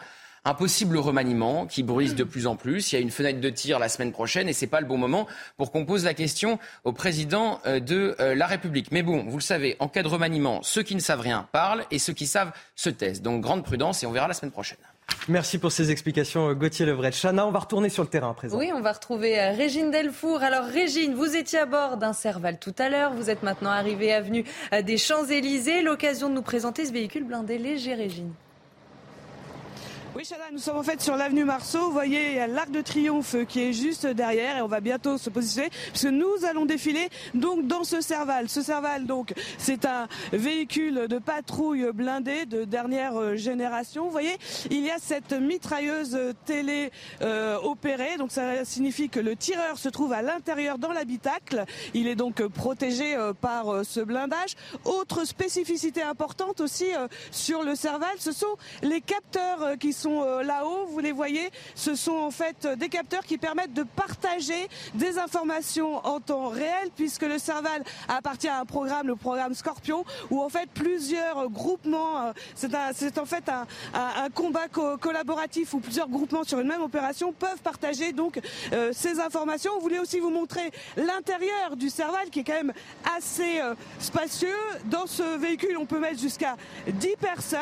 [0.48, 2.92] un possible remaniement qui brise de plus en plus.
[2.92, 4.88] Il y a une fenêtre de tir la semaine prochaine et ce n'est pas le
[4.88, 5.28] bon moment
[5.58, 8.92] pour qu'on pose la question au président euh, de euh, la République.
[8.92, 11.84] Mais bon, vous le savez, en cas de remaniement, ceux qui ne savent rien parlent
[11.92, 13.22] et ceux qui savent se taisent.
[13.22, 14.78] Donc grande prudence et on verra la semaine prochaine.
[15.28, 17.12] Merci pour ces explications, Gauthier Levret.
[17.12, 18.58] Chana, on va retourner sur le terrain à présent.
[18.58, 20.44] Oui, on va retrouver euh, Régine Delfour.
[20.44, 23.14] Alors, Régine, vous étiez à bord d'un Serval tout à l'heure.
[23.14, 24.46] Vous êtes maintenant arrivée avenue
[24.82, 25.82] des Champs-Élysées.
[25.82, 28.32] L'occasion de nous présenter ce véhicule blindé léger, Régine.
[30.18, 31.78] Oui, Chana, nous sommes en fait sur l'avenue Marceau.
[31.78, 34.80] Vous voyez, il y a l'Arc de Triomphe qui est juste derrière et on va
[34.80, 38.50] bientôt se positionner puisque nous allons défiler donc dans ce Serval.
[38.50, 44.06] Ce Serval, donc, c'est un véhicule de patrouille blindé de dernière euh, génération.
[44.06, 44.36] Vous voyez,
[44.72, 46.90] il y a cette mitrailleuse télé
[47.22, 48.18] euh, opérée.
[48.18, 51.64] Donc, ça signifie que le tireur se trouve à l'intérieur dans l'habitacle.
[51.94, 54.56] Il est donc protégé euh, par ce blindage.
[54.84, 56.88] Autre spécificité importante aussi
[57.30, 61.96] sur le Serval, ce sont les capteurs qui sont euh, là-haut, vous les voyez, ce
[61.96, 67.24] sont en fait des capteurs qui permettent de partager des informations en temps réel, puisque
[67.24, 72.32] le Serval appartient à un programme, le programme Scorpion, où en fait plusieurs groupements, euh,
[72.94, 73.66] c'est en fait un,
[74.34, 78.40] combat collaboratif où plusieurs groupements sur une même opération peuvent partager donc
[78.74, 79.74] euh, ces informations.
[79.76, 82.74] Vous voulez aussi vous montrer l'intérieur du Serval qui est quand même
[83.16, 83.62] assez
[84.00, 84.48] spacieux.
[84.86, 86.56] Dans ce véhicule, on peut mettre jusqu'à
[86.88, 87.62] 10 personnes.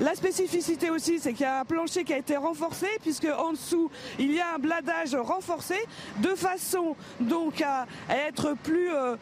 [0.00, 3.52] La spécificité aussi, c'est qu'il y a un plan qui a été renforcé puisque en
[3.52, 5.76] dessous il y a un bladage renforcé
[6.18, 9.16] de façon donc à, être plus euh,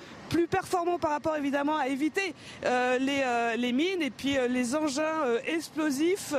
[0.50, 2.34] performant par rapport évidemment à éviter
[2.64, 6.34] euh, les, euh, les, mines et puis les engins explosifs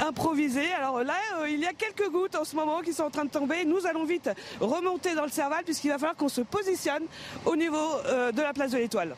[0.00, 0.72] improvisés.
[0.72, 1.14] Alors là,
[1.48, 3.64] il y a quelques gouttes en ce moment qui sont en train de tomber.
[3.64, 4.30] Nous allons vite
[4.60, 7.04] remonter dans le Serval puisqu'il va falloir qu'on se positionne
[7.44, 7.88] au niveau
[8.32, 9.14] de la place de l'Étoile.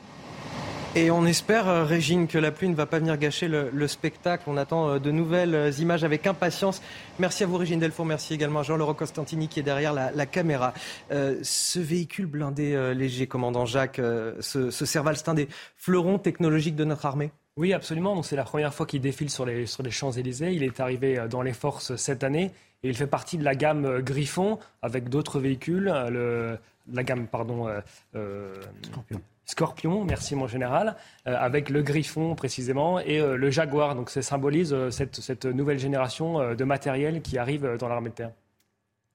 [0.95, 4.45] Et on espère, euh, Régine, que la pluie ne va pas venir gâcher le, spectacle.
[4.47, 6.83] On attend euh, de nouvelles euh, images avec impatience.
[7.19, 8.05] Merci à vous, Régine Delfour.
[8.05, 10.75] Merci également à Jean-Laurent Costantini qui est derrière la, caméra.
[11.11, 14.01] ce véhicule blindé léger, commandant Jacques,
[14.41, 18.15] ce, ce Serval, c'est un des fleurons technologiques de notre armée Oui, absolument.
[18.15, 20.53] Donc, c'est la première fois qu'il défile sur les, sur les Champs-Élysées.
[20.53, 22.51] Il est arrivé dans les forces cette année
[22.83, 25.93] et il fait partie de la gamme Griffon avec d'autres véhicules.
[26.11, 26.59] Le,
[26.93, 27.69] la gamme, pardon.
[28.83, 29.23] Scorpion.
[29.45, 33.95] Scorpion, merci mon général, euh, avec le Griffon précisément et euh, le Jaguar.
[33.95, 38.15] Donc ça symbolise euh, cette, cette, nouvelle génération de matériel qui arrive dans l'armée de
[38.15, 38.31] terre.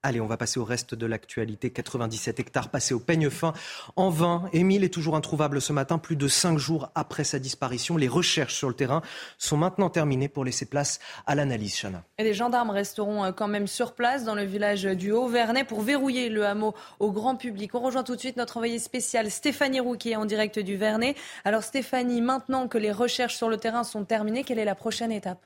[0.04, 1.72] Allez, on va passer au reste de l'actualité.
[1.72, 3.54] 97 hectares passés au peigne fin
[3.96, 4.48] en vain.
[4.54, 7.98] Émile est toujours introuvable ce matin, plus de cinq jours après sa disparition.
[7.98, 9.02] Les recherches sur le terrain
[9.40, 12.04] sont maintenant terminées pour laisser place à l'analyse, Chana.
[12.20, 15.82] Et les gendarmes resteront euh, quand même sur place dans le village du Haut-Vernay pour
[15.82, 17.74] verrouiller le hameau au grand public.
[17.74, 20.78] On rejoint tout de suite notre envoyé spécial Stéphanie Roux qui est en direct du
[20.78, 21.16] Vernet.
[21.44, 25.12] Alors Stéphanie, maintenant que les recherches sur le terrain sont terminées, quelle est la prochaine
[25.12, 25.44] étape?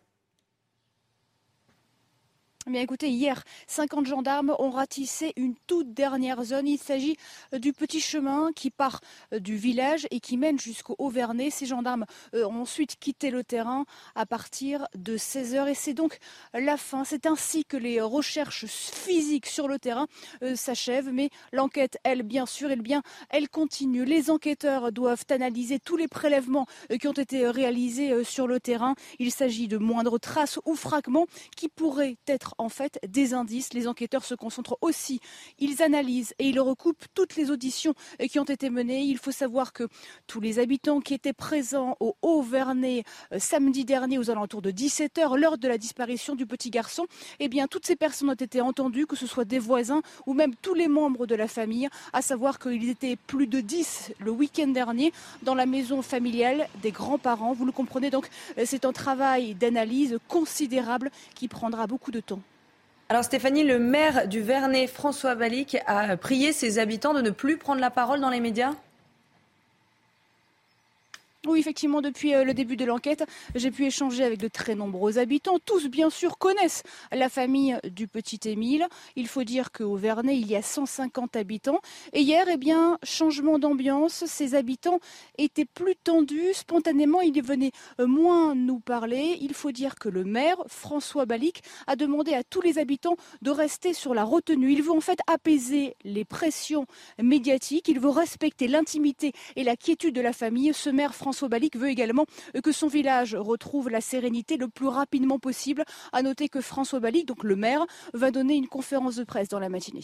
[2.68, 6.68] Bien écoutez, hier, 50 gendarmes ont ratissé une toute dernière zone.
[6.68, 7.18] Il s'agit
[7.54, 9.02] euh, du petit chemin qui part
[9.34, 11.50] euh, du village et qui mène jusqu'au Auvernais.
[11.50, 12.06] Ces gendarmes
[12.36, 13.86] euh, ont ensuite quitté le terrain
[14.16, 16.20] à partir de 16h et c'est donc
[16.54, 17.04] la fin.
[17.04, 20.08] C'est ainsi que les recherches physiques sur le terrain
[20.56, 21.10] s'achèvent.
[21.12, 24.06] Mais l'enquête, elle, bien sûr, bien, elle continue.
[24.06, 26.68] Les enquêteurs doivent analyser tous les prélèvements
[27.00, 28.96] qui ont été réalisés sur le terrain.
[29.20, 33.74] Il s'agit de moindres traces ou fragments qui pourraient être en fait des indices.
[33.74, 35.20] Les enquêteurs se concentrent aussi,
[35.60, 37.94] ils analysent et ils recoupent toutes les auditions
[38.30, 39.02] qui ont été menées.
[39.02, 39.88] Il faut savoir que
[40.28, 45.38] tous les habitants qui étaient présents au Haut-Vernay euh, samedi dernier aux alentours de 17h
[45.38, 47.06] lors de la disparition du petit garçon,
[47.40, 50.56] eh bien toutes ces personnes ont été entendues, que ce soit des voisins ou même
[50.56, 54.68] tous les membres de la famille, à savoir qu'ils étaient plus de 10 le week-end
[54.68, 57.54] dernier dans la maison familiale des grands-parents.
[57.54, 58.28] Vous le comprenez donc,
[58.58, 62.41] euh, c'est un travail d'analyse considérable qui prendra beaucoup de temps.
[63.12, 67.58] Alors Stéphanie, le maire du Vernet, François Balic, a prié ses habitants de ne plus
[67.58, 68.72] prendre la parole dans les médias?
[71.48, 73.24] Oui, effectivement, depuis euh, le début de l'enquête,
[73.56, 75.58] j'ai pu échanger avec de très nombreux habitants.
[75.66, 78.86] Tous, bien sûr, connaissent la famille du petit Émile.
[79.16, 81.80] Il faut dire qu'au Vernet, il y a 150 habitants.
[82.14, 84.24] Et hier, eh bien, changement d'ambiance.
[84.28, 85.00] Ces habitants
[85.40, 86.54] étaient plus tendus.
[86.54, 89.40] Spontanément, ils venaient euh, moins nous parler.
[89.42, 93.50] Il faut dire que le maire, François Balic, a demandé à tous les habitants de
[93.50, 94.74] rester sur la retenue.
[94.74, 96.86] Il veut en fait apaiser les pressions
[97.20, 97.88] médiatiques.
[97.88, 100.72] Il veut respecter l'intimité et la quiétude de la famille.
[100.76, 102.26] Ce maire, François François Balic veut également
[102.62, 105.86] que son village retrouve la sérénité le plus rapidement possible.
[106.12, 109.60] À noter que François Balic, donc le maire, va donner une conférence de presse dans
[109.60, 110.02] la matinée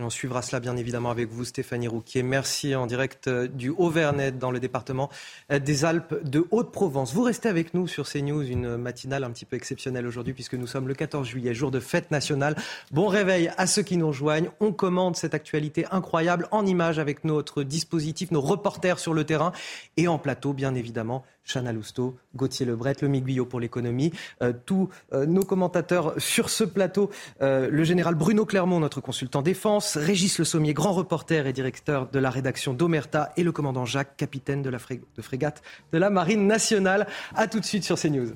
[0.00, 2.22] on suivra cela bien évidemment avec vous, Stéphanie Rouquier.
[2.22, 5.10] Merci en direct euh, du Haut-Vernet dans le département
[5.50, 7.12] euh, des Alpes de Haute-Provence.
[7.14, 10.66] Vous restez avec nous sur CNews, une matinale un petit peu exceptionnelle aujourd'hui puisque nous
[10.66, 12.56] sommes le 14 juillet, jour de fête nationale.
[12.92, 14.50] Bon réveil à ceux qui nous rejoignent.
[14.60, 19.52] On commande cette actualité incroyable en images avec notre dispositif, nos reporters sur le terrain
[19.96, 24.88] et en plateau, bien évidemment, Chana Lousteau, Gauthier Lebret, le Guyot pour l'économie, euh, tous
[25.12, 27.10] euh, nos commentateurs sur ce plateau,
[27.42, 32.08] euh, le général Bruno Clermont, notre consultant défense, Régis Le Sommier, grand reporter et directeur
[32.10, 36.46] de la rédaction d'Omerta, et le commandant Jacques, capitaine de la frégate de la Marine
[36.46, 37.06] nationale.
[37.34, 38.34] A tout de suite sur CNews.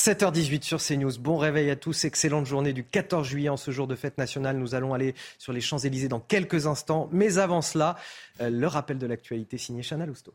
[0.00, 1.18] 7h18 sur CNews.
[1.18, 2.06] Bon réveil à tous.
[2.06, 4.56] Excellente journée du 14 juillet en ce jour de fête nationale.
[4.56, 7.10] Nous allons aller sur les Champs-Élysées dans quelques instants.
[7.12, 7.96] Mais avant cela,
[8.40, 10.32] euh, le rappel de l'actualité signé Chana Lousteau.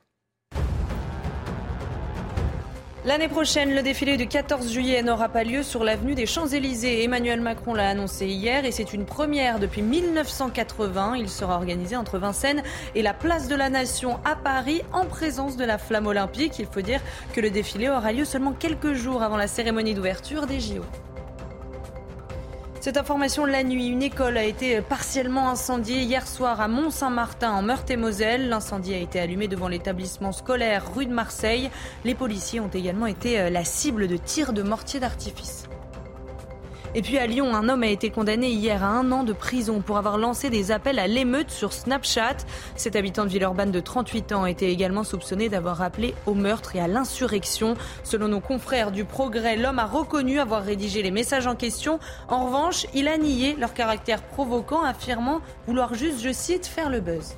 [3.05, 7.03] L'année prochaine, le défilé du 14 juillet n'aura pas lieu sur l'avenue des Champs-Élysées.
[7.03, 11.17] Emmanuel Macron l'a annoncé hier et c'est une première depuis 1980.
[11.17, 12.63] Il sera organisé entre Vincennes
[12.95, 16.57] et la place de la Nation à Paris en présence de la flamme olympique.
[16.57, 16.99] Il faut dire
[17.35, 20.81] que le défilé aura lieu seulement quelques jours avant la cérémonie d'ouverture des JO.
[22.85, 27.63] Cette information, la nuit, une école a été partiellement incendiée hier soir à Mont-Saint-Martin en
[27.63, 28.47] Meurthe-et-Moselle.
[28.47, 31.71] L'incendie a été allumé devant l'établissement scolaire rue de Marseille.
[32.03, 35.63] Les policiers ont également été euh, la cible de tirs de mortier d'artifice.
[36.97, 39.81] Et puis à Lyon, un homme a été condamné hier à un an de prison
[39.81, 42.37] pour avoir lancé des appels à l'émeute sur Snapchat.
[42.77, 46.79] Cet habitant de Villeurbanne de 38 ans était également soupçonné d'avoir appelé au meurtre et
[46.79, 47.75] à l'insurrection.
[48.05, 51.99] Selon nos confrères du Progrès, l'homme a reconnu avoir rédigé les messages en question.
[52.29, 57.01] En revanche, il a nié leur caractère provoquant, affirmant vouloir juste, je cite, faire le
[57.01, 57.35] buzz.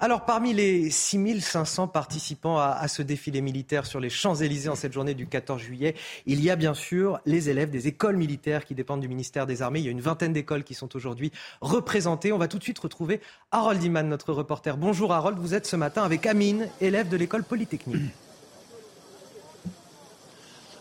[0.00, 5.14] Alors, parmi les 6500 participants à, ce défilé militaire sur les Champs-Élysées en cette journée
[5.14, 5.96] du 14 juillet,
[6.26, 9.60] il y a bien sûr les élèves des écoles militaires qui dépendent du ministère des
[9.60, 9.80] Armées.
[9.80, 12.32] Il y a une vingtaine d'écoles qui sont aujourd'hui représentées.
[12.32, 13.20] On va tout de suite retrouver
[13.50, 14.76] Harold Iman, notre reporter.
[14.76, 18.12] Bonjour Harold, vous êtes ce matin avec Amine, élève de l'école polytechnique.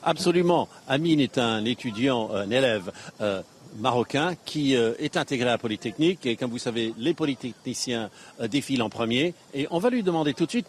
[0.04, 0.70] Absolument.
[0.88, 3.42] Amine est un étudiant, un élève euh,
[3.78, 6.26] marocain qui euh, est intégré à la Polytechnique.
[6.26, 8.10] Et comme vous savez, les polytechniciens
[8.40, 9.34] euh, défilent en premier.
[9.54, 10.68] Et on va lui demander tout de suite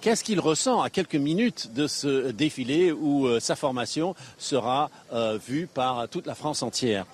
[0.00, 4.90] qu'est-ce qu'il ressent à quelques minutes de ce défilé où euh, sa formation sera
[5.46, 7.06] vue par toute la France entière?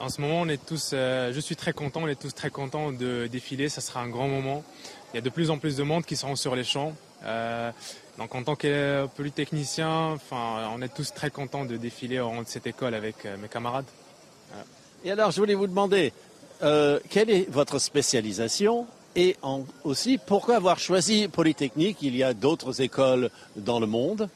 [0.00, 2.92] En ce moment, on est tous, je suis très content, on est tous très contents
[2.92, 3.68] de défiler.
[3.68, 4.62] Ça sera un grand moment.
[5.12, 6.94] Il y a de plus en plus de monde qui seront sur les champs.
[8.18, 12.42] Donc en tant que polytechnicien, enfin, on est tous très contents de défiler au rang
[12.42, 13.86] de cette école avec mes camarades.
[15.04, 16.12] Et alors, je voulais vous demander,
[16.62, 19.36] euh, quelle est votre spécialisation et
[19.84, 21.98] aussi pourquoi avoir choisi Polytechnique?
[22.02, 24.28] Il y a d'autres écoles dans le monde.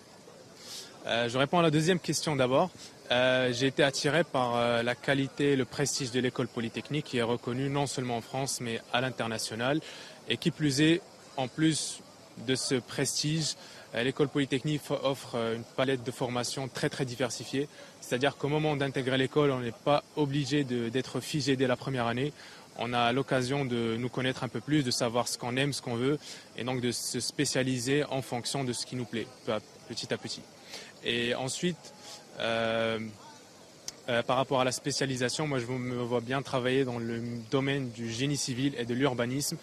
[1.06, 2.70] Euh, je réponds à la deuxième question d'abord.
[3.10, 7.68] Euh, j'ai été attiré par la qualité, le prestige de l'école polytechnique qui est reconnue
[7.68, 9.80] non seulement en France mais à l'international.
[10.28, 11.00] Et qui plus est,
[11.36, 12.01] en plus
[12.46, 13.54] de ce prestige,
[13.94, 17.68] l'école polytechnique offre une palette de formation très très diversifiée.
[18.00, 22.32] C'est-à-dire qu'au moment d'intégrer l'école, on n'est pas obligé d'être figé dès la première année.
[22.78, 25.82] On a l'occasion de nous connaître un peu plus, de savoir ce qu'on aime, ce
[25.82, 26.18] qu'on veut,
[26.56, 29.26] et donc de se spécialiser en fonction de ce qui nous plaît,
[29.88, 30.40] petit à petit.
[31.04, 31.92] Et ensuite,
[32.40, 32.98] euh,
[34.08, 37.90] euh, par rapport à la spécialisation, moi je me vois bien travailler dans le domaine
[37.90, 39.56] du génie civil et de l'urbanisme.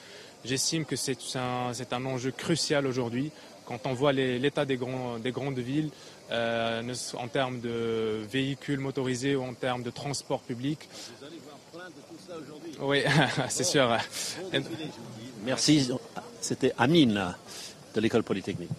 [0.46, 3.32] J'estime que c'est un, un, enjeu crucial aujourd'hui.
[3.66, 4.80] Quand on voit l'état des,
[5.22, 5.92] des grandes villes,
[6.32, 10.88] euh, en termes de véhicules motorisés ou en termes de transport public.
[11.20, 12.72] Vous allez voir plein de tout ça aujourd'hui.
[12.80, 13.04] Oui,
[13.50, 13.98] c'est sûr.
[15.44, 15.90] Merci.
[16.40, 17.36] C'était Amine
[17.96, 18.70] de l'école polytechnique.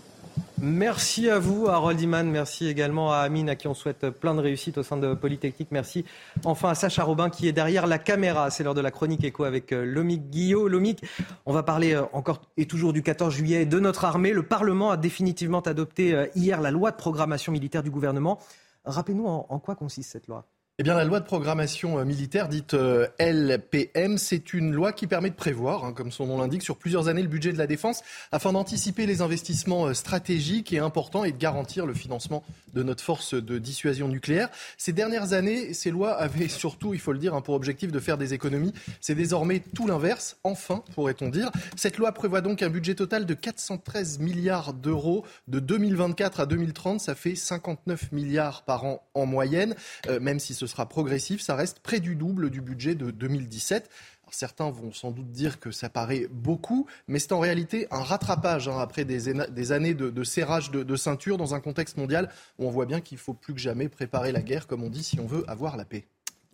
[0.62, 2.28] Merci à vous, Harold Iman.
[2.30, 5.68] Merci également à Amine, à qui on souhaite plein de réussite au sein de Polytechnique.
[5.70, 6.04] Merci
[6.44, 8.50] enfin à Sacha Robin, qui est derrière la caméra.
[8.50, 10.68] C'est l'heure de la chronique écho avec euh, Lomic Guillot.
[10.68, 11.02] Lomic,
[11.46, 14.32] on va parler euh, encore et toujours du 14 juillet de notre armée.
[14.32, 18.38] Le Parlement a définitivement adopté euh, hier la loi de programmation militaire du gouvernement.
[18.84, 20.46] Rappelez-nous en quoi consiste cette loi?
[20.80, 25.06] Eh bien, la loi de programmation euh, militaire, dite euh, LPM, c'est une loi qui
[25.06, 27.66] permet de prévoir, hein, comme son nom l'indique, sur plusieurs années le budget de la
[27.66, 28.00] défense
[28.32, 33.04] afin d'anticiper les investissements euh, stratégiques et importants et de garantir le financement de notre
[33.04, 34.48] force de dissuasion nucléaire.
[34.78, 38.00] Ces dernières années, ces lois avaient surtout, il faut le dire, hein, pour objectif de
[38.00, 38.72] faire des économies.
[39.02, 41.50] C'est désormais tout l'inverse, enfin, pourrait-on dire.
[41.76, 47.00] Cette loi prévoit donc un budget total de 413 milliards d'euros de 2024 à 2030.
[47.00, 49.74] Ça fait 59 milliards par an en moyenne,
[50.08, 53.90] même si ce sera progressif, ça reste près du double du budget de 2017.
[54.30, 58.68] certains vont sans doute dire que ça paraît beaucoup, mais c'est en réalité un rattrapage
[58.68, 59.28] hein, après des,
[59.72, 63.18] années de, serrage de, de, ceinture dans un contexte mondial où on voit bien qu'il
[63.18, 65.84] faut plus que jamais préparer la guerre, comme on dit, si on veut avoir la
[65.84, 66.06] paix.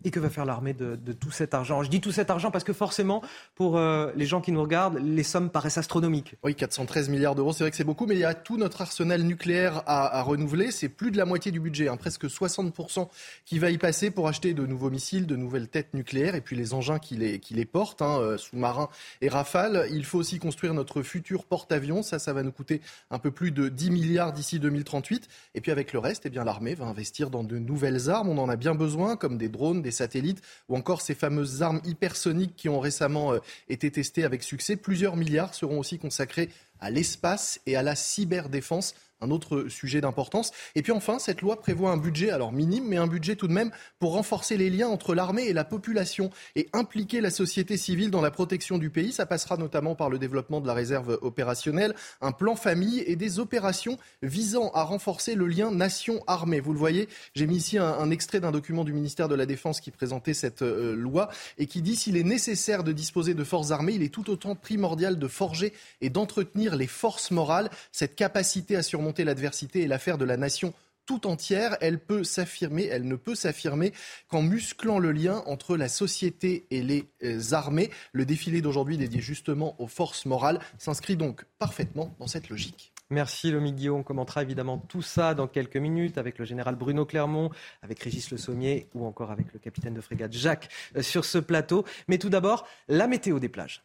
[0.05, 1.81] Et que va faire l'armée de, tout cet argent?
[1.81, 3.23] Je dis tout cet argent parce que forcément,
[3.55, 6.35] pour euh, les gens qui nous regardent, les sommes paraissent astronomiques.
[6.43, 8.81] Oui, 413 milliards d'euros, c'est vrai que c'est beaucoup, mais il y a tout notre
[8.81, 10.71] arsenal nucléaire à, renouveler.
[10.71, 13.09] C'est plus de la moitié du budget, hein, presque 60%
[13.45, 16.55] qui va y passer pour acheter de nouveaux missiles, de nouvelles têtes nucléaires et puis
[16.55, 18.89] les engins qui les, portent, hein, euh, sous-marins
[19.21, 19.87] et rafales.
[19.91, 22.03] Il faut aussi construire notre futur porte-avions.
[22.03, 25.27] Ça, ça va nous coûter un peu plus de 10 milliards d'ici 2038.
[25.55, 28.29] Et puis avec le reste, eh l'armée va investir dans de nouvelles armes.
[28.29, 31.81] On en a bien besoin, comme des drones, des satellites ou encore ces fameuses armes
[31.85, 33.39] hypersoniques qui ont récemment euh,
[33.69, 34.75] été testées avec succès.
[34.75, 36.49] Plusieurs milliards seront aussi consacrés
[36.79, 40.51] à l'espace et à la cyberdéfense un autre sujet d'importance.
[40.75, 43.53] Et puis enfin, cette loi prévoit un budget, alors minime, mais un budget tout de
[43.53, 48.11] même pour renforcer les liens entre l'armée et la population et impliquer la société civile
[48.11, 49.11] dans la protection du pays.
[49.11, 53.39] Ça passera notamment par le développement de la réserve opérationnelle, un plan famille et des
[53.39, 56.59] opérations visant à renforcer le lien nation-armée.
[56.59, 59.81] Vous le voyez, j'ai mis ici un, extrait d'un document du ministère de la Défense
[59.81, 63.71] qui présentait cette euh, loi et qui dit s'il est nécessaire de disposer de forces
[63.71, 68.75] armées, il est tout autant primordial de forger et d'entretenir les forces morales, cette capacité
[68.75, 70.73] à surmonter l'adversité et l'affaire de la nation
[71.07, 73.93] tout entière, elle peut s'affirmer, elle ne peut s'affirmer
[74.27, 77.89] qu'en musclant le lien entre la société et les euh, armées.
[78.11, 82.91] Le défilé d'aujourd'hui dédié justement aux forces morales s'inscrit donc parfaitement dans cette logique.
[83.09, 84.01] Merci Lomi Guillaume.
[84.01, 87.51] On commentera évidemment tout ça dans quelques minutes avec le général Bruno Clermont,
[87.81, 91.37] avec Régis Le Sommier ou encore avec le capitaine de frégate Jacques euh, sur ce
[91.37, 91.85] plateau.
[92.09, 93.81] Mais tout d'abord, la météo des plages.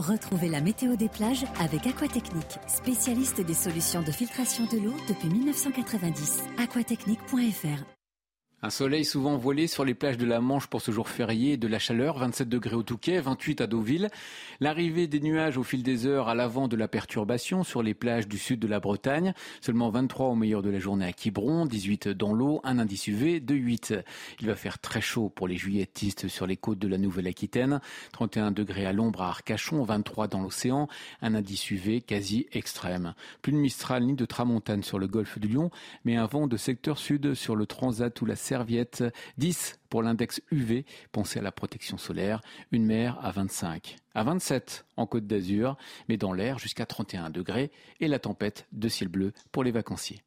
[0.00, 5.28] Retrouvez la météo des plages avec Aquatechnique, spécialiste des solutions de filtration de l'eau depuis
[5.28, 6.38] 1990.
[6.56, 7.99] aquatechnique.fr
[8.62, 11.66] un soleil souvent voilé sur les plages de la Manche pour ce jour férié, de
[11.66, 14.10] la chaleur, 27 degrés au Touquet, 28 à Deauville.
[14.60, 18.28] L'arrivée des nuages au fil des heures à l'avant de la perturbation sur les plages
[18.28, 19.32] du sud de la Bretagne.
[19.62, 23.40] Seulement 23 au meilleur de la journée à Quiberon, 18 dans l'eau, un indice UV
[23.40, 23.94] de 8.
[24.40, 27.80] Il va faire très chaud pour les juilletistes sur les côtes de la Nouvelle-Aquitaine.
[28.12, 30.86] 31 degrés à l'ombre à Arcachon, 23 dans l'océan,
[31.22, 33.14] un indice UV quasi extrême.
[33.40, 35.70] Plus de Mistral ni de Tramontane sur le golfe du Lion,
[36.04, 39.04] mais un vent de secteur sud sur le Transat ou la serviette.
[39.38, 42.40] 10 pour l'index UV, pensez à la protection solaire.
[42.72, 43.96] Une mer à 25.
[44.14, 45.76] À 27 en Côte d'Azur,
[46.08, 47.70] mais dans l'air jusqu'à 31 degrés.
[48.00, 50.22] Et la tempête de ciel bleu pour les vacanciers.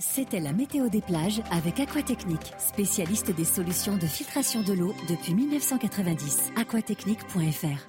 [0.00, 5.34] C'était la météo des plages avec Aquatechnique, spécialiste des solutions de filtration de l'eau depuis
[5.34, 6.52] 1990.
[6.56, 7.88] aquatechnique.fr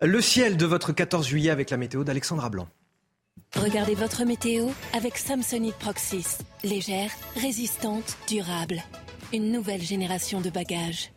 [0.00, 2.68] Le ciel de votre 14 juillet avec la météo d'Alexandra Blanc.
[3.56, 6.38] Regardez votre météo avec Samsonite Proxys.
[6.62, 8.82] Légère, résistante, durable.
[9.32, 11.12] Une nouvelle génération de bagages.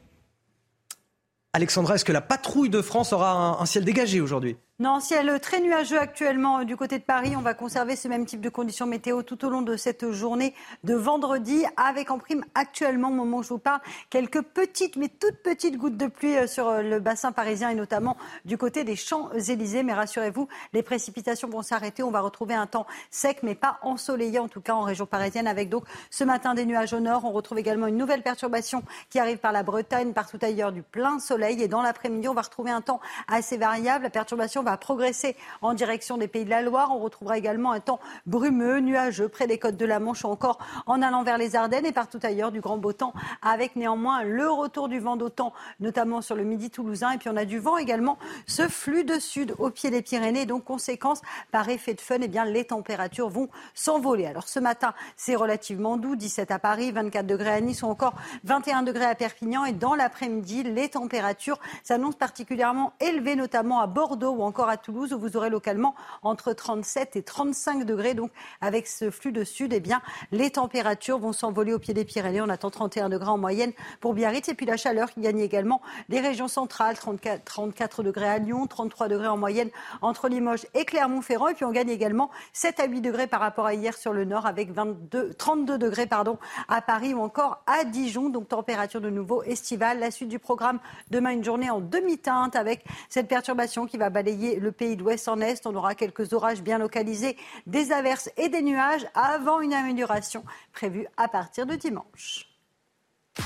[1.53, 4.57] Alexandra, est-ce que la patrouille de France aura un, ciel dégagé aujourd'hui?
[4.79, 7.35] Non, ciel très nuageux actuellement euh, du côté de Paris.
[7.37, 10.55] On va conserver ce même type de conditions météo tout au long de cette journée
[10.83, 15.09] de vendredi, avec en prime actuellement, au moment où je vous parle, quelques petites, mais
[15.09, 18.83] toutes petites gouttes de pluie euh, sur euh, le bassin parisien et notamment du côté
[18.83, 19.83] des Champs-Élysées.
[19.83, 22.01] Mais rassurez-vous, les précipitations vont s'arrêter.
[22.01, 25.45] On va retrouver un temps sec, mais pas ensoleillé, en tout cas en région parisienne,
[25.45, 27.25] avec donc ce matin des nuages au nord.
[27.25, 28.81] On retrouve également une nouvelle perturbation
[29.11, 31.61] qui arrive par la Bretagne, partout ailleurs du plein soleil.
[31.61, 34.05] Et dans l'après-midi, on va retrouver un temps assez variable.
[34.05, 36.91] La perturbation va progresser en direction des Pays de la Loire.
[36.91, 40.59] On retrouvera également un temps brumeux, nuageux près des côtes de la Manche ou encore
[40.85, 44.49] en allant vers les Ardennes et partout ailleurs du grand beau temps avec néanmoins le
[44.49, 47.11] retour du vent d'autant, notamment sur le midi toulousain.
[47.11, 48.17] Et puis on a du vent également,
[48.47, 50.45] ce flux de sud au pied des Pyrénées.
[50.45, 51.21] Donc conséquence,
[51.51, 54.25] par effet de fun, eh bien, les températures vont s'envoler.
[54.25, 58.13] Alors ce matin, c'est relativement doux, 17 à Paris, 24 degrés à Nice ou encore
[58.43, 59.65] 21 degrés à Perpignan.
[59.65, 64.77] Et dans l'après-midi, les températures s'annoncent particulièrement élevées, notamment à Bordeaux ou encore encore à
[64.77, 68.13] Toulouse où vous aurez localement entre 37 et 35 degrés.
[68.13, 68.29] Donc
[68.61, 69.99] avec ce flux de sud, eh bien,
[70.31, 72.39] les températures vont s'envoler au pied des Pyrénées.
[72.39, 74.49] On attend 31 degrés en moyenne pour Biarritz.
[74.49, 78.67] Et puis la chaleur qui gagne également les régions centrales, 34, 34 degrés à Lyon,
[78.67, 79.71] 33 degrés en moyenne
[80.03, 81.47] entre Limoges et Clermont-Ferrand.
[81.47, 84.23] Et puis on gagne également 7 à 8 degrés par rapport à hier sur le
[84.23, 88.29] nord avec 22, 32 degrés pardon, à Paris ou encore à Dijon.
[88.29, 89.97] Donc température de nouveau estivale.
[89.99, 90.77] La suite du programme,
[91.09, 95.41] demain une journée en demi-teinte avec cette perturbation qui va balayer le pays d'ouest en
[95.41, 95.65] est.
[95.65, 97.37] On aura quelques orages bien localisés,
[97.67, 102.47] des averses et des nuages avant une amélioration prévue à partir de dimanche.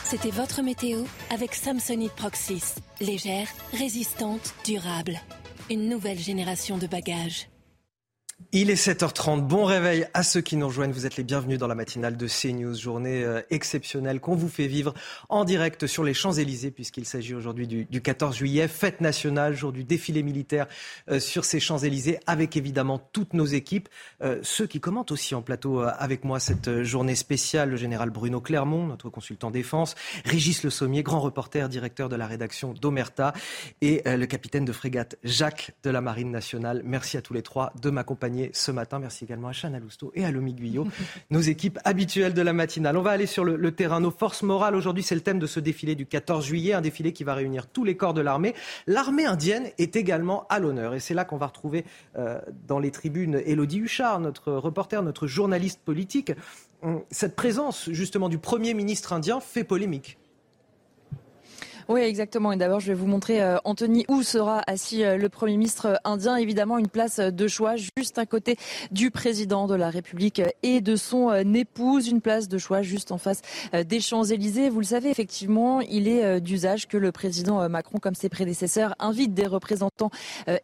[0.03, 0.99] C'était votre météo
[1.29, 2.75] avec Samsonite Proxys.
[2.99, 5.19] Légère, résistante, durable.
[5.69, 7.47] Une nouvelle génération de bagages.
[8.53, 9.41] Il est 7h30.
[9.41, 10.93] Bon réveil à ceux qui nous rejoignent.
[10.93, 12.75] Vous êtes les bienvenus dans la matinale de CNews.
[12.75, 14.93] Journée euh, exceptionnelle qu'on vous fait vivre
[15.27, 19.83] en direct sur les Champs-Élysées, puisqu'il s'agit aujourd'hui du, 14 juillet, fête nationale, jour du
[19.83, 20.67] défilé militaire
[21.09, 23.89] euh, sur ces Champs-Élysées, avec évidemment toutes nos équipes.
[24.21, 28.39] Euh, ceux qui commentent aussi en plateau avec moi cette journée spéciale, le général Bruno
[28.39, 29.95] Clermont, notre consultant défense,
[30.25, 33.33] Régis Le Sommier, grand reporter, directeur de la rédaction d'Omerta,
[33.81, 36.81] et le capitaine de frégate Jacques de la Marine nationale.
[36.85, 38.99] Merci à tous les trois de m'accompagner ce matin.
[38.99, 40.87] Merci également à Chana Lousteau et à Lomi Guyot,
[41.29, 42.97] nos équipes habituelles de la matinale.
[42.97, 43.99] On va aller sur le, terrain.
[43.99, 47.13] Nos forces morales, aujourd'hui, c'est le thème de ce défilé du 14 juillet, un défilé
[47.13, 48.55] qui va réunir tous les corps de l'armée.
[48.87, 50.93] L'armée indienne est également à l'honneur.
[50.93, 51.85] Et c'est là qu'on va retrouver
[52.17, 56.31] euh, dans les tribunes Elodie Huchard, notre reporter, notre journaliste politique.
[57.09, 60.17] Cette présence, justement, du Premier ministre indien fait polémique.
[61.89, 62.51] Oui, exactement.
[62.51, 66.01] Et d'abord, je vais vous montrer, euh, Anthony, où sera assis euh, le Premier ministre
[66.03, 66.35] indien.
[66.35, 68.57] Évidemment, une place de choix juste à côté
[68.91, 72.09] du président de la République et de son euh, épouse.
[72.09, 73.41] Une place de choix juste en face
[73.73, 74.69] des Champs-Élysées.
[74.69, 79.33] Vous le savez, effectivement, il est d'usage que le président Macron, comme ses prédécesseurs, invite
[79.33, 80.11] des représentants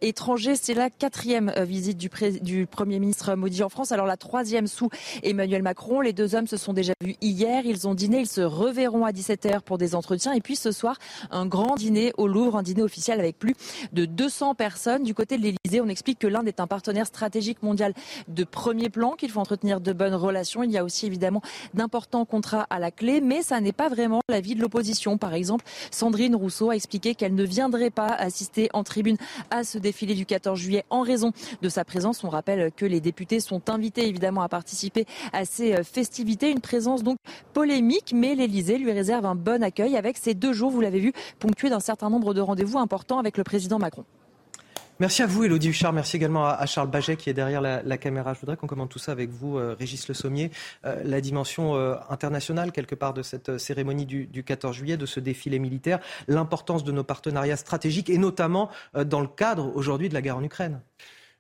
[0.01, 0.55] étrangers.
[0.55, 2.09] C'est la quatrième visite du,
[2.41, 3.91] du Premier ministre Modi en France.
[3.91, 4.89] Alors la troisième sous
[5.23, 6.01] Emmanuel Macron.
[6.01, 7.65] Les deux hommes se sont déjà vus hier.
[7.65, 8.19] Ils ont dîné.
[8.19, 10.33] Ils se reverront à 17h pour des entretiens.
[10.33, 10.97] Et puis ce soir,
[11.31, 13.55] un grand dîner au Louvre, un dîner officiel avec plus
[13.91, 15.03] de 200 personnes.
[15.03, 17.93] Du côté de l'Elysée, on explique que l'Inde est un partenaire stratégique mondial
[18.27, 20.63] de premier plan, qu'il faut entretenir de bonnes relations.
[20.63, 21.41] Il y a aussi évidemment
[21.73, 25.17] d'importants contrats à la clé, mais ça n'est pas vraiment l'avis de l'opposition.
[25.17, 29.17] Par exemple, Sandrine Rousseau a expliqué qu'elle ne viendrait pas assister en tribune
[29.51, 31.31] à ce défilé du 14 juillet en raison
[31.61, 32.23] de sa présence.
[32.23, 36.51] On rappelle que les députés sont invités évidemment à participer à ces euh, festivités.
[36.51, 37.17] Une présence donc
[37.53, 41.02] polémique, mais l'Elysée lui réserve un bon accueil avec ces deux jours, vous l'avez vu,
[41.39, 44.05] ponctué d'un certain nombre de rendez-vous importants avec le président Macron.
[44.99, 45.91] Merci à vous, Elodie Huchard.
[45.91, 48.33] Merci également à Charles Baget qui est derrière la, caméra.
[48.35, 50.51] Je voudrais qu'on commente tout ça avec vous, euh, Régis Le Sommier.
[50.85, 55.07] Euh, la dimension euh, internationale, quelque part, de cette cérémonie du, du, 14 juillet, de
[55.07, 60.13] ce défilé militaire, l'importance de nos partenariats stratégiques et notamment dans le cadre aujourd'hui de
[60.13, 60.79] la guerre en Ukraine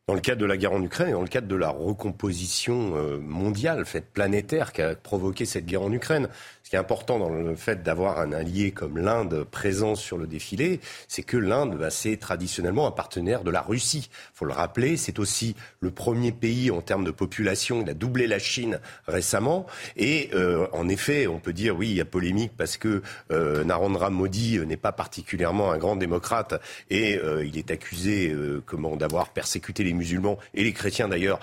[0.05, 2.93] dans le cadre de la guerre en Ukraine et dans le cadre de la recomposition
[3.21, 6.27] mondiale, faite planétaire, qui a provoqué cette guerre en Ukraine.
[6.73, 10.79] Qui est important dans le fait d'avoir un allié comme l'Inde présent sur le défilé,
[11.07, 14.09] c'est que l'Inde, bah, c'est traditionnellement un partenaire de la Russie.
[14.33, 17.83] Faut le rappeler, c'est aussi le premier pays en termes de population.
[17.83, 19.67] Il a doublé la Chine récemment.
[19.97, 23.63] Et euh, en effet, on peut dire, oui, il y a polémique parce que euh,
[23.63, 26.59] Narendra Modi euh, n'est pas particulièrement un grand démocrate
[26.89, 31.39] et euh, il est accusé euh, comment d'avoir persécuté les musulmans et les chrétiens d'ailleurs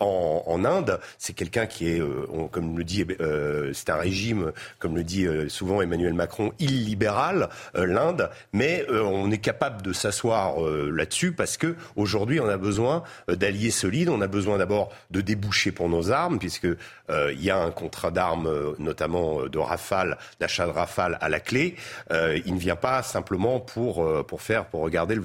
[0.00, 0.98] en, en, Inde.
[1.18, 3.04] C'est quelqu'un qui est, on, comme le dit,
[3.72, 9.02] c'est un régime comme le dit euh, souvent Emmanuel Macron, illibéral, euh, l'Inde, mais euh,
[9.02, 14.20] on est capable de s'asseoir là-dessus parce que aujourd'hui on a besoin d'alliés solides, on
[14.20, 16.66] a besoin d'abord de déboucher pour nos armes, puisque
[17.10, 21.76] il y a un contrat d'armes, notamment de Rafale, d'achat de Rafale à la clé.
[22.10, 25.18] il ne vient pas simplement pour pour faire, pour regarder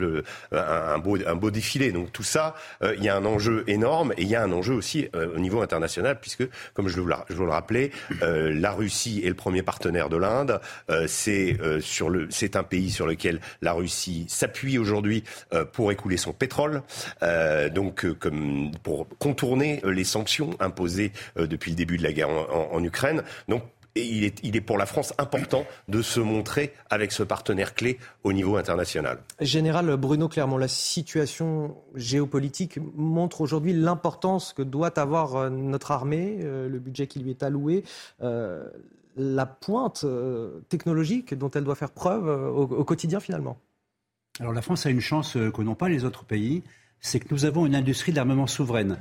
[0.52, 1.92] un, beau un beau défilé.
[1.92, 4.74] Donc tout ça, il y a un enjeu énorme et il y a un enjeu
[4.74, 7.92] aussi au niveau international, puisque comme je, vous le rappelais,
[8.22, 10.60] la Russie est le premier partenaire de l'Inde.
[10.90, 15.24] Euh, c'est euh, sur un pays sur lequel la Russie s'appuie aujourd'hui
[15.54, 16.82] euh, pour écouler son pétrole,
[17.74, 18.06] donc
[18.84, 23.24] pour contourner les sanctions imposées depuis le début de la guerre en, Ukraine.
[23.48, 23.64] Donc
[23.96, 28.00] il est, il est, pour la France important de se montrer avec ce partenaire clé
[28.24, 29.20] au niveau international.
[29.40, 36.80] Général Bruno Clermont, la situation géopolitique montre aujourd'hui l'importance que doit avoir notre armée, le
[36.80, 37.84] budget qui lui est alloué,
[39.18, 43.58] la pointe euh, technologique dont elle doit faire preuve euh, au, quotidien finalement
[44.40, 46.64] Alors la France a une chance euh, que n'ont pas les autres pays,
[47.02, 48.98] c'est que nous avons une industrie d'armement souveraine.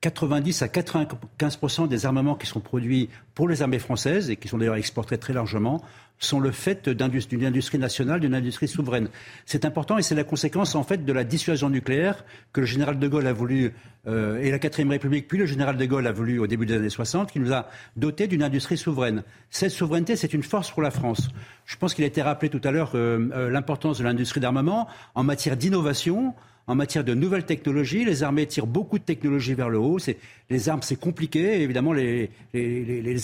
[0.00, 4.58] 90 à 95% des armements qui sont produits pour les armées françaises et qui sont
[4.58, 5.82] d'ailleurs exportés très largement
[6.20, 9.08] sont le fait d'une industrie nationale, d'une industrie souveraine.
[9.46, 12.98] C'est important et c'est la conséquence en fait de la dissuasion nucléaire que le général
[12.98, 13.72] de Gaulle a voulu
[14.06, 16.74] euh, et la quatrième République, puis le général de Gaulle a voulu au début des
[16.74, 19.22] années 60, qui nous a doté d'une industrie souveraine.
[19.50, 21.28] Cette souveraineté, c'est une force pour la France.
[21.66, 24.88] Je pense qu'il a été rappelé tout à l'heure euh, euh, l'importance de l'industrie d'armement
[25.14, 26.34] en matière d'innovation,
[26.68, 28.04] en matière de nouvelles technologies.
[28.04, 29.98] Les armées tirent beaucoup de technologies vers le haut.
[30.50, 31.62] Les armes, c'est compliqué.
[31.62, 32.30] Évidemment, les,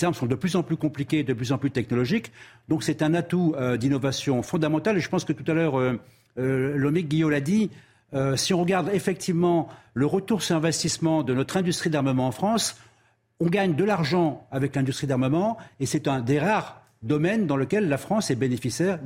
[0.02, 2.32] armes sont de plus en plus compliquées, de plus en plus technologiques.
[2.68, 4.96] Donc, c'est un atout euh, d'innovation fondamental.
[4.96, 6.00] Et je pense que tout à l'heure, euh,
[6.38, 7.70] euh Guillaume l'a dit.
[8.14, 12.80] Euh, si on regarde effectivement le retour sur investissement de notre industrie d'armement en France,
[13.40, 17.88] on gagne de l'argent avec l'industrie d'armement et c'est un des rares domaine dans lequel
[17.88, 18.98] la France est bénéficiaire,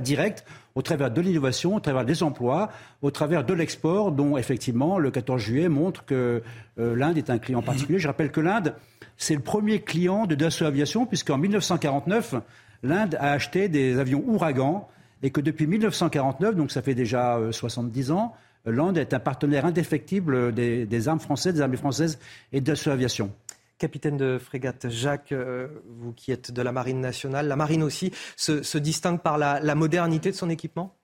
[0.00, 0.44] direct
[0.74, 2.70] au travers de l'innovation, au travers des emplois,
[3.00, 6.42] au travers de l'export, dont effectivement le 14 juillet montre que
[6.78, 7.98] euh, l'Inde est un client particulier.
[7.98, 8.74] Je rappelle que l'Inde,
[9.16, 12.34] c'est le premier client de Dassault Aviation, puisqu'en 1949,
[12.82, 14.88] l'Inde a acheté des avions Ouragan,
[15.22, 18.34] et que depuis 1949, donc ça fait déjà 70 euh, ans,
[18.66, 22.18] l'Inde est un partenaire indéfectible des, des armes françaises, des armées françaises
[22.52, 23.32] et de Dassault Aviation
[23.78, 28.12] capitaine de frégate Jacques, euh, vous qui êtes de la Marine nationale, la Marine aussi
[28.36, 30.94] se, distingue par la, modernité de son équipement?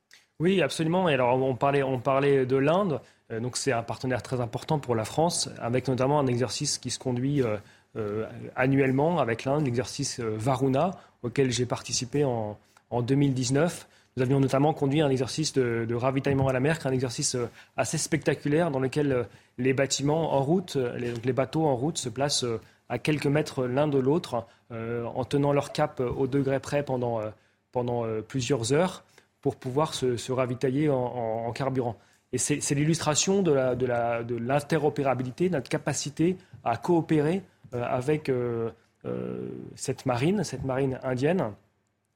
[0.41, 1.09] Oui, absolument.
[1.09, 3.01] Et alors, on parlait, on parlait de l'Inde.
[3.31, 6.91] Euh, donc, c'est un partenaire très important pour la France, avec notamment un exercice qui
[6.91, 7.43] se conduit
[7.97, 8.27] euh,
[8.57, 10.91] annuellement avec l'Inde, l'exercice Varuna,
[11.23, 12.59] auquel j'ai participé en,
[12.91, 13.89] 2019.
[14.17, 17.37] Nous avions notamment conduit un exercice de, de, ravitaillement à la mer, un exercice
[17.77, 19.27] assez spectaculaire dans lequel
[19.59, 23.89] les bâtiments en route, les, bateaux en route se placent euh, à quelques mètres l'un
[23.89, 29.05] de l'autre euh, en tenant leur cap au degré près pendant, euh, plusieurs heures
[29.41, 31.97] pour pouvoir se, ravitailler en, carburant.
[32.33, 33.53] Et c'est l'illustration de
[34.37, 38.31] l'interopérabilité, de, notre capacité à coopérer avec
[39.77, 41.53] cette marine, cette marine indienne.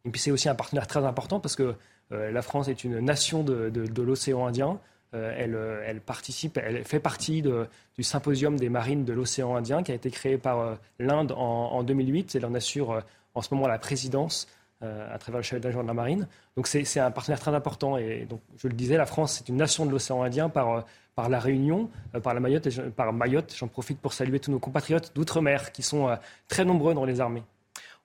[0.07, 1.75] Et puis c'est aussi un partenaire très important parce que
[2.11, 4.81] la France est une nation de l'océan Indien.
[5.15, 9.93] Euh, euh, elle, participe, elle fait partie du symposium des marines de l'océan Indien qui
[9.93, 12.35] a été créé par euh, l'Inde en, 2008.
[12.35, 13.03] Elle en assure
[13.35, 14.49] en ce moment la présidence
[14.81, 16.29] à travers le chef d'agent de la marine.
[16.57, 17.97] Donc c'est un partenaire très important.
[17.97, 20.85] Et donc, je le disais, la France est une nation de l'océan Indien par,
[21.17, 21.91] la Réunion,
[22.23, 22.69] par la Mayotte.
[23.13, 26.17] Mayotte, j'en profite pour saluer tous nos compatriotes d'outre-mer qui sont
[26.47, 27.43] très nombreux dans les armées.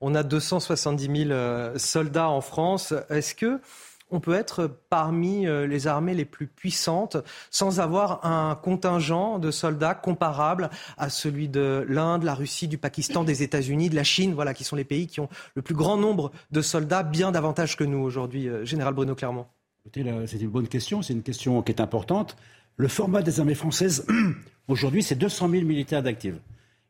[0.02, 2.92] On a 270 000 soldats en France.
[3.12, 3.62] Est-ce que
[4.10, 7.18] on peut être parmi euh, les armées les plus puissantes
[7.50, 13.24] sans avoir un contingent de soldats comparable à celui de l'Inde, la Russie, du Pakistan,
[13.24, 15.98] des États-Unis, de la Chine, voilà, qui sont les pays qui ont le plus grand
[15.98, 19.48] nombre de soldats, bien davantage que nous aujourd'hui, euh, Général Bruno Clermont.
[19.92, 22.38] C'est une bonne question, c'est une question qui est importante.
[22.78, 24.08] Le format des armées françaises,
[24.68, 26.36] aujourd'hui, c'est 200 000 militaires d'actifs.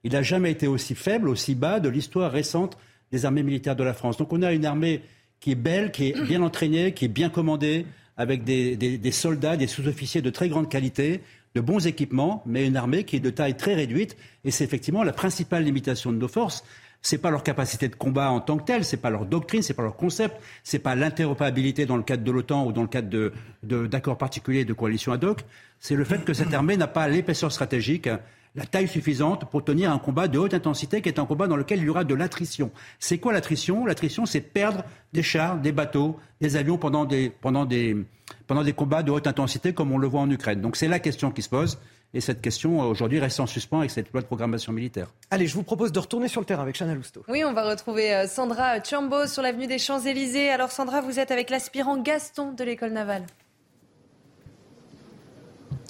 [0.04, 2.78] Il n'a jamais été aussi faible, aussi bas de l'histoire récente
[3.12, 4.18] des armées militaires de la France.
[4.18, 5.02] Donc on a une armée
[5.44, 9.68] qui est belle, qui est bien entraînée, qui est bien commandée, avec des, soldats, des
[9.68, 11.20] sous-officiers de très grande qualité,
[11.54, 14.16] de bons équipements, mais une armée qui est de taille très réduite.
[14.46, 16.64] Et c'est effectivement la principale limitation de nos forces.
[17.02, 19.74] C'est pas leur capacité de combat en tant que telle, c'est pas leur doctrine, c'est
[19.74, 23.34] pas leur concept, c'est pas l'interopérabilité dans le cadre de l'OTAN ou dans le cadre
[23.64, 25.42] d'accords de, particuliers de coalition ad hoc.
[25.78, 28.08] C'est le fait que cette armée n'a pas l'épaisseur stratégique
[28.56, 31.56] la taille suffisante pour tenir un combat de haute intensité qui est un combat dans
[31.56, 32.72] lequel il y aura de l'attrition.
[33.00, 33.86] C'est quoi l'attrition?
[33.86, 37.98] L'attrition, c'est perdre des chars, des bateaux, des avions pendant des, pendant, des,
[38.48, 40.62] pendant des combats de haute intensité comme on le voit en Ukraine.
[40.62, 41.80] Donc c'est la question qui se pose.
[42.16, 45.08] Et cette question, aujourd'hui, reste en suspens avec cette loi de programmation militaire.
[45.32, 47.24] Allez, je vous propose de retourner sur le terrain avec Chana Lousteau.
[47.28, 50.52] Oui, on va retrouver euh, Sandra Chambo sur l'avenue des Champs-Élysées.
[50.52, 53.26] Alors, Sandra, vous êtes avec l'aspirant Gaston de l'école navale.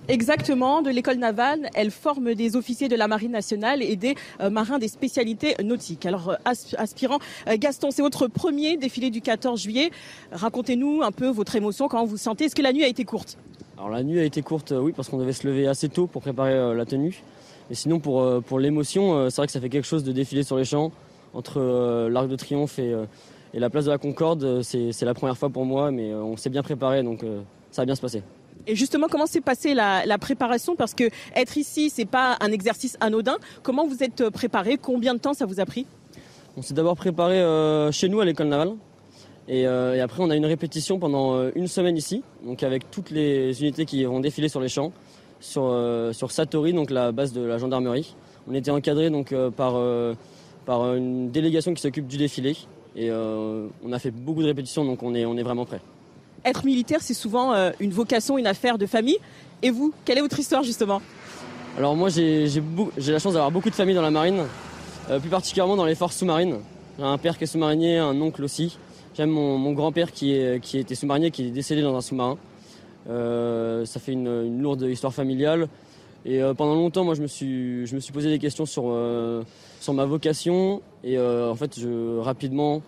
[0.10, 4.50] Exactement, de l'école navale, elle forme des officiers de la marine nationale et des euh,
[4.50, 6.06] marins des spécialités nautiques.
[6.06, 9.92] Alors, euh, aspirant euh, Gaston, c'est votre premier défilé du 14 juillet.
[10.34, 12.46] Racontez-nous un peu votre émotion, comment vous sentez.
[12.46, 13.38] Est-ce que la nuit a été courte?
[13.78, 16.22] Alors la nuit a été courte, oui, parce qu'on devait se lever assez tôt pour
[16.22, 17.24] préparer la tenue.
[17.72, 20.58] Et sinon, pour, pour l'émotion, c'est vrai que ça fait quelque chose de défiler sur
[20.58, 20.92] les champs
[21.34, 22.94] entre l'Arc de Triomphe et,
[23.54, 24.62] et, la place de la Concorde.
[24.62, 27.26] C'est la première fois pour moi, mais on s'est bien préparé, donc
[27.72, 28.22] ça va bien se passer.
[28.68, 30.76] Et justement, comment s'est passée la, préparation?
[30.76, 33.38] Parce que être ici, c'est pas un exercice anodin.
[33.62, 34.78] Comment vous êtes préparé?
[34.78, 35.86] Combien de temps ça vous a pris?
[36.56, 38.74] On s'est d'abord préparé euh, chez nous à l'école navale.
[39.50, 42.24] Euh, et, après, on a une répétition pendant euh, une semaine ici,
[42.62, 44.94] avec toutes les unités qui vont défiler sur les champs,
[45.42, 48.16] sur, Satori, donc la base de la gendarmerie.
[48.48, 49.82] On était encadré donc par,
[50.66, 52.56] par une délégation qui s'occupe du défilé.
[52.96, 55.82] Et on a fait beaucoup de répétitions, donc on est, on est vraiment prêt
[56.46, 59.18] être militaire, c'est souvent euh, une vocation, une affaire de famille.
[59.62, 61.02] Et vous, quelle est votre histoire justement?
[61.78, 62.50] Alors moi j'ai
[63.08, 64.44] la chance d'avoir beaucoup de familles dans la marine,
[65.22, 66.58] plus particulièrement dans les forces sous-marines.
[67.00, 68.78] J'ai un père qui est sous-marinier, un oncle aussi.
[69.16, 72.38] J'aime mon, grand-père qui, était sous-marinier, qui est décédé dans un sous-marin.
[73.08, 75.68] ça fait une, lourde histoire familiale.
[76.26, 78.84] Et pendant longtemps, moi, je me suis, posé des questions sur,
[79.94, 80.84] ma vocation.
[81.04, 81.80] Et en fait,
[82.20, 82.84] rapidement,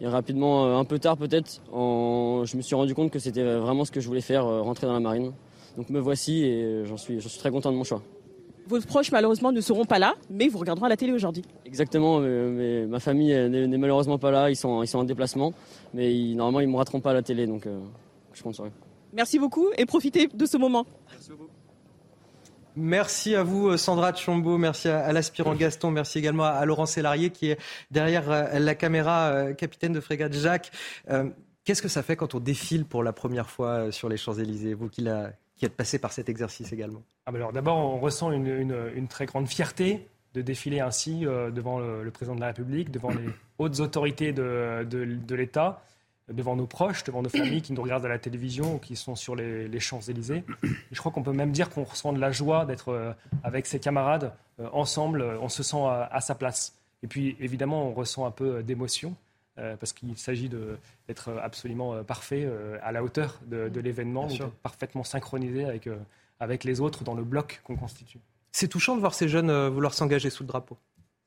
[0.00, 3.84] et rapidement, euh, un peu tard peut-être, je me suis rendu compte que c'était vraiment
[3.84, 5.32] ce que je voulais faire, euh, rentrer dans la marine.
[5.76, 8.02] Donc me voici et j'en suis, suis très content de mon choix.
[8.66, 11.42] Vos proches malheureusement ne seront pas là, mais vous regarderont à la télé aujourd'hui.
[11.64, 15.52] Exactement, mais, ma famille n'est malheureusement pas là, ils sont, ils sont en déplacement,
[15.92, 17.78] mais normalement ils ne me rateront pas à la télé, donc euh,
[18.32, 18.70] je compte sur eux.
[19.12, 20.86] Merci beaucoup et profitez de ce moment.
[22.76, 24.58] Merci à vous, Sandra Chombo.
[24.58, 25.90] Merci à, l'aspirant Gaston.
[25.90, 27.58] Merci également à, Laurent Sélarié qui est
[27.90, 30.70] derrière euh, la caméra, euh, capitaine de frégate Jacques.
[31.10, 31.28] Euh,
[31.64, 34.88] qu'est-ce que ça fait quand on défile pour la première fois sur les Champs-Élysées Vous
[34.88, 37.02] qui, êtes passé par cet exercice également?
[37.26, 42.36] Ah, alors d'abord, on ressent une, très grande fierté de défiler ainsi devant le, président
[42.36, 43.28] de la République, devant les
[43.58, 45.82] hautes autorités de l'État
[46.32, 49.16] devant nos proches, devant nos familles qui nous regardent à la télévision ou qui sont
[49.16, 50.44] sur les, Champs-Élysées.
[50.92, 53.12] je crois qu'on peut même dire qu'on ressent de la joie d'être euh,
[53.42, 56.74] avec ses camarades euh, ensemble, on se sent à, sa place.
[57.02, 59.14] Et puis évidemment, on ressent un peu d'émotion
[59.58, 62.48] euh, parce qu'il s'agit d'être absolument parfait
[62.82, 64.28] à la hauteur de, l'événement,
[64.62, 65.88] parfaitement synchronisé avec,
[66.38, 68.18] avec les autres dans le bloc qu'on constitue.
[68.52, 70.76] C'est touchant de voir ces jeunes vouloir s'engager sous le drapeau.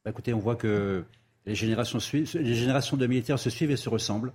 [0.05, 1.03] Bah, écoutez, on voit que
[1.45, 4.33] les générations, les générations de militaires se suivent et se ressemblent.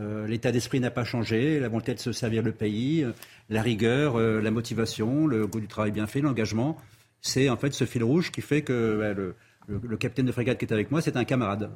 [0.00, 3.12] Euh, l'état d'esprit n'a pas changé, la volonté de se servir le pays, euh,
[3.50, 6.76] la rigueur, euh, la motivation, le goût du travail bien fait, l'engagement.
[7.20, 9.32] C'est en fait ce fil rouge qui fait que bah,
[9.66, 11.70] le, capitaine de frégate qui est avec moi, c'est un camarade.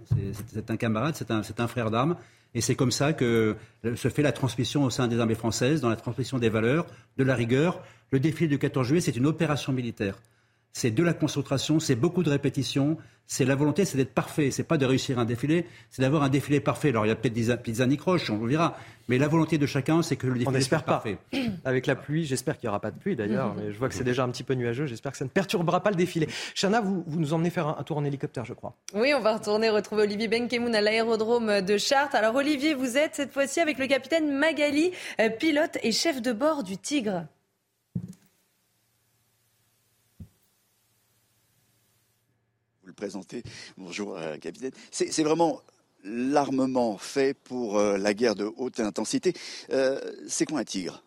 [0.53, 2.17] C'est un camarade, c'est un, un, frère d'armes.
[2.55, 5.89] Et c'est comme ça que se fait la transmission au sein des armées françaises, dans
[5.89, 7.83] la transmission des valeurs, de la rigueur.
[8.11, 10.19] Le défilé du 14 juillet, c'est une opération militaire
[10.73, 12.99] c'est de la concentration, c'est beaucoup de répétitions,
[13.31, 14.51] c'est la volonté, c'est d'être parfait.
[14.51, 16.89] C'est pas de réussir un défilé, c'est d'avoir un défilé parfait.
[16.89, 18.77] Alors il y a peut-être des petites anicroches, on le verra.
[19.09, 21.19] Mais la volonté de chacun, c'est que le défilé soit parfait.
[21.65, 23.95] Avec la pluie, j'espère qu'il n'y aura pas de pluie d'ailleurs, mais je vois que
[23.95, 24.87] c'est déjà un petit peu nuageux.
[24.87, 26.27] J'espère que ça ne perturbera pas le défilé.
[26.55, 28.75] Chana, vous, vous nous emmenez faire un, tour en hélicoptère, je crois.
[28.95, 32.15] Oui, on va retourner retrouver Olivier Benkemoun à l'aérodrome de Chartres.
[32.15, 36.33] Alors Olivier, vous êtes cette fois-ci avec le capitaine Magali, euh, pilote et chef de
[36.33, 37.25] bord du Tigre.
[43.77, 44.73] Bonjour, euh, capitaine.
[44.91, 45.61] C'est vraiment
[46.05, 49.35] l'armement fait pour euh, la guerre de haute intensité.
[49.71, 51.03] Euh, c'est quoi un tigre?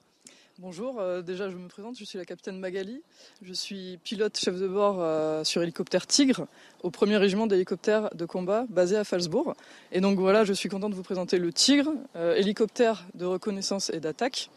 [0.59, 3.01] Bonjour, déjà je me présente, je suis la capitaine Magali.
[3.41, 5.03] Je suis pilote chef de bord
[5.43, 6.45] sur hélicoptère Tigre
[6.83, 9.55] au premier régiment d'hélicoptères de combat basé à Falsbourg.
[9.91, 11.91] Et donc voilà, je suis content de vous présenter le Tigre,
[12.35, 14.51] hélicoptère de reconnaissance et d'attaque.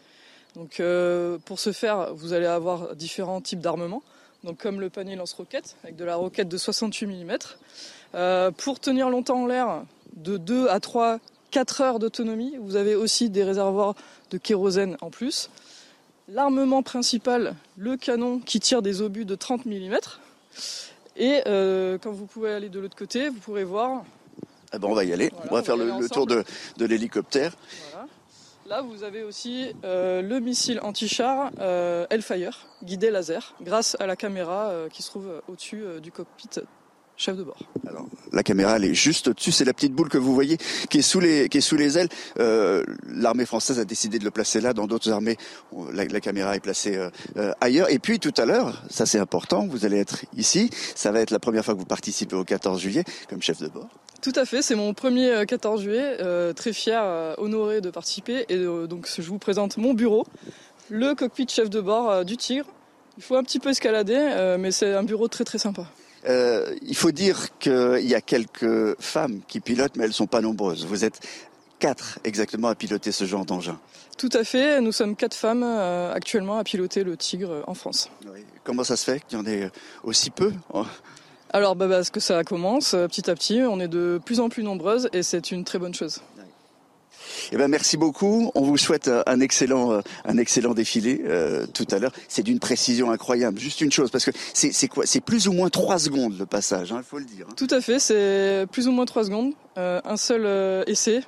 [0.53, 0.79] Donc
[1.45, 4.03] pour ce faire, vous allez avoir différents types d'armements
[4.45, 7.37] donc comme le panier lance-roquette, avec de la roquette de 68 mm.
[8.13, 9.83] Euh, pour tenir longtemps en l'air,
[10.15, 11.19] de 2 à 3,
[11.51, 13.95] 4 heures d'autonomie, vous avez aussi des réservoirs
[14.31, 15.49] de kérosène en plus.
[16.29, 19.97] L'armement principal, le canon qui tire des obus de 30 mm.
[21.17, 24.03] Et euh, quand vous pouvez aller de l'autre côté, vous pourrez voir.
[24.73, 25.31] Eh ben on va y aller.
[25.49, 26.43] on va faire le, tour de,
[26.79, 27.55] l'hélicoptère.
[28.67, 34.15] Là, vous avez aussi euh, le missile anti-char euh, Hellfire, guidé laser, grâce à la
[34.15, 36.49] caméra euh, qui se trouve au-dessus du cockpit
[37.17, 37.57] chef de bord.
[37.87, 39.51] Alors, la caméra, elle est juste au-dessus.
[39.51, 40.57] C'est la petite boule que vous voyez
[40.89, 42.09] qui est sous les, qui est sous les ailes.
[42.39, 44.73] Euh, l'armée française a décidé de le placer là.
[44.73, 45.37] Dans d'autres armées,
[45.93, 47.89] la, caméra est placée euh, euh, ailleurs.
[47.89, 50.69] Et puis, tout à l'heure, ça c'est important, vous allez être ici.
[50.95, 53.67] Ça va être la première fois que vous participez au 14 juillet comme chef de
[53.67, 53.89] bord.
[54.21, 54.61] Tout à fait.
[54.61, 56.17] C'est mon premier 14 juillet.
[56.53, 58.45] très fier, honoré de participer.
[58.49, 60.25] Et donc, je vous présente mon bureau,
[60.89, 62.65] le cockpit chef de bord du Tigre.
[63.17, 65.85] Il faut un petit peu escalader, mais c'est un bureau très très sympa.
[66.27, 70.27] Euh, il faut dire qu'il y a quelques femmes qui pilotent, mais elles ne sont
[70.27, 70.85] pas nombreuses.
[70.85, 71.19] Vous êtes
[71.79, 73.79] quatre exactement à piloter ce genre d'engin.
[74.17, 74.81] Tout à fait.
[74.81, 78.09] Nous sommes quatre femmes euh, actuellement à piloter le Tigre en France.
[78.63, 79.69] Comment ça se fait qu'il y en ait
[80.03, 80.51] aussi peu
[81.51, 84.49] alors, bah, parce que ça commence euh, petit à petit, on est de plus en
[84.49, 86.21] plus nombreuses et c'est une très bonne chose.
[87.51, 88.51] Eh ben, merci beaucoup.
[88.55, 92.11] On vous souhaite euh, un excellent, euh, un excellent défilé euh, tout à l'heure.
[92.27, 93.59] C'est d'une précision incroyable.
[93.59, 95.05] Juste une chose, parce que c'est quoi?
[95.05, 97.45] C'est plus ou moins trois secondes le passage, il hein, faut le dire.
[97.49, 97.53] Hein.
[97.55, 99.53] Tout à fait, c'est plus ou moins trois secondes.
[99.75, 101.21] un seul essai.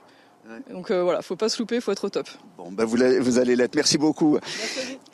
[0.71, 2.29] Donc voilà, faut pas se louper, faut être au top.
[2.57, 3.75] Bon, ben vous, vous allez l'être.
[3.75, 4.37] Merci beaucoup.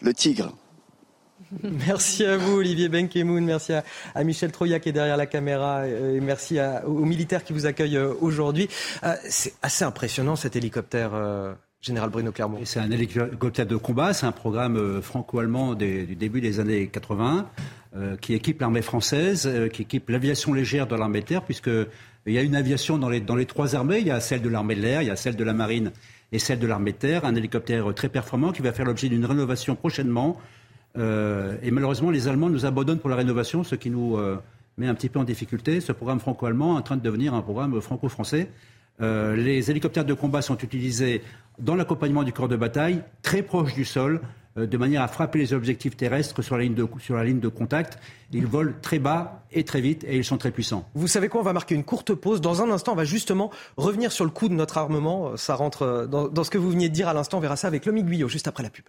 [0.02, 0.54] Le tigre.
[1.88, 3.44] Merci à vous, Olivier Benkemoun.
[3.44, 5.88] Merci à, Michel Troya qui est derrière la caméra.
[5.88, 8.68] Et merci aux militaires qui vous accueillent euh, aujourd'hui.
[9.04, 11.12] Euh, c'est assez impressionnant cet hélicoptère.
[11.14, 11.54] Euh,
[11.84, 12.60] Général Bruno Clermont.
[12.64, 17.50] C'est un hélicoptère de combat, c'est un programme euh, franco-allemand du début des années 80
[17.98, 21.70] euh, qui équipe l'armée française, euh, qui équipe l'aviation légère de l'armée de terre, puisque
[22.26, 24.00] il y a une aviation dans les, dans les trois armées.
[24.00, 25.92] Il y a celle de l'armée de l'air, il y a celle de la marine
[26.32, 27.26] et celle de l'armée de terre.
[27.26, 30.40] Un hélicoptère très performant qui va faire l'objet d'une rénovation prochainement.
[30.96, 34.18] Et malheureusement, les Allemands nous abandonnent pour la rénovation, ce qui nous
[34.78, 35.82] met un petit peu en difficulté.
[35.82, 38.50] Ce programme franco-allemand est en train de devenir un programme franco-français.
[39.00, 41.22] les hélicoptères de combat sont utilisés
[41.60, 44.22] dans l'accompagnement du corps de bataille, très proche du sol,
[44.58, 47.98] euh, de manière à frapper les objectifs terrestres sur la, ligne de, contact.
[48.32, 50.88] Ils volent très bas et très vite et ils sont très puissants.
[50.94, 52.42] Vous savez quoi On va marquer une courte pause.
[52.42, 55.36] Dans un instant, on va justement revenir sur le coût de notre armement.
[55.38, 57.38] Ça rentre euh, dans, ce que vous veniez de dire à l'instant.
[57.38, 58.86] On verra ça avec Lomi Guyot juste après la pub.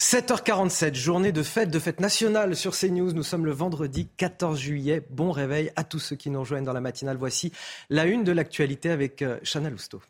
[0.00, 3.12] 7h47, journée de fête, de fête nationale sur CNews.
[3.12, 5.06] Nous sommes le vendredi 14 juillet.
[5.10, 7.18] Bon réveil à tous ceux qui nous rejoignent dans la matinale.
[7.18, 7.52] Voici
[7.90, 10.00] la une de l'actualité avec euh, Chana Lousteau.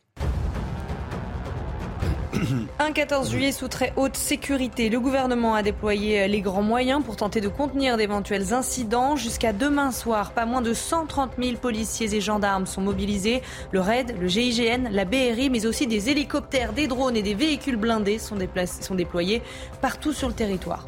[2.79, 4.89] Un 14 juillet sous très haute sécurité.
[4.89, 9.17] Le gouvernement a déployé les grands moyens pour tenter de contenir d'éventuels incidents.
[9.17, 13.43] Jusqu'à demain soir, pas moins de 130 000 policiers et gendarmes sont mobilisés.
[13.73, 17.77] Le RAID, le GIGN, la BRI, mais aussi des hélicoptères, des drones et des véhicules
[17.77, 18.39] blindés sont,
[18.81, 19.43] sont déployés
[19.81, 20.87] partout sur le territoire.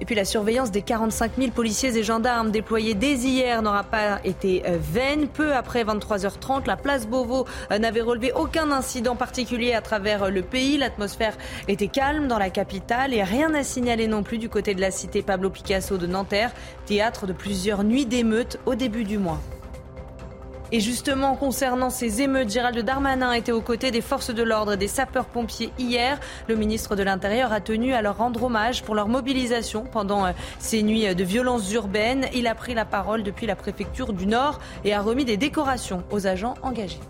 [0.00, 4.20] Et puis la surveillance des 45 000 policiers et gendarmes déployés dès hier n'aura pas
[4.24, 5.28] été euh, vaine.
[5.28, 10.30] Peu après 23h30, la place Beauvau euh, n'avait relevé aucun incident particulier à travers euh,
[10.30, 10.78] le pays.
[10.78, 14.80] L'atmosphère était calme dans la capitale et rien à signaler non plus du côté de
[14.80, 16.52] la cité Pablo Picasso de Nanterre,
[16.86, 19.40] théâtre de plusieurs nuits d'émeutes au début du mois.
[20.70, 24.76] Et justement, concernant ces émeutes, Gérald Darmanin était aux côtés des forces de l'ordre et
[24.76, 26.20] des sapeurs-pompiers hier.
[26.46, 30.32] Le ministre de l'Intérieur a tenu à leur rendre hommage pour leur mobilisation pendant euh,
[30.58, 32.26] ces nuits de violences urbaines.
[32.34, 36.04] Il a pris la parole depuis la préfecture du Nord et a remis des décorations
[36.10, 37.00] aux agents engagés.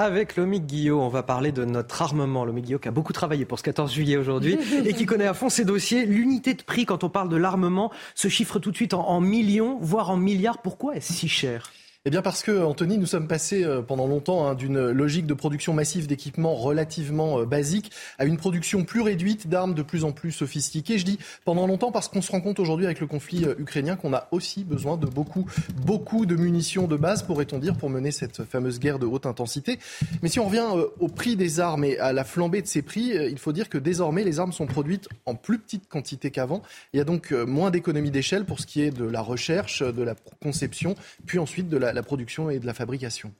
[0.00, 2.46] Avec Lomique Guillot, on va parler de notre armement.
[2.46, 4.56] Lomique Guillot qui a beaucoup travaillé pour ce 14 juillet aujourd'hui
[4.86, 6.06] et qui connaît à fond ses dossiers.
[6.06, 9.76] L'unité de prix, quand on parle de l'armement, se chiffre tout de suite en millions,
[9.82, 10.62] voire en milliards.
[10.62, 11.70] Pourquoi est-ce si cher?
[12.06, 15.34] Eh bien parce que, Anthony, nous sommes passés euh, pendant longtemps hein, d'une logique de
[15.34, 20.12] production massive d'équipements relativement euh, basiques à une production plus réduite d'armes de plus en
[20.12, 20.96] plus sophistiquées.
[20.96, 23.96] Je dis pendant longtemps parce qu'on se rend compte aujourd'hui avec le conflit euh, ukrainien
[23.96, 25.44] qu'on a aussi besoin de beaucoup,
[25.84, 29.78] beaucoup de munitions de base, pourrait-on dire, pour mener cette fameuse guerre de haute intensité.
[30.22, 30.68] Mais si on revient
[31.00, 33.76] au prix des armes et à la flambée de ces prix, il faut dire que
[33.76, 36.62] désormais les armes sont produites en plus petite quantité qu'avant.
[36.94, 40.02] Il y a donc moins d'économies d'échelle pour ce qui est de la recherche, de
[40.02, 40.94] la conception,
[41.26, 43.32] puis ensuite de la la, production et de la fabrication.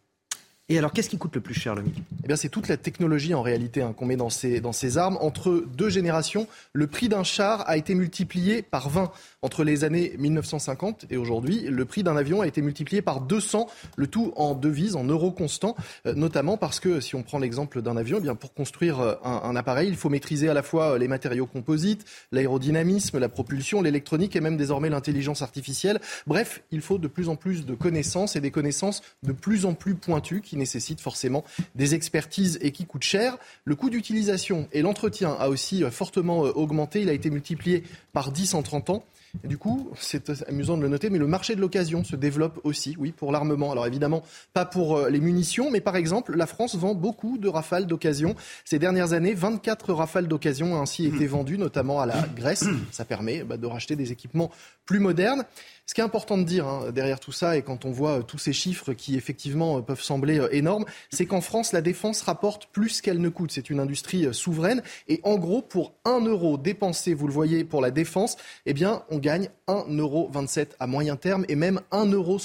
[0.68, 2.76] Et alors, qu'est-ce qui coûte le plus cher, le MIG Eh bien, c'est toute la
[2.76, 5.18] technologie en réalité hein, qu'on met dans ces, dans ces armes.
[5.20, 9.10] Entre deux générations, le prix d'un char a été multiplié par 20
[9.42, 11.62] entre les années 1950 et aujourd'hui.
[11.62, 15.30] Le prix d'un avion a été multiplié par 200, le tout en devises, en euros
[15.30, 15.76] constants,
[16.06, 19.14] euh, notamment parce que si on prend l'exemple d'un avion, eh bien pour construire euh,
[19.24, 23.28] un, un, appareil, il faut maîtriser à la fois euh, les matériaux composites, l'aérodynamisme, la
[23.28, 26.00] propulsion, l'électronique et même désormais l'intelligence artificielle.
[26.26, 29.72] Bref, il faut de plus en plus de connaissances et des connaissances de plus en
[29.72, 31.44] plus pointues qui nécessite forcément
[31.74, 33.38] des expertises et qui coûtent cher.
[33.64, 37.00] Le coût d'utilisation et l'entretien a aussi fortement augmenté.
[37.00, 39.04] Il a été multiplié par 10 en 30 ans.
[39.44, 42.60] Et du coup, c'est amusant de le noter, mais le marché de l'occasion se développe
[42.64, 43.72] aussi, oui, pour l'armement.
[43.72, 47.48] Alors évidemment, pas pour euh, les munitions, mais par exemple, la France vend beaucoup de
[47.48, 48.34] rafales d'occasion.
[48.64, 52.64] Ces dernières années, 24 rafales d'occasion ont ainsi été vendues, notamment à la Grèce.
[52.90, 54.50] Ça permet bah, de racheter des équipements
[54.84, 55.44] plus modernes.
[55.90, 58.22] Ce qui est important de dire hein, derrière tout ça, et quand on voit euh,
[58.22, 62.22] tous ces chiffres qui effectivement euh, peuvent sembler euh, énormes, c'est qu'en France, la défense
[62.22, 63.50] rapporte plus qu'elle ne coûte.
[63.50, 64.84] C'est une industrie souveraine.
[65.08, 68.36] Et en gros, pour 1 euro dépensé, vous le voyez, pour la défense,
[68.66, 70.30] eh bien, on gagne 1,27 euro
[70.78, 72.38] à moyen terme et même 1,69 euro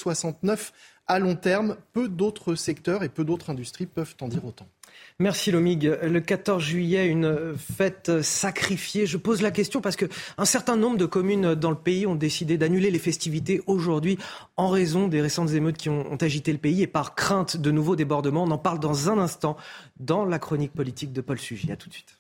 [1.06, 1.76] à long terme.
[1.94, 4.66] Peu d'autres secteurs et peu d'autres industries peuvent en dire autant.
[5.20, 5.86] Merci Lomig.
[5.86, 9.06] Le 14 juillet, une fête sacrifiée.
[9.06, 10.06] Je pose la question parce que
[10.38, 14.18] un certain nombre de communes dans le pays ont décidé d'annuler les festivités aujourd'hui
[14.58, 17.96] en raison des récentes émeutes qui ont, agité le pays et par crainte de nouveaux
[17.96, 18.44] débordements.
[18.44, 19.56] On en parle dans un instant
[20.00, 21.72] dans la chronique politique de Paul Sugy.
[21.72, 22.18] À tout de suite.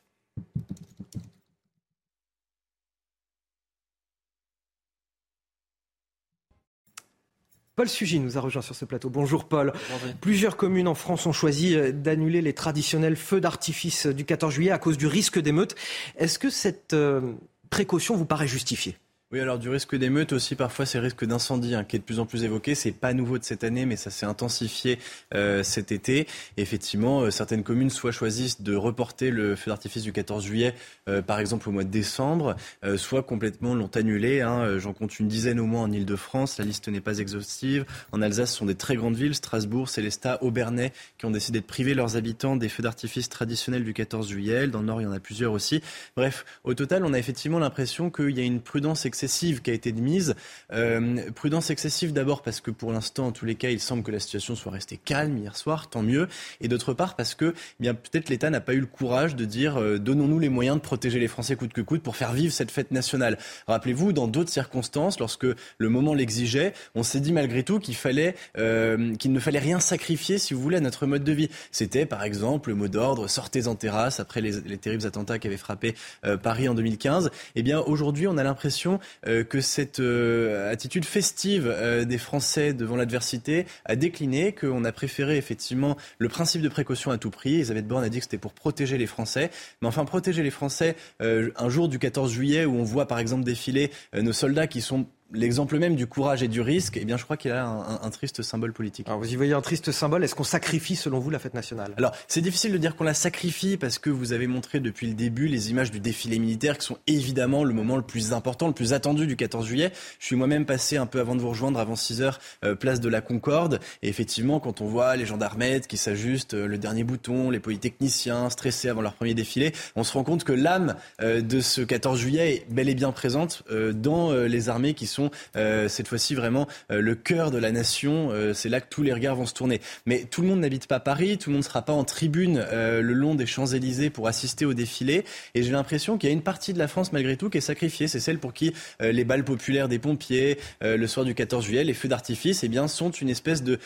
[7.75, 9.09] Paul Sugy nous a rejoint sur ce plateau.
[9.09, 9.73] Bonjour Paul.
[10.21, 14.71] Plusieurs communes en France ont choisi euh, d'annuler les traditionnels feux d'artifice du 14 juillet
[14.71, 15.75] à cause du risque d'émeute.
[16.17, 17.33] Est-ce que cette euh,
[17.69, 18.95] précaution vous paraît justifiée?
[19.35, 22.21] Oui, alors du risque d'émeute aussi, parfois c'est risque d'incendie hein, qui est de plus
[22.21, 22.73] en plus évoqué.
[22.73, 24.97] C'est pas nouveau de cette année, mais ça s'est intensifié
[25.33, 26.25] euh, cet été.
[26.55, 30.73] effectivement, euh, certaines communes soit choisissent de reporter le feu d'artifice du 14 juillet,
[31.09, 32.55] euh, par exemple au mois de décembre,
[32.95, 34.39] soit complètement l'ont annulé.
[34.39, 34.79] Hein.
[34.79, 36.57] J'en compte une dizaine au moins en Ile-de-France.
[36.57, 37.83] La liste n'est pas exhaustive.
[38.13, 41.65] En Alsace, ce sont des très grandes villes, Strasbourg, Célestat, Aubernais, qui ont décidé de
[41.65, 44.67] priver leurs habitants des feux d'artifice traditionnels du 14 juillet.
[44.67, 45.81] Dans le Nord, il y en a plusieurs aussi.
[46.15, 49.73] Bref, au total, on a effectivement l'impression qu'il y a une prudence excessive qui a
[49.73, 50.35] été de mise.
[50.73, 54.11] Euh, prudence excessive d'abord parce que pour l'instant, en tous les cas, il semble que
[54.11, 56.27] la situation soit restée calme hier soir, tant mieux.
[56.61, 59.45] Et d'autre part parce que eh bien peut-être l'État n'a pas eu le courage de
[59.45, 62.53] dire euh, donnons-nous les moyens de protéger les Français coûte que coûte pour faire vivre
[62.53, 63.37] cette fête nationale.
[63.67, 65.47] Rappelez-vous, dans d'autres circonstances, lorsque
[65.77, 69.79] le moment l'exigeait, on s'est dit malgré tout qu'il fallait euh, qu'il ne fallait rien
[69.79, 71.49] sacrifier, si vous voulez, à notre mode de vie.
[71.71, 75.47] C'était par exemple le mot d'ordre sortez en terrasse après les, les terribles attentats qui
[75.47, 75.95] avaient frappé
[76.41, 77.31] Paris en 2015.
[77.55, 78.97] Eh bien aujourd'hui, on a l'impression euh,
[79.43, 85.37] que cette euh, attitude festive euh, des Français devant l'adversité a décliné, qu'on a préféré
[85.37, 87.55] effectivement le principe de précaution à tout prix.
[87.55, 89.49] Elisabeth Borne a dit que c'était pour protéger les Français.
[89.81, 93.43] Mais enfin, protéger les Français un jour du 14 juillet où on voit par exemple
[93.43, 97.23] défiler nos soldats qui sont l'exemple même du courage et du risque, eh bien, je
[97.23, 99.07] crois qu'il a un, triste symbole politique.
[99.07, 100.23] Alors, vous y voyez un triste symbole.
[100.23, 101.93] Est-ce qu'on sacrifie, selon vous, la fête nationale?
[101.97, 105.13] Alors, c'est difficile de dire qu'on la sacrifie parce que vous avez montré depuis le
[105.13, 108.73] début les images du défilé militaire qui sont évidemment le moment le plus important, le
[108.73, 109.91] plus attendu du 14 juillet.
[110.19, 113.01] Je suis moi-même passé un peu avant de vous rejoindre, avant 6 heures, euh, place
[113.01, 113.79] de la Concorde.
[114.01, 118.49] Et effectivement, quand on voit les gendarmettes qui s'ajustent euh, le dernier bouton, les polytechniciens
[118.49, 122.19] stressés avant leur premier défilé, on se rend compte que l'âme euh, de ce 14
[122.19, 123.63] juillet est bel et bien présente
[123.93, 125.24] dans les armées qui sont
[125.55, 128.29] euh, cette fois-ci vraiment euh, le cœur de la nation.
[128.31, 129.81] Euh, c'est là que tous les regards vont se tourner.
[130.05, 132.65] Mais tout le monde n'habite pas Paris, tout le monde ne sera pas en tribune
[132.71, 135.25] le long des Champs-Élysées pour assister au défilé.
[135.53, 137.61] Et j'ai l'impression qu'il y a une partie de la France malgré tout qui est
[137.61, 138.07] sacrifiée.
[138.07, 141.93] C'est celle pour qui les balles populaires des pompiers, le soir du 14 juillet, les
[141.93, 143.79] feux d'artifice, eh bien, sont une espèce de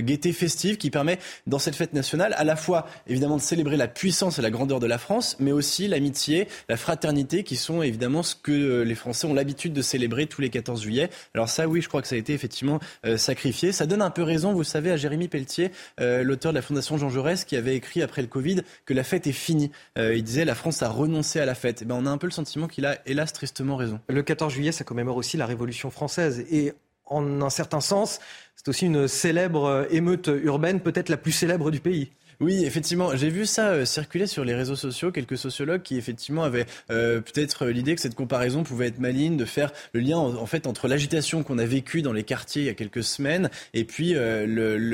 [0.00, 3.88] gaieté festive qui permet, dans cette fête nationale, à la fois évidemment de célébrer la
[3.88, 8.22] puissance et la grandeur de la France, mais aussi l'amitié, la fraternité, qui sont évidemment
[8.22, 11.10] ce que les Français ont l'habitude de célébrer tous les 14 juillet.
[11.34, 13.70] Alors ça, oui, je crois que ça a été effectivement euh, sacrifié.
[13.72, 15.70] Ça donne un peu raison, vous savez, à Jérémy Pelletier,
[16.00, 19.04] euh, l'auteur de la Fondation Jean Jaurès, qui avait écrit après le Covid que la
[19.04, 19.70] fête est finie.
[19.96, 21.82] Euh, il disait la France a renoncé à la fête.
[21.82, 24.00] Eh ben, on a un peu le sentiment qu'il a, hélas, tristement raison.
[24.08, 26.44] Le 14 juillet, ça commémore aussi la Révolution française.
[26.50, 26.72] Et
[27.06, 28.18] en un certain sens,
[28.56, 32.10] c'est aussi une célèbre émeute urbaine, peut-être la plus célèbre du pays.
[32.44, 36.42] Oui, effectivement, j'ai vu ça euh, circuler sur les réseaux sociaux, quelques sociologues qui effectivement
[36.42, 40.44] avaient euh, peut-être l'idée que cette comparaison pouvait être maligne, de faire le lien en,
[40.44, 43.84] fait entre l'agitation qu'on a vécue dans les quartiers il y a quelques semaines et
[43.84, 44.44] puis euh,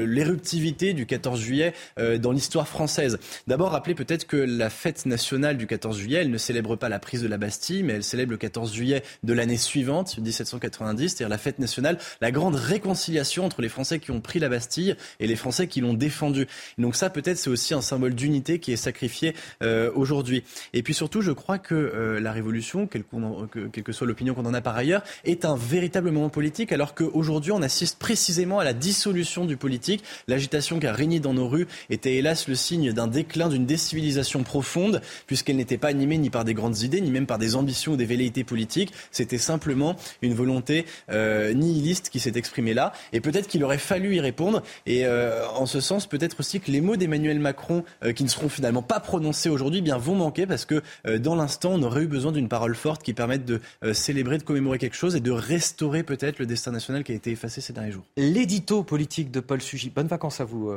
[0.07, 1.75] l'éruptivité du 14 juillet
[2.21, 3.19] dans l'histoire française.
[3.49, 7.01] D'abord, rappelez peut-être que la fête nationale du 14 juillet, elle ne célèbre pas la
[7.01, 11.29] prise de la Bastille, mais elle célèbre le 14 juillet de l'année suivante, 1790, c'est-à-dire
[11.29, 15.27] la fête nationale, la grande réconciliation entre les Français qui ont pris la Bastille et
[15.27, 16.47] les Français qui l'ont défendue.
[16.79, 20.45] Donc ça, peut-être c'est aussi un symbole d'unité qui est sacrifié euh, aujourd'hui.
[20.73, 24.55] Et puis surtout, je crois que euh, la révolution, quelle, que, soit l'opinion qu'on en
[24.55, 28.73] a par ailleurs, est un véritable moment politique, alors qu'aujourd'hui, on assiste précisément à la
[28.73, 30.05] dissolution du politique.
[30.29, 34.43] L'agitation qui a régné dans nos rues était hélas le signe d'un déclin, d'une décivilisation
[34.43, 37.93] profonde, puisqu'elle n'était pas animée ni par des grandes idées, ni même par des ambitions
[37.93, 38.93] ou des velléités politiques.
[39.11, 42.93] C'était simplement une volonté euh, nihiliste qui s'est exprimée là.
[43.13, 44.63] Et peut-être qu'il aurait fallu y répondre.
[44.87, 48.29] Et en ce sens, peut-être aussi que les mots d'Emmanuel Emmanuel Macron, euh, qui ne
[48.29, 52.05] seront finalement pas prononcés aujourd'hui, bien vont manquer parce que euh, dans l'instant, on aurait
[52.05, 55.21] eu besoin d'une parole forte qui permette de euh, célébrer, de commémorer quelque chose et
[55.21, 58.05] de restaurer peut-être le destin national qui a été effacé ces derniers jours.
[58.17, 59.91] L'édito politique de Paul Sugy.
[59.91, 60.73] Bonnes vacances à vous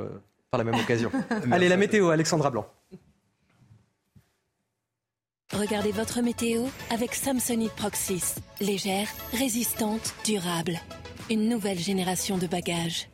[0.51, 1.11] par la même occasion.
[1.51, 2.65] Allez, la météo, Alexandra Blanc.
[5.53, 8.35] Regardez votre météo avec Samsonite Proxys.
[8.59, 10.79] Légère, résistante, durable.
[11.29, 13.07] Une nouvelle génération de bagages.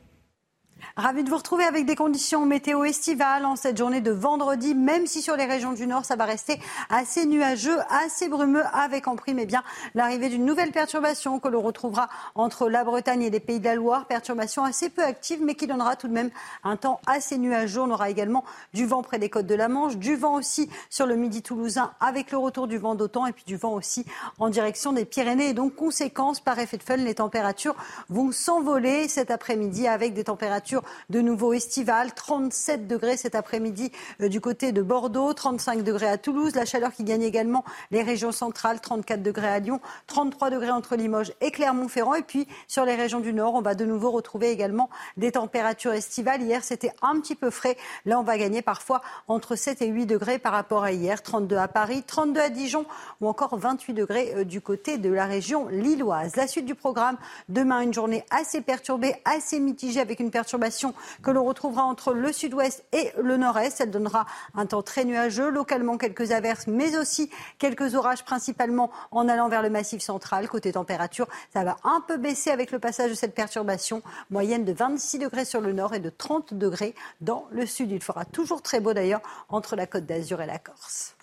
[1.00, 5.08] Ravi de vous retrouver avec des conditions météo estivales en cette journée de vendredi, même
[5.08, 6.60] si sur les régions du Nord, ça va rester
[6.90, 9.64] assez nuageux, assez brumeux, avec en prime eh bien
[9.96, 13.76] l'arrivée d'une nouvelle perturbation que l'on retrouvera entre la Bretagne et les Pays de la
[13.76, 14.08] Loire.
[14.08, 16.32] Perturbation assez peu active, mais qui donnera tout de même
[16.66, 17.80] un temps assez nuageux.
[17.80, 18.44] On aura également
[18.74, 21.94] du vent près des côtes de la Manche, du vent aussi sur le midi toulousain
[22.02, 24.06] avec le retour du vent d'automne et puis du vent aussi
[24.38, 25.52] en direction des Pyrénées.
[25.52, 27.78] Et donc, conséquence, par effet de fun, les températures
[28.10, 32.14] vont s'envoler cet après-midi avec des températures de nouveau estival.
[32.14, 36.56] 37 degrés cet après-midi du côté de Bordeaux, 35 degrés à Toulouse.
[36.56, 40.96] La chaleur qui gagne également les régions centrales, 34 degrés à Lyon, 33 degrés entre
[40.96, 42.16] Limoges et Clermont-Ferrand.
[42.16, 45.94] Et puis sur les régions du Nord, on va de nouveau retrouver également des températures
[45.94, 46.42] estivales.
[46.42, 47.78] Hier, c'était un petit peu frais.
[48.06, 51.22] Là, on va gagner parfois entre 7 et 8 degrés par rapport à hier.
[51.22, 52.86] 32 à Paris, 32 à Dijon
[53.22, 56.36] ou encore 28 degrés euh, du côté de la région lilloise.
[56.36, 57.18] La suite du programme,
[57.50, 60.79] demain, une journée assez perturbée, assez mitigée avec une perturbation
[61.22, 63.82] que l'on retrouvera entre le sud-ouest et le nord-est.
[63.82, 64.26] Elle donnera
[64.56, 69.62] un temps très nuageux, localement quelques averses, mais aussi quelques orages, principalement en allant vers
[69.62, 70.48] le massif central.
[70.48, 74.02] Côté température, ça va un peu baisser avec le passage de cette perturbation.
[74.30, 77.92] Moyenne de 26 degrés sur le nord et de 30 degrés dans le sud.
[77.92, 81.16] Il fera toujours très beau d'ailleurs entre la côte d'Azur et la Corse.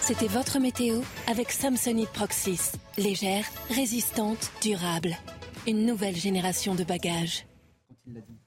[0.00, 2.72] C'était votre météo avec Samsonite Proxys.
[2.96, 5.16] Légère, résistante, durable.
[5.66, 7.46] Une nouvelle génération de bagages
[8.06, 8.41] il l'a dit.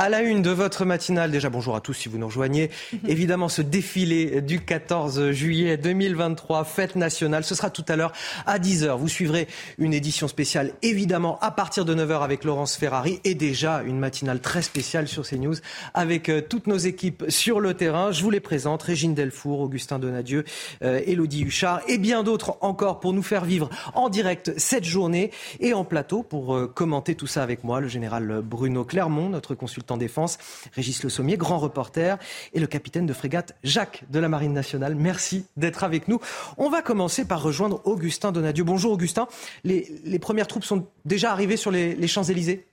[0.00, 2.70] À la une de votre matinale, déjà bonjour à tous si vous nous rejoignez.
[3.08, 8.12] Évidemment, ce défilé du 14 juillet 2023, fête nationale, ce sera tout à l'heure
[8.46, 8.96] à 10h.
[8.96, 13.82] Vous suivrez une édition spéciale, évidemment, à partir de 9h avec Laurence Ferrari et déjà
[13.82, 15.56] une matinale très spéciale sur CNews
[15.94, 18.12] avec euh, toutes nos équipes sur le terrain.
[18.12, 20.44] Je vous les présente, Régine Delfour, Augustin Donadieu,
[20.84, 25.32] euh, Elodie Huchard et bien d'autres encore pour nous faire vivre en direct cette journée
[25.58, 29.56] et en plateau pour euh, commenter tout ça avec moi, le général Bruno Clermont, notre
[29.56, 30.38] consultant en défense,
[30.72, 32.18] Régis Le Sommier, grand reporter,
[32.52, 34.94] et le capitaine de frégate Jacques de la Marine nationale.
[34.94, 36.20] Merci d'être avec nous.
[36.56, 38.64] On va commencer par rejoindre Augustin Donadieu.
[38.64, 39.28] Bonjour Augustin.
[39.64, 42.66] Les, premières troupes sont déjà arrivées sur les Champs-Élysées?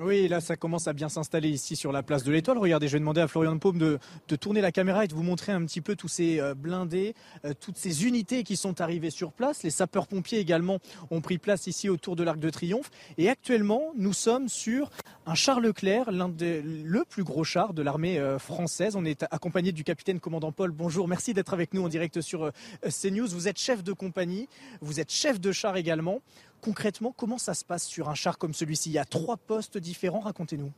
[0.00, 2.58] Oui, là, ça commence à bien s'installer ici sur la place de l'Étoile.
[2.58, 4.00] Regardez, je vais demander à Florian Paume de,
[4.40, 7.14] tourner la caméra et de vous montrer un petit peu tous ces euh, blindés,
[7.44, 9.62] euh, toutes ces unités qui sont arrivées sur place.
[9.62, 10.80] Les sapeurs-pompiers également
[11.12, 12.90] ont pris place ici autour de l'Arc de Triomphe.
[13.18, 14.90] Et actuellement, nous sommes sur
[15.26, 18.96] un char Leclerc, l'un des le plus gros char de l'armée euh, française.
[18.96, 20.72] On est accompagné du capitaine commandant Paul.
[20.72, 22.50] Bonjour, merci d'être avec nous en direct sur
[22.82, 23.28] CNews.
[23.28, 24.48] Vous êtes chef de compagnie,
[24.80, 26.20] vous êtes chef de char également.
[26.64, 28.88] Concrètement, comment ça se passe sur un char comme celui-ci?
[28.88, 30.72] Il y a trois postes différents, racontez-nous.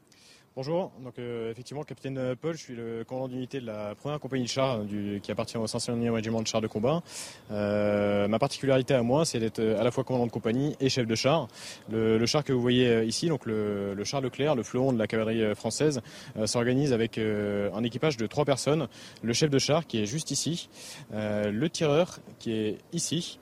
[0.57, 4.43] Bonjour, donc euh, effectivement, capitaine Paul, je suis le commandant d'unité de la première compagnie
[4.43, 4.81] de chars
[5.23, 7.05] qui appartient au 501e régiment de chars de combat.
[7.53, 11.07] Euh, ma particularité à moi, c'est d'être à la fois commandant de compagnie et chef
[11.07, 11.47] de char.
[11.89, 14.99] Le, char que vous voyez euh, ici, donc le, le, char Leclerc, le fleuron de
[14.99, 16.01] la cavalerie française,
[16.47, 18.89] s'organise avec un équipage de trois personnes.
[19.23, 20.69] Le chef de char qui est juste ici,
[21.13, 23.39] le tireur qui est ici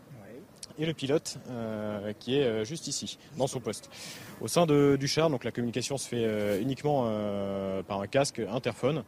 [0.78, 3.90] et le pilote euh, qui est euh, juste ici, dans son poste.
[4.40, 7.04] Au sein de, du char, donc la communication se fait euh, uniquement
[7.86, 9.04] par un casque interphone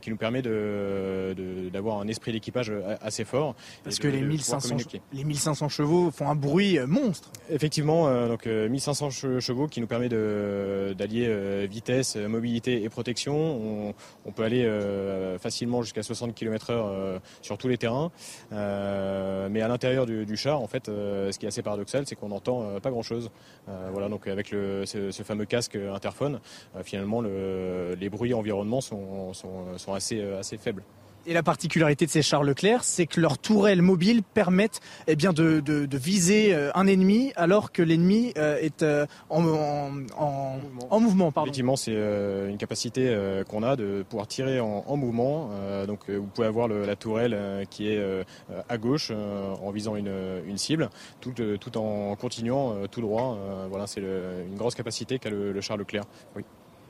[0.00, 3.54] qui nous permet d'avoir de, un esprit d'équipage assez fort.
[3.84, 4.76] Parce que les, 1500,
[5.12, 7.30] les 1500 chevaux font un bruit monstre.
[7.50, 13.34] Effectivement, donc 1500 chevaux qui nous permet d'allier vitesse, mobilité et protection.
[13.34, 13.94] On,
[14.24, 14.68] on peut aller
[15.40, 18.10] facilement jusqu'à 60 km/h sur tous les terrains.
[18.50, 22.16] mais à l'intérieur du, du, char, en fait, euh, ce qui est assez paradoxal, c'est
[22.16, 23.30] qu'on n'entend euh, pas grand-chose.
[23.68, 26.40] Euh, voilà, donc avec le, ce, fameux casque interphone,
[26.82, 29.32] finalement, le, les bruits environnement sont,
[29.94, 30.82] assez, assez faibles.
[31.24, 35.32] Et la particularité de ces chars Leclerc, c'est que leurs tourelles mobiles permettent eh bien,
[35.32, 39.44] de, de, de, viser euh, un ennemi alors que l'ennemi euh, est euh, en,
[40.18, 40.58] en,
[40.90, 41.30] en, mouvement.
[41.30, 41.46] Pardon.
[41.46, 43.16] Effectivement, c'est une capacité
[43.48, 45.50] qu'on a de pouvoir tirer en, en mouvement.
[45.86, 48.02] donc vous pouvez avoir le, la tourelle qui est
[48.68, 50.12] à gauche en visant une,
[50.46, 50.90] une cible,
[51.20, 53.38] tout, tout, en continuant tout droit.
[53.68, 56.04] voilà, c'est une grosse capacité qu'a le, le char Leclerc.
[56.36, 56.44] Oui.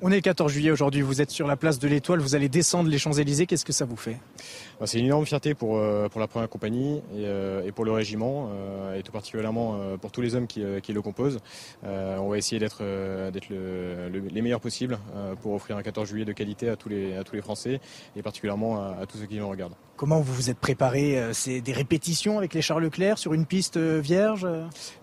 [0.04, 2.48] On est le 14 juillet aujourd'hui, vous êtes sur la place de l'Étoile, vous allez
[2.48, 4.16] descendre les Champs-Élysées, qu'est-ce que ça vous fait?
[4.80, 7.92] Bah, C'est une énorme fierté pour, euh, pour la première compagnie et, euh, pour le
[7.92, 11.38] régiment, euh, et tout particulièrement pour tous les hommes qui, qui le composent.
[11.84, 12.82] on va essayer d'être
[13.30, 14.98] d'être le, les meilleurs possibles
[15.40, 17.80] pour offrir un 14 juillet de qualité à tous les, à tous les Français
[18.16, 19.76] et particulièrement à, à tous ceux qui nous regardent.
[20.02, 23.78] Comment vous vous êtes préparé C'est des répétitions avec les chars Leclerc sur une piste
[23.78, 24.48] vierge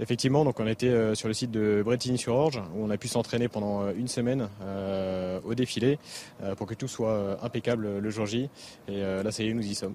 [0.02, 3.90] Effectivement, donc on était sur le site de Bretigny-sur-Orge où on a pu s'entraîner pendant
[3.92, 6.00] une semaine euh, au défilé
[6.44, 8.50] euh, pour que tout soit euh, impeccable le jour J.
[8.90, 9.94] Et là, ça y est, nous y sommes.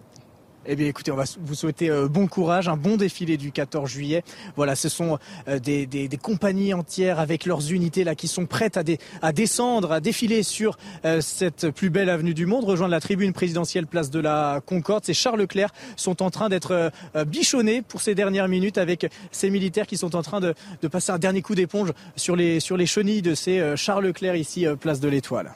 [0.67, 4.25] Eh bien, écoutez, on va vous souhaiter bon courage, un bon défilé du 14 juillet.
[4.57, 5.19] Voilà, ce sont
[5.63, 8.83] des, des, des, compagnies entières avec leurs unités là qui sont prêtes à,
[9.21, 10.79] à descendre, à défiler sur
[11.21, 15.05] cette plus belle avenue du monde, rejoindre la tribune présidentielle place de la Concorde.
[15.05, 16.91] Ces Charles Leclerc sont en train d'être
[17.27, 21.13] bichonnés pour ces dernières minutes avec ces militaires qui sont en train de, de passer
[21.13, 25.01] un dernier coup d'éponge sur les, sur les chenilles de ces Charles Leclerc ici, place
[25.01, 25.53] de l'Étoile.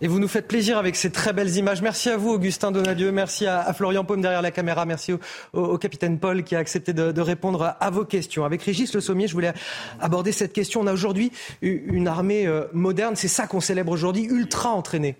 [0.00, 1.82] Et vous nous faites plaisir avec ces très belles images.
[1.82, 3.10] Merci à vous, Augustin Donadieu.
[3.10, 4.84] Merci à, Florian Paume derrière la caméra.
[4.84, 5.12] Merci
[5.52, 8.44] au, capitaine Paul qui a accepté de, répondre à, vos questions.
[8.44, 9.52] Avec Régis Le Sommier, je voulais
[9.98, 10.82] aborder cette question.
[10.82, 13.16] On a aujourd'hui une armée euh, moderne.
[13.16, 15.16] C'est ça qu'on célèbre aujourd'hui, ultra entraînée.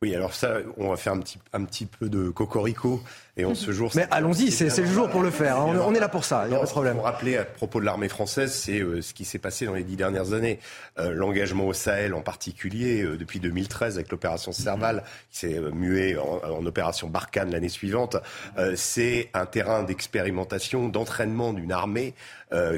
[0.00, 3.02] Oui, alors ça, on va faire un petit, un petit peu de cocorico.
[3.38, 5.56] Et en ce jour, Mais allons-y, c'est le jour pour le faire.
[5.56, 5.74] Hein.
[5.86, 6.96] On, est là pour ça, il n'y a pas de problème.
[6.96, 9.84] Pour rappeler à propos de l'armée française, c'est euh, ce qui s'est passé dans les
[9.84, 10.58] dix dernières années.
[10.98, 16.18] Euh, l'engagement au Sahel en particulier, euh, depuis 2013 avec l'opération Serval, qui s'est muée
[16.18, 18.16] en, opération Barkhane l'année suivante,
[18.76, 22.14] c'est un terrain d'expérimentation, d'entraînement d'une armée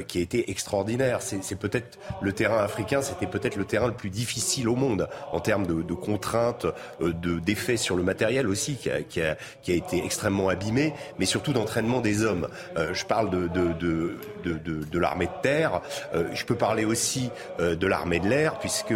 [0.07, 1.21] qui a été extraordinaire.
[1.21, 5.39] C'est peut-être le terrain africain, c'était peut-être le terrain le plus difficile au monde en
[5.39, 6.65] termes de, de contraintes,
[6.99, 11.25] d'effets sur le matériel aussi, qui a, qui a, qui a été extrêmement abîmé, mais
[11.25, 12.47] surtout d'entraînement des hommes.
[12.77, 15.81] Euh, je parle de l'armée de terre,
[16.13, 18.93] euh, je peux parler aussi euh, de l'armée de l'air, puisque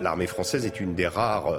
[0.00, 1.52] l'armée française est une des rares,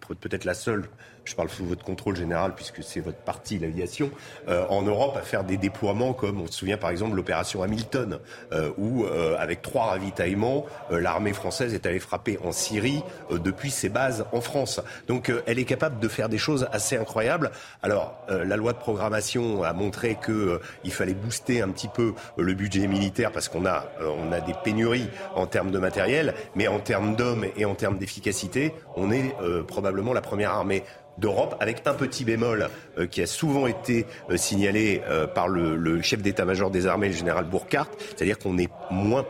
[0.00, 0.84] peut-être la seule
[1.30, 4.10] je parle sous votre contrôle général puisque c'est votre parti, l'aviation,
[4.48, 8.18] euh, en Europe à faire des déploiements comme on se souvient par exemple l'opération Hamilton,
[8.52, 13.88] euh, où euh, avec trois ravitaillements, l'armée française est allée frapper en Syrie depuis ses
[13.88, 14.80] bases en France.
[15.06, 17.52] Donc elle est capable de faire des choses assez incroyables.
[17.82, 22.86] Alors la loi de programmation a montré qu'il fallait booster un petit peu le budget
[22.88, 27.14] militaire parce qu'on a, on a des pénuries en termes de matériel, mais en termes
[27.14, 29.34] d'hommes et en termes d'efficacité, on est
[29.66, 30.82] probablement la première armée
[31.20, 32.68] d'Europe, avec un petit bémol
[32.98, 37.14] euh, qui a souvent été euh, signalé euh, par le, chef d'état-major des armées, le
[37.14, 39.24] général Burkhardt, c'est-à-dire qu'on est moins,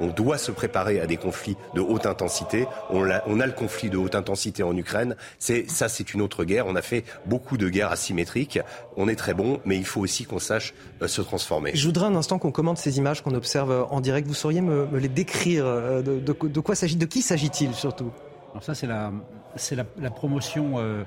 [0.00, 2.66] on, doit se préparer à des conflits de haute intensité.
[2.90, 5.16] On a, on a le conflit de haute intensité en Ukraine.
[5.38, 6.66] C'est ça, c'est une autre guerre.
[6.66, 8.60] On a fait beaucoup de guerres asymétriques.
[8.96, 10.72] On est très bon, mais il faut aussi qu'on sache
[11.04, 11.72] se transformer.
[11.74, 14.28] Je voudrais un instant qu'on commente ces images qu'on observe en direct.
[14.28, 18.12] Vous sauriez me, les décrire de, de, quoi s'agit, de qui s'agit-il surtout?
[18.52, 19.10] Alors ça, c'est la,
[19.56, 21.04] c'est la, promotion.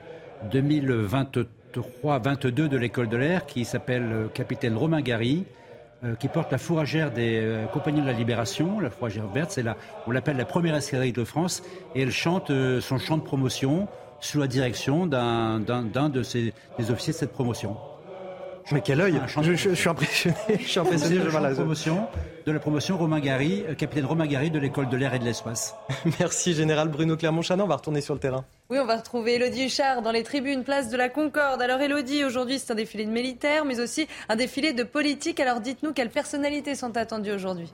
[0.51, 5.45] 2023-22 de l'école de l'air qui s'appelle euh, Capitaine Romain Gary,
[6.03, 9.51] euh, qui porte la fourragère des euh, compagnies de la Libération, la fourragère verte.
[9.51, 9.75] C'est la,
[10.05, 11.63] on l'appelle la première escadrille de France
[11.95, 12.51] et elle chante
[12.81, 13.87] son chant de promotion
[14.19, 17.77] sous la direction d'un, des officiers de cette promotion.
[18.71, 20.35] Mais quel œil je, suis impressionné.
[20.59, 21.19] Je suis impressionné.
[21.19, 22.07] de la promotion
[22.45, 25.75] de la promotion Romain Gary, capitaine Romain Gary de l'école de l'air et de l'espace.
[26.19, 27.65] Merci général Bruno Clermont-Chanon.
[27.65, 28.45] On va retourner sur le terrain.
[28.69, 31.61] Oui, on va retrouver Elodie Huchard dans les tribunes, place de la Concorde.
[31.61, 35.41] Alors Elodie, aujourd'hui c'est un défilé de militaires, mais aussi un défilé de politique.
[35.41, 37.73] Alors dites-nous quelles personnalités sont attendues aujourd'hui?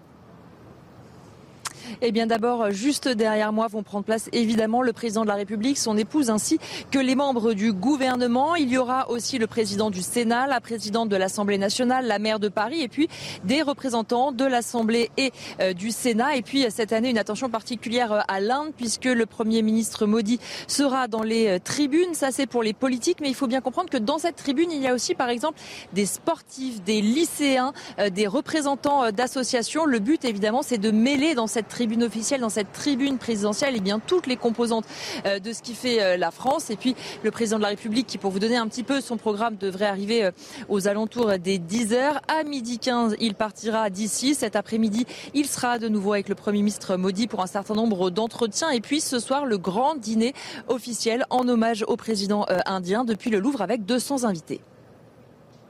[2.02, 5.78] Eh bien d'abord, juste derrière moi vont prendre place évidemment le président de la République,
[5.78, 6.60] son épouse ainsi
[6.92, 8.56] que les membres du gouvernement.
[8.56, 12.40] Il y aura aussi le président du Sénat, la présidente de l'Assemblée nationale, la maire
[12.40, 13.08] de Paris et puis
[13.44, 16.36] des représentants de l'Assemblée et euh, du Sénat.
[16.36, 20.40] Et puis cette année, une attention particulière euh, à l'Inde puisque le Premier ministre Modi
[20.68, 22.14] sera dans les euh, tribunes.
[22.14, 24.82] Ça c'est pour les politiques, mais il faut bien comprendre que dans cette tribune, il
[24.82, 25.60] y a aussi par exemple
[25.94, 27.74] des sportifs, des lycéens,
[28.12, 29.86] des représentants d'associations.
[29.86, 33.78] Le but évidemment, c'est de mêler dans cette tribune officielle, dans cette tribune présidentielle, et
[33.78, 34.86] eh bien toutes les composantes
[35.26, 36.70] euh, de ce qui fait euh, la France.
[36.70, 39.18] Et puis le président de la République, qui pour vous donner un petit peu son
[39.18, 40.32] programme, devrait arriver euh,
[40.70, 42.22] aux alentours des 10 heures.
[42.28, 44.36] À midi 15, il partira d'ici.
[44.36, 48.10] Cet après-midi, il sera de nouveau avec le Premier ministre Modi pour un certain nombre
[48.10, 48.70] d'entretiens.
[48.70, 50.34] Et puis ce soir, le grand dîner
[50.68, 54.62] officiel en hommage au président indien depuis le Louvre avec 200 invités.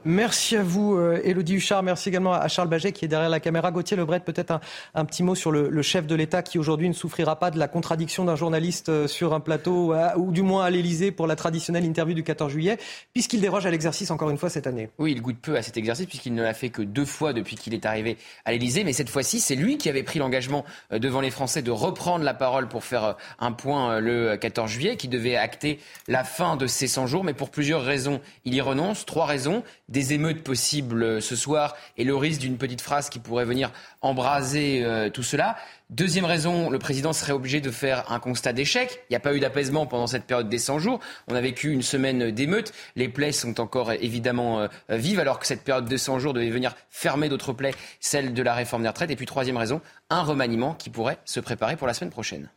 [0.06, 1.82] Merci à vous, Elodie euh, Huchard.
[1.82, 3.70] Merci également à Charles Baget qui est derrière la caméra.
[3.70, 4.60] Gauthier Lebret, peut-être
[4.94, 7.68] un, petit mot sur le, chef de l'État qui aujourd'hui ne souffrira pas de la
[7.68, 11.86] contradiction d'un journaliste euh, sur un plateau ou du moins à l'Élysée pour la traditionnelle
[11.86, 12.76] interview du 14 juillet,
[13.14, 14.90] puisqu'il déroge à l'exercice encore une fois cette année.
[14.98, 17.56] Oui, il goûte peu à cet exercice puisqu'il ne l'a fait que deux fois depuis
[17.56, 18.84] qu'il est arrivé à l'Élysée.
[18.84, 22.24] Mais cette fois-ci, c'est lui qui avait pris l'engagement euh, devant les Français de reprendre
[22.24, 25.78] la parole pour faire un point le 14 juillet, qui devait acter
[26.08, 27.24] la fin de ses 100 jours.
[27.24, 29.06] Mais pour plusieurs raisons, il y renonce.
[29.06, 29.62] Trois raisons
[29.94, 33.70] des émeutes possibles ce soir et le risque d'une petite phrase qui pourrait venir
[34.02, 35.56] embraser euh, tout cela.
[35.88, 39.04] Deuxième raison, le président serait obligé de faire un constat d'échec.
[39.08, 40.98] Il n'y a pas eu d'apaisement pendant cette période des 100 jours.
[41.28, 42.72] On a vécu une semaine d'émeutes.
[42.96, 46.50] Les plaies sont encore évidemment euh, vives alors que cette période de 100 jours devait
[46.50, 49.12] venir fermer d'autres plaies, celle de la réforme des retraites.
[49.12, 49.80] Et puis troisième raison,
[50.10, 52.50] un remaniement qui pourrait se préparer pour la semaine prochaine.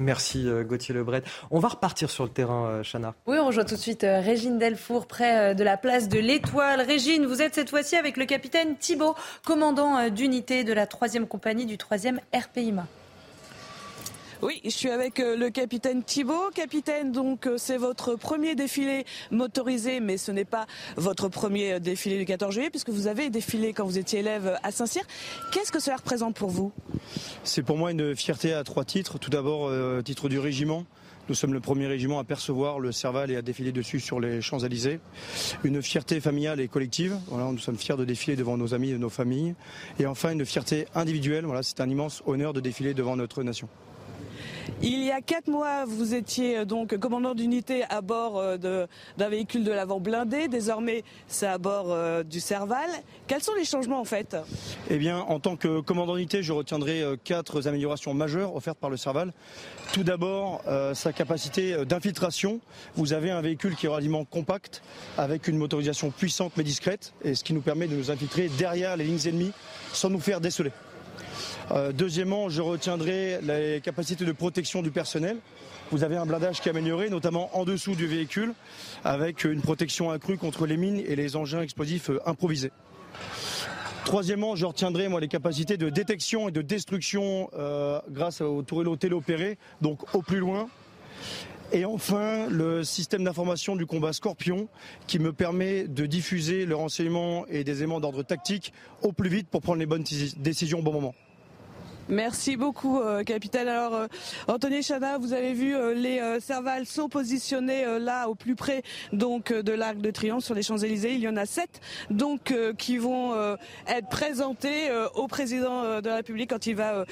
[0.00, 1.22] Merci euh, Gauthier Lebret.
[1.50, 3.14] On va repartir sur le terrain, euh, Chana.
[3.26, 6.80] Oui, on rejoint tout de suite euh, Régine Delfour, près de la place de l'Étoile.
[6.80, 9.14] Régine, vous êtes cette fois-ci avec le capitaine Thibault,
[9.44, 12.86] commandant d'unité de la 3e compagnie du 3e RPIMA.
[14.42, 16.50] Oui, je suis avec euh, le capitaine Thibault.
[16.54, 21.78] Capitaine, donc euh, c'est votre premier défilé motorisé, mais ce n'est pas votre premier euh,
[21.78, 25.02] défilé du 14 juillet, puisque vous avez défilé quand vous étiez élève à Saint-Cyr.
[25.52, 26.70] Qu'est-ce que cela représente pour vous?
[27.44, 29.18] C'est pour moi une fierté à trois titres.
[29.18, 29.70] Tout d'abord,
[30.04, 30.84] titre du régiment,
[31.28, 34.40] Nous sommes le premier régiment à percevoir le Serval et à défiler dessus sur les
[34.40, 35.00] Champs-Élysées.
[35.64, 37.16] Une fierté familiale et collective.
[37.28, 39.54] Voilà, nous sommes fiers de défiler devant nos amis et nos familles.
[39.98, 41.44] Et enfin, une fierté individuelle.
[41.44, 43.68] Voilà, c'est un immense honneur de défiler devant notre nation.
[44.82, 48.86] Il y a quatre mois, vous étiez euh, donc commandant d'unité à bord euh,
[49.16, 50.48] d'un véhicule de l'avant blindé.
[50.48, 52.90] Désormais, c'est à bord euh, du Serval.
[53.26, 54.36] Quels sont les changements en fait?
[54.90, 58.96] Eh bien, en tant que commandant d'unité, je retiendrai quatre améliorations majeures offertes par le
[58.96, 59.32] Serval.
[59.92, 60.62] Tout d'abord,
[60.94, 62.60] sa capacité d'infiltration.
[62.94, 64.82] Vous avez un véhicule qui est relativement compact,
[65.16, 68.96] avec une motorisation puissante mais discrète, et ce qui nous permet de nous infiltrer derrière
[68.96, 69.52] les lignes ennemies
[69.92, 70.72] sans nous faire déceler.
[71.70, 75.38] Euh, deuxièmement, je retiendrai les capacités de protection du personnel.
[75.90, 78.54] Vous avez un blindage qui est amélioré, notamment en dessous du véhicule,
[79.04, 82.72] avec une protection accrue contre les mines et les engins explosifs euh, improvisés.
[84.04, 88.94] Troisièmement, je retiendrai moi les capacités de détection et de destruction euh, grâce au tourello
[88.96, 90.68] téléopéré, donc au plus loin.
[91.72, 94.68] Et enfin, le système d'information du combat Scorpion
[95.08, 98.72] qui me permet de diffuser le renseignement et des éléments d'ordre tactique
[99.02, 100.04] au plus vite pour prendre les bonnes
[100.36, 101.14] décisions au bon moment.
[102.08, 103.66] Merci beaucoup, euh, capitaine.
[103.66, 104.06] Alors, euh,
[104.46, 109.52] Anthony Chana, vous avez vu, euh, les Servals sont positionnés là, au plus près donc
[109.52, 111.14] de l'Arc de Triomphe sur les Champs-Élysées.
[111.14, 111.80] Il y en a sept,
[112.10, 113.34] donc, qui vont
[113.86, 117.04] être présentés au président de la République quand il va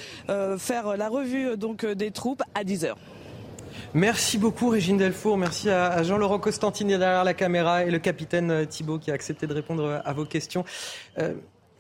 [0.59, 2.99] faire la revue donc des troupes à 10 heures.
[3.93, 8.99] Merci beaucoup Régine Delfour, merci à Jean-Laurent Costantini derrière la caméra et le capitaine Thibault
[8.99, 10.65] qui a accepté de répondre à vos questions.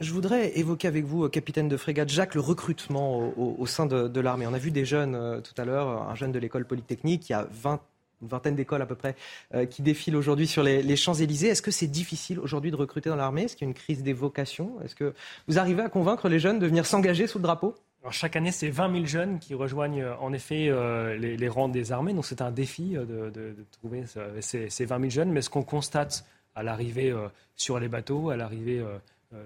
[0.01, 4.47] Je voudrais évoquer avec vous, capitaine de frégate Jacques, le recrutement au, sein de, l'armée.
[4.47, 7.33] On a vu des jeunes euh, tout à l'heure, un jeune de l'école polytechnique, il
[7.33, 7.81] y a 20
[8.23, 9.16] une vingtaine d'écoles à peu près
[9.55, 11.49] euh, qui défilent aujourd'hui sur les, Champs-Élysées.
[11.49, 13.43] Est-ce que c'est difficile aujourd'hui de recruter dans l'armée?
[13.43, 14.81] Est-ce qu'il y a une crise des vocations?
[14.83, 15.12] Est-ce que
[15.47, 17.75] vous arrivez à convaincre les jeunes de venir s'engager sous le drapeau?
[18.11, 20.73] Chaque année, c'est 20 000 jeunes qui rejoignent euh, en effet
[21.19, 22.15] les, rangs des armées.
[22.15, 24.05] Donc c'est un défi de, trouver
[24.41, 25.33] ces, ces, 20 000 jeunes.
[25.33, 27.12] Mais ce qu'on constate à l'arrivée
[27.57, 28.99] sur les bateaux, à l'arrivée euh,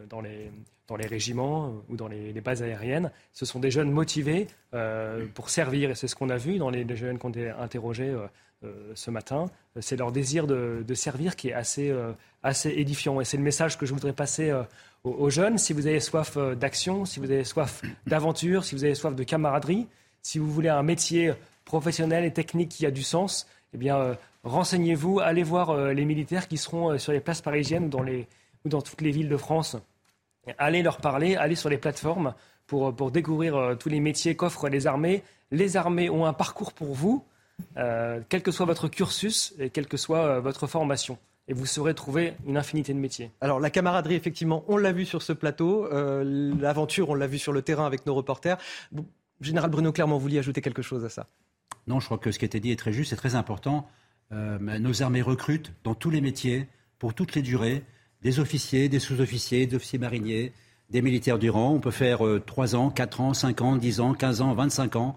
[0.09, 0.51] dans les,
[0.89, 3.13] dans les régiments euh, ou dans les, bases aériennes.
[3.33, 6.71] Ce sont des jeunes motivés euh, pour servir, et c'est ce qu'on a vu dans
[6.71, 8.15] les, jeunes qui ont été interrogés
[8.95, 9.47] ce matin.
[9.81, 11.95] C'est leur désir de, servir qui est assez,
[12.43, 13.21] assez édifiant.
[13.21, 14.53] Et c'est le message que je voudrais passer
[15.05, 15.59] aux, jeunes.
[15.59, 19.23] Si vous avez soif d'action, si vous avez soif d'aventure, si vous avez soif de
[19.23, 19.87] camaraderie,
[20.23, 21.35] si vous voulez un métier
[21.65, 26.57] professionnel et technique qui a du sens, eh bien, renseignez-vous, allez voir les militaires qui
[26.57, 28.27] seront sur les places parisiennes ou dans les,
[28.69, 29.77] ou dans toutes les villes de France.
[30.59, 32.35] Allez leur parler, allez sur les plateformes
[32.67, 35.23] pour, pour découvrir euh, tous les métiers qu'offrent les armées.
[35.51, 37.25] Les armées ont un parcours pour vous,
[37.77, 41.19] euh, quel que soit votre cursus et quelle que soit euh, votre formation
[41.51, 43.31] et vous saurez trouver une infinité de métiers.
[43.41, 45.89] Alors la camaraderie, effectivement, on l'a vu sur ce plateau.
[45.91, 48.59] L'aventure, on l'a vu sur le terrain avec nos reporters.
[49.41, 51.27] Général Bruno Clermont, vous vouliez ajouter quelque chose à ça?
[51.87, 53.89] Non, je crois que ce qui a été dit est très juste, c'est très important.
[54.31, 56.69] nos armées recrutent dans tous les métiers,
[56.99, 57.83] pour toutes les durées
[58.23, 60.53] des officiers, des sous-officiers, des officiers mariniers,
[60.91, 61.73] des militaires du rang.
[61.75, 64.97] On peut faire 3 euh, ans, 4 ans, 5 ans, 10 ans, 15 ans, 25
[64.97, 65.17] ans.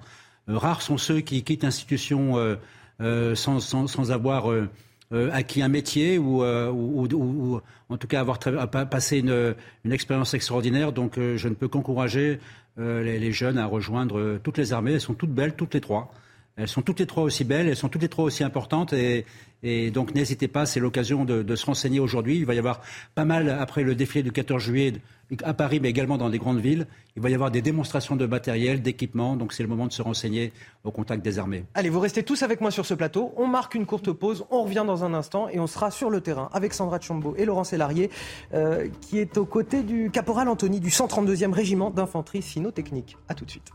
[0.49, 2.37] Euh, rares sont ceux qui quittent l'institution
[2.99, 4.51] euh, sans, sans, avoir
[5.31, 10.91] acquis un métier ou, en tout cas avoir passé une, une expérience extraordinaire.
[10.91, 12.39] Donc je ne peux qu'encourager
[12.77, 14.93] les, les, jeunes à rejoindre toutes les armées.
[14.93, 16.13] Elles sont toutes belles, toutes les trois.
[16.57, 19.25] Elles sont toutes les trois aussi belles, elles sont toutes les trois aussi importantes et,
[19.91, 22.37] donc n'hésitez pas, c'est l'occasion de, se renseigner aujourd'hui.
[22.37, 22.81] Il va y avoir
[23.13, 24.93] pas mal, après le défilé du 14 juillet
[25.43, 28.25] à Paris, mais également dans des grandes villes, il va y avoir des démonstrations de
[28.25, 29.35] matériel, d'équipement.
[29.35, 30.51] Donc c'est le moment de se renseigner
[30.83, 31.65] au contact des armées.
[31.73, 33.33] Allez, vous restez tous avec moi sur ce plateau.
[33.37, 36.21] On marque une courte pause, on revient dans un instant et on sera sur le
[36.21, 38.09] terrain avec Sandra Chambaud et Laurent Sélarié,
[38.53, 43.15] euh, qui est aux côtés du caporal Anthony du 132e régiment d'infanterie sino-technique.
[43.29, 43.71] A tout de suite.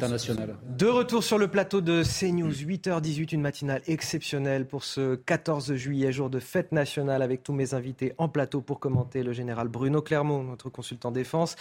[0.00, 6.10] De retour sur le plateau de CNews, 8h18, une matinale exceptionnelle pour ce 14 juillet,
[6.10, 10.00] jour de fête nationale, avec tous mes invités en plateau pour commenter le général Bruno
[10.00, 11.56] Clermont, notre consultant défense,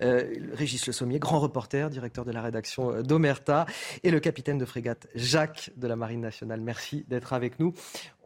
[0.00, 3.66] euh, Régis Le Sommier, grand reporter, directeur de la rédaction euh, d'Omerta,
[4.02, 6.60] et le capitaine de frégate Jacques de la Marine nationale.
[6.60, 7.74] Merci d'être avec nous.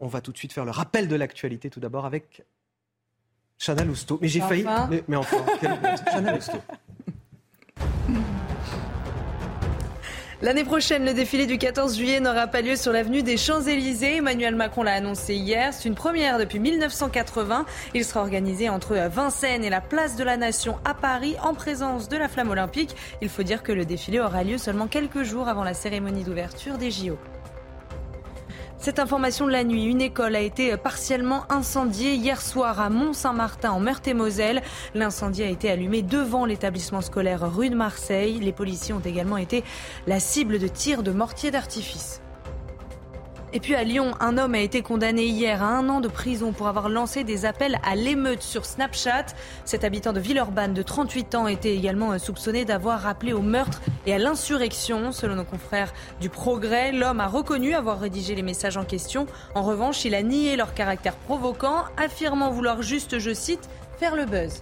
[0.01, 2.45] On va tout de suite faire le rappel de l'actualité, tout d'abord avec
[3.59, 4.19] Chana Lousteau.
[4.23, 4.65] Mais j'ai failli.
[5.09, 5.45] Mais, enfin,
[6.13, 6.61] Chana Lousteau.
[10.47, 14.19] L'année prochaine, le défilé du 14 juillet n'aura pas lieu sur l'avenue des Champs-Élysées.
[14.19, 15.75] Emmanuel Macron l'a annoncé hier.
[15.75, 17.67] C'est une première depuis 1980.
[17.95, 22.09] Il sera organisé entre Vincennes et la place de la Nation à Paris en présence
[22.09, 22.95] de la flamme olympique.
[23.23, 26.79] Il faut dire que le défilé aura lieu seulement quelques jours avant la cérémonie d'ouverture
[26.79, 27.19] des JO.
[28.79, 33.71] Cette information de la nuit, une école a été partiellement incendiée hier soir à Mont-Saint-Martin
[33.73, 34.63] en Meurthe-et-Moselle.
[34.95, 38.39] L'incendie a été allumé devant l'établissement scolaire rue de Marseille.
[38.39, 39.65] Les policiers ont également été
[40.07, 42.21] la cible de tirs de mortier d'artifice.
[43.53, 46.53] Et puis à Lyon, un homme a été condamné hier à un an de prison
[46.53, 49.27] pour avoir lancé des appels à l'émeute sur Snapchat.
[49.65, 54.13] Cet habitant de Villeurbanne de 38 ans était également soupçonné d'avoir appelé au meurtre et
[54.13, 55.13] à l'insurrection.
[55.13, 59.27] Selon nos confrères du Progrès, l'homme a reconnu avoir rédigé les messages en question.
[59.55, 63.69] En revanche, il a nié leur caractère provoquant, affirmant vouloir juste, je cite,
[63.99, 64.61] faire le buzz.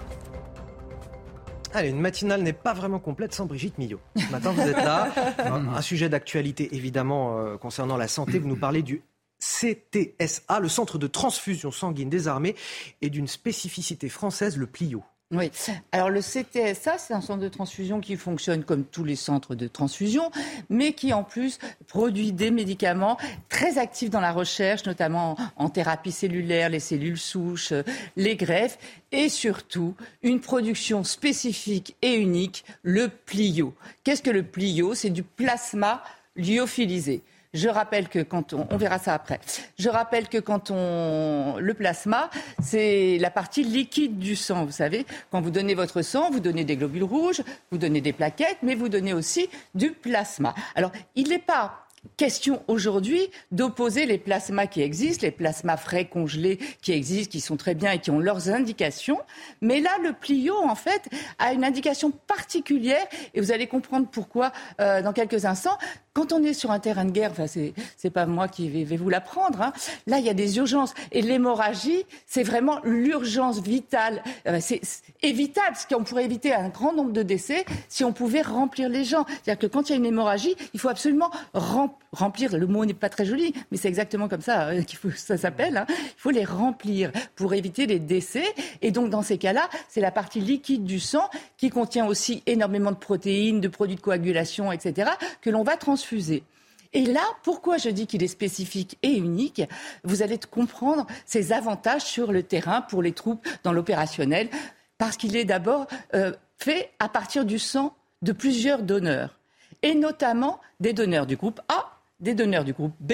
[1.75, 4.01] Allez, une matinale n'est pas vraiment complète sans Brigitte Millot.
[4.17, 5.13] Ce matin, vous êtes là.
[5.39, 8.39] un, sujet d'actualité, évidemment, euh, concernant la santé.
[8.39, 9.03] Vous nous parlez du
[9.41, 12.55] CTSA, le centre de transfusion sanguine des armées,
[13.03, 15.03] et d'une spécificité française, le Plio.
[15.35, 15.51] Oui.
[15.93, 19.67] Alors le CTSA, c'est un centre de transfusion qui fonctionne comme tous les centres de
[19.67, 20.31] transfusion,
[20.69, 21.59] mais qui en plus
[21.89, 27.73] produit des médicaments très actifs dans la recherche, notamment en thérapie cellulaire, les cellules souches,
[28.17, 28.79] les greffes,
[29.13, 33.75] et surtout une production spécifique et unique, le plio.
[34.03, 34.95] Qu'est-ce que le plio?
[34.95, 36.03] C'est du plasma
[36.37, 37.23] lyophilisé.
[37.55, 39.41] Je rappelle que quand on, on verra ça après.
[39.79, 42.29] Je rappelle que quand on, le plasma,
[42.61, 44.65] c'est la partie liquide du sang.
[44.65, 48.13] Vous savez, quand vous donnez votre sang, vous donnez des globules rouges, vous donnez des
[48.13, 50.55] plaquettes, mais vous donnez aussi du plasma.
[50.75, 51.84] Alors, il n'est pas
[52.17, 57.57] question aujourd'hui d'opposer les plasmas qui existent, les plasmas frais congelés qui existent, qui sont
[57.57, 59.21] très bien et qui ont leurs indications.
[59.61, 61.09] Mais là, le Plio, en fait,
[61.39, 65.77] a une indication particulière et vous allez comprendre pourquoi euh, dans quelques instants.
[66.13, 69.09] Quand on est sur un terrain de guerre, enfin, c'est, pas moi qui vais, vous
[69.09, 69.73] l'apprendre, hein,
[70.07, 70.95] là, il y a des urgences.
[71.11, 74.23] Et l'hémorragie, c'est vraiment l'urgence vitale.
[74.47, 74.81] Euh, c'est,
[75.23, 79.03] évitable, ce qu'on pourrait éviter un grand nombre de décès si on pouvait remplir les
[79.03, 79.25] gens.
[79.27, 81.94] C'est-à-dire que quand il y a une hémorragie, il faut absolument remplir.
[82.41, 85.79] Le mot n'est pas très joli, mais c'est exactement comme ça euh, qu'il ça s'appelle.
[85.79, 85.87] Hein.
[85.89, 88.45] Il faut les remplir pour éviter les décès.
[88.83, 92.93] Et donc, dans ces cas-là, c'est la partie liquide du sang qui contient aussi énormément
[92.93, 95.11] de protéines, de produits de coagulation, etc.,
[95.41, 96.45] que l'on va transfuser.
[96.93, 99.63] Et là, pourquoi je dis qu'il est spécifique et unique?
[100.05, 104.49] Vous allez comprendre ses avantages sur le terrain pour les troupes dans l'opérationnel
[104.97, 109.39] parce qu'il est d'abord euh, fait à partir du sang de plusieurs donneurs,
[109.85, 113.13] et notamment des donneurs du groupe A, des donneurs du groupe B,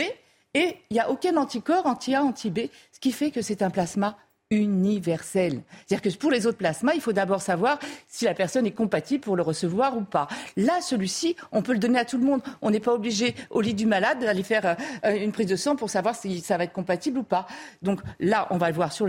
[0.55, 2.60] et il n'y a aucun anticorps anti-A, anti-B,
[2.92, 4.16] ce qui fait que c'est un plasma
[4.51, 5.62] universel.
[5.86, 7.78] C'est-à-dire que pour les autres plasmas, il faut d'abord savoir
[8.09, 10.26] si la personne est compatible pour le recevoir ou pas.
[10.56, 12.42] Là, celui-ci, on peut le donner à tout le monde.
[12.62, 15.76] On n'est pas obligé, au lit du malade, d'aller faire euh, une prise de sang
[15.76, 17.47] pour savoir si ça va être compatible ou pas.
[17.82, 19.09] Donc là, on va le voir sur,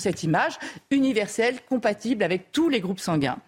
[0.00, 0.58] cette image,
[0.90, 3.38] universel, compatible avec tous les groupes sanguins.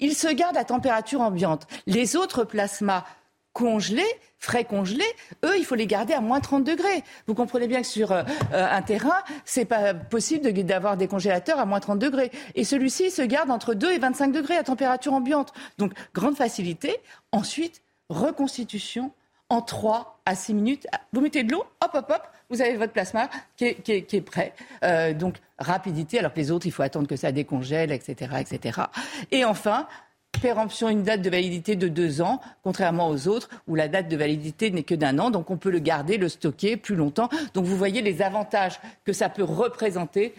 [0.00, 1.66] Il se garde à température ambiante.
[1.86, 3.04] Les autres plasmas
[3.52, 4.02] congelés,
[4.38, 5.04] frais congelés,
[5.44, 7.04] eux, il faut les garder à moins 30 degrés.
[7.26, 8.22] Vous comprenez bien que sur euh,
[8.52, 12.30] un terrain, c'est pas possible d'avoir des congélateurs à moins 30 degrés.
[12.54, 15.52] Et celui-ci se garde entre 2 et 25 degrés à température ambiante.
[15.78, 16.96] Donc, grande facilité.
[17.32, 19.12] Ensuite, reconstitution
[19.48, 20.86] en 3 à 6 minutes.
[21.12, 24.52] Vous mettez de l'eau, hop, hop, hop, vous avez votre plasma qui est, prêt.
[24.84, 28.80] Euh, donc, rapidité, alors que les autres, il faut attendre que ça décongèle, etc., etc.
[29.30, 29.86] Et enfin,
[30.40, 34.16] péremption, une date de validité de deux ans, contrairement aux autres où la date de
[34.16, 35.30] validité n'est que d'un an.
[35.30, 37.28] Donc on peut le garder, le stocker plus longtemps.
[37.54, 40.34] Donc vous voyez les avantages que ça peut représenter.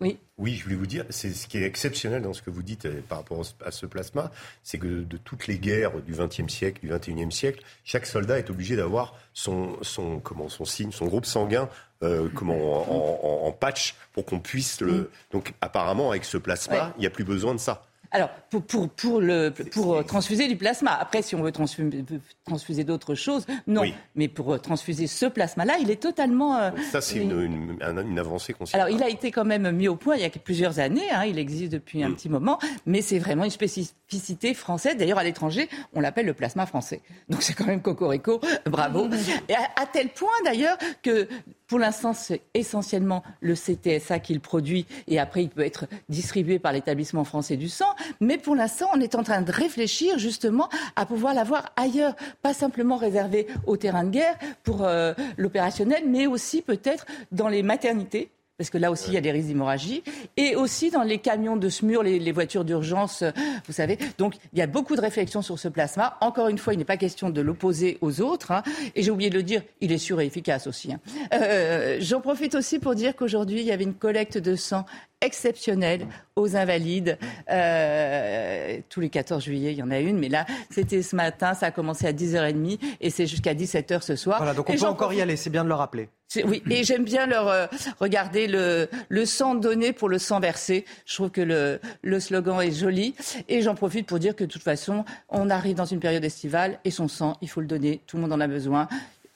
[0.00, 0.18] Oui.
[0.38, 2.86] Oui, je voulais vous dire, c'est ce qui est exceptionnel dans ce que vous dites
[2.86, 4.30] euh, par rapport à ce plasma,
[4.62, 8.48] c'est que de toutes les guerres du XXe siècle, du XXIe siècle, chaque soldat est
[8.48, 11.68] obligé d'avoir son, son, comment, son signe, son groupe sanguin
[12.02, 15.10] euh, comment, en, patch pour qu'on puisse le.
[15.32, 17.82] Donc apparemment, avec ce plasma, il n'y a plus besoin de ça.
[18.12, 20.92] Alors, pour, pour, pour, le, pour transfuser du plasma.
[20.92, 22.04] Après, si on veut transfuser,
[22.44, 23.82] transfuser d'autres choses, non.
[24.16, 26.56] Mais pour transfuser ce plasma-là, il est totalement.
[26.56, 28.90] Euh, ça, c'est une, une, une, avancée considérable.
[28.90, 31.08] Alors, il a été quand même mis au point il y a plusieurs années.
[31.10, 32.16] Hein, il existe depuis un mm.
[32.16, 32.58] petit moment.
[32.86, 34.96] Mais c'est vraiment une spécificité française.
[34.96, 37.02] D'ailleurs, à l'étranger, on l'appelle le plasma français.
[37.28, 38.40] Donc, c'est quand même cocorico.
[38.66, 39.08] Bravo.
[39.48, 41.28] Et à tel point, d'ailleurs, que
[41.70, 46.58] pour l'instant, c'est essentiellement le CTSA qui le produit et après, il peut être distribué
[46.58, 47.94] par l'établissement français du sang.
[48.20, 52.54] Mais pour l'instant, on est en train de réfléchir justement à pouvoir l'avoir ailleurs, pas
[52.54, 58.32] simplement réservé au terrain de guerre pour euh, l'opérationnel, mais aussi peut-être dans les maternités
[58.60, 60.02] parce que là aussi il y a des risques d'hémorragie,
[60.36, 63.30] et aussi dans les camions de SMUR, les, voitures d'urgence, euh,
[63.66, 63.96] vous savez.
[64.18, 66.18] Donc il y a beaucoup de réflexions sur ce plasma.
[66.20, 68.62] Encore une fois, il n'est pas question de l'opposer aux autres, hein.
[68.94, 70.92] et j'ai oublié de le dire, il est sûr et efficace aussi.
[70.92, 71.00] Hein.
[71.32, 74.84] Euh, j'en profite aussi pour dire qu'aujourd'hui il y avait une collecte de sang
[75.22, 76.06] exceptionnelle
[76.36, 77.16] aux invalides.
[77.50, 81.54] Euh, tous les 14 juillet, il y en a une, mais là, c'était ce matin,
[81.54, 84.36] ça a commencé à 10h30 et c'est jusqu'à 17h ce soir.
[84.36, 86.10] Voilà, donc on Et peut encore y aller, c'est bien de le rappeler.
[86.44, 87.66] Oui, et j'aime bien leur euh,
[87.98, 90.84] regarder le, sang donné pour le sang versé.
[91.04, 91.40] Je trouve que
[92.02, 93.14] le, slogan est joli.
[93.48, 96.78] Et j'en profite pour dire que de toute façon, on arrive dans une période estivale
[96.84, 98.00] et son sang, il faut le donner.
[98.06, 98.88] Tout le monde en a besoin.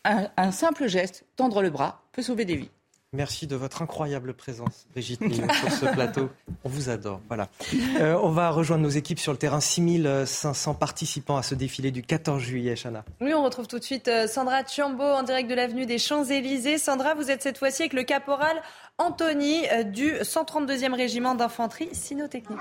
[0.05, 2.71] Un simple geste, tendre le bras, peut sauver des vies.
[3.15, 6.31] Merci de votre incroyable présence, Brigitte sur ce plateau.
[6.65, 7.21] On vous adore.
[7.29, 7.49] Voilà.
[8.01, 9.61] Euh, on va rejoindre nos équipes sur le terrain.
[9.61, 13.05] 6500 participants à ce défilé du 14 juillet, Chana.
[13.21, 16.77] Oui, on retrouve tout de suite euh, Sandra Chiambo en direct de l'avenue des Champs-Élysées.
[16.77, 18.61] Sandra, vous êtes cette fois-ci avec le caporal
[18.99, 22.59] Anthony euh, du 132e régiment d'infanterie cynotechnique.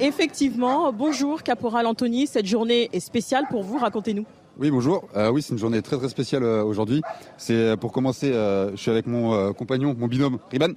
[0.00, 4.24] Effectivement, bonjour Caporal Anthony, cette journée est spéciale pour vous, racontez-nous.
[4.60, 5.08] Oui, bonjour.
[5.16, 7.00] Euh, oui, c'est une journée très très spéciale euh, aujourd'hui.
[7.38, 10.72] C'est euh, pour commencer, je suis avec mon compagnon, mon binôme Riban.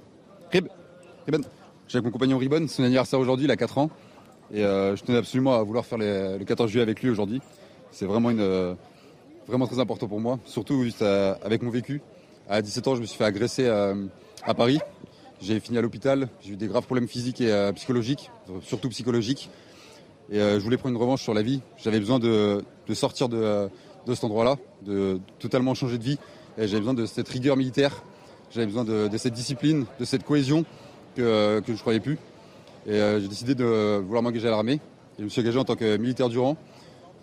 [0.50, 0.68] Rib,
[1.26, 1.44] Riban.
[1.84, 2.60] Je suis avec mon compagnon Riban.
[2.66, 3.90] C'est son anniversaire aujourd'hui, il a 4 ans.
[4.54, 7.42] Et je tenais absolument à vouloir faire le 14 juillet avec lui aujourd'hui.
[7.90, 8.32] C'est vraiment
[9.66, 12.00] très important pour moi, surtout juste, avec mon vécu.
[12.48, 14.78] À 17 ans, je me suis fait agresser à Paris.
[15.42, 16.28] J'ai fini à l'hôpital.
[16.40, 18.30] J'ai eu des graves problèmes physiques et psychologiques,
[18.62, 19.50] surtout psychologiques.
[20.30, 21.60] Et euh, je voulais prendre une revanche sur la vie.
[21.76, 22.64] J'avais besoin de,
[22.94, 23.68] sortir de,
[24.08, 24.56] cet endroit-là,
[24.86, 26.18] de totalement changer de vie.
[26.58, 28.02] Et j'avais besoin de cette rigueur militaire.
[28.50, 30.64] J'avais besoin de, cette discipline, de cette cohésion
[31.16, 32.18] que, euh, je ne croyais plus.
[32.86, 34.74] Et euh, j'ai décidé de vouloir m'engager à l'armée.
[34.74, 36.56] Et je me suis engagé en tant que militaire durant.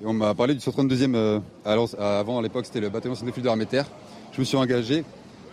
[0.02, 1.16] Et on m'a parlé du 132e.
[1.16, 3.86] euh, à Lens- à- avant, à l'époque, c'était le bataillon Saint-Défil de l'armée terre.
[4.32, 5.04] Je me suis engagé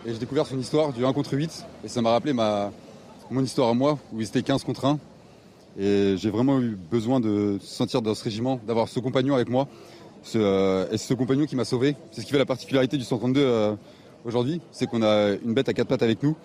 [0.05, 1.65] et j'ai découvert son histoire du 1 contre 8.
[1.83, 4.99] Et ça m'a rappelé mon histoire à moi, où ils étaient 15 contre 1.
[5.79, 9.47] Et j'ai vraiment eu besoin de se sentir dans ce régiment, d'avoir ce compagnon avec
[9.47, 9.67] moi.
[10.23, 11.95] Ce, euh, et c'est ce compagnon qui m'a sauvé.
[12.11, 13.75] C'est ce qui fait la particularité du 132 euh,
[14.25, 16.35] aujourd'hui, c'est qu'on a une bête à quatre pattes avec nous.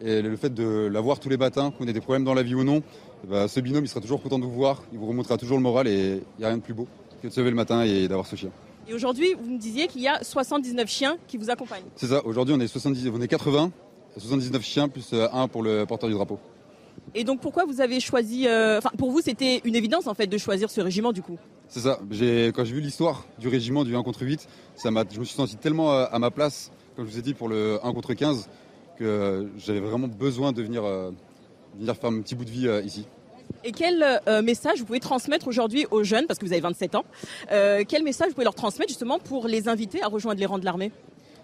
[0.00, 2.54] Et le fait de l'avoir tous les matins, qu'on ait des problèmes dans la vie
[2.54, 2.82] ou non,
[3.24, 5.58] eh ben, ce binôme, il sera toujours content de vous voir, il vous remontera toujours
[5.58, 6.86] le moral et il n'y a rien de plus beau
[7.20, 8.50] que de se lever le matin et d'avoir ce chien.
[8.88, 11.84] Et aujourd'hui, vous me disiez qu'il y a 79 chiens qui vous accompagnent.
[11.96, 13.70] C'est ça, aujourd'hui on est 70, on est 80,
[14.16, 16.38] 79 chiens plus euh, un pour le porteur du drapeau.
[17.14, 20.26] Et donc pourquoi vous avez choisi, euh, enfin pour vous c'était une évidence en fait
[20.26, 21.38] de choisir ce régiment du coup?
[21.68, 21.98] C'est ça.
[22.10, 25.24] J'ai, quand j'ai vu l'histoire du régiment du 1 contre 8, ça m'a, je me
[25.24, 27.92] suis senti tellement euh, à ma place, comme je vous ai dit, pour le 1
[27.92, 28.48] contre 15,
[28.98, 31.10] que j'avais vraiment besoin de venir, euh,
[31.78, 33.06] venir faire mon petit bout de vie euh, ici.
[33.64, 36.94] Et quel euh, message vous pouvez transmettre aujourd'hui aux jeunes, parce que vous avez 27
[36.96, 37.04] ans,
[37.48, 40.64] quel message vous pouvez leur transmettre justement pour les inviter à rejoindre les rangs de
[40.64, 40.92] l'armée?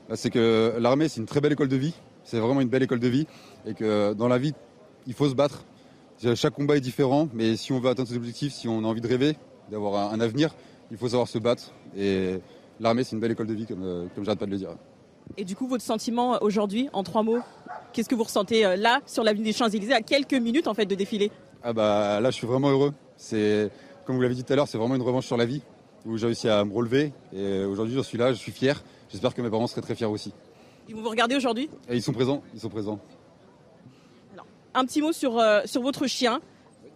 [0.08, 1.94] Bah, C'est que l'armée, c'est une très belle école de vie.
[2.24, 3.26] C'est vraiment une belle école de vie.
[3.66, 4.54] Et que dans la vie,
[5.06, 5.64] il faut se battre.
[6.34, 9.00] Chaque combat est différent, mais si on veut atteindre ses objectifs, si on a envie
[9.00, 9.36] de rêver,
[9.70, 10.54] d'avoir un, avenir,
[10.90, 11.72] il faut savoir se battre.
[11.96, 12.40] Et
[12.80, 14.70] l'armée, c'est une belle école de vie, comme, euh, comme j'arrête pas de le dire.
[15.36, 17.40] Et du coup, votre sentiment aujourd'hui, en trois mots,
[17.92, 20.86] qu'est-ce que vous ressentez euh, là, sur l'avenue des Champs-Élysées, à quelques minutes en fait
[20.86, 21.30] de défilé?
[21.62, 22.92] Ah bah là, je suis vraiment heureux.
[23.16, 23.70] C'est,
[24.04, 25.62] comme vous l'avez dit tout à l'heure, c'est vraiment une revanche sur la vie,
[26.06, 27.12] où j'ai réussi à me relever.
[27.34, 28.82] Et aujourd'hui, je suis là, je suis fier.
[29.10, 30.32] J'espère que mes parents seraient très fiers aussi.
[30.88, 31.70] Ils vont vous regarder aujourd'hui?
[31.90, 33.00] Ils sont présents, ils sont présents.
[34.74, 36.40] Un petit mot sur, euh, sur votre chien,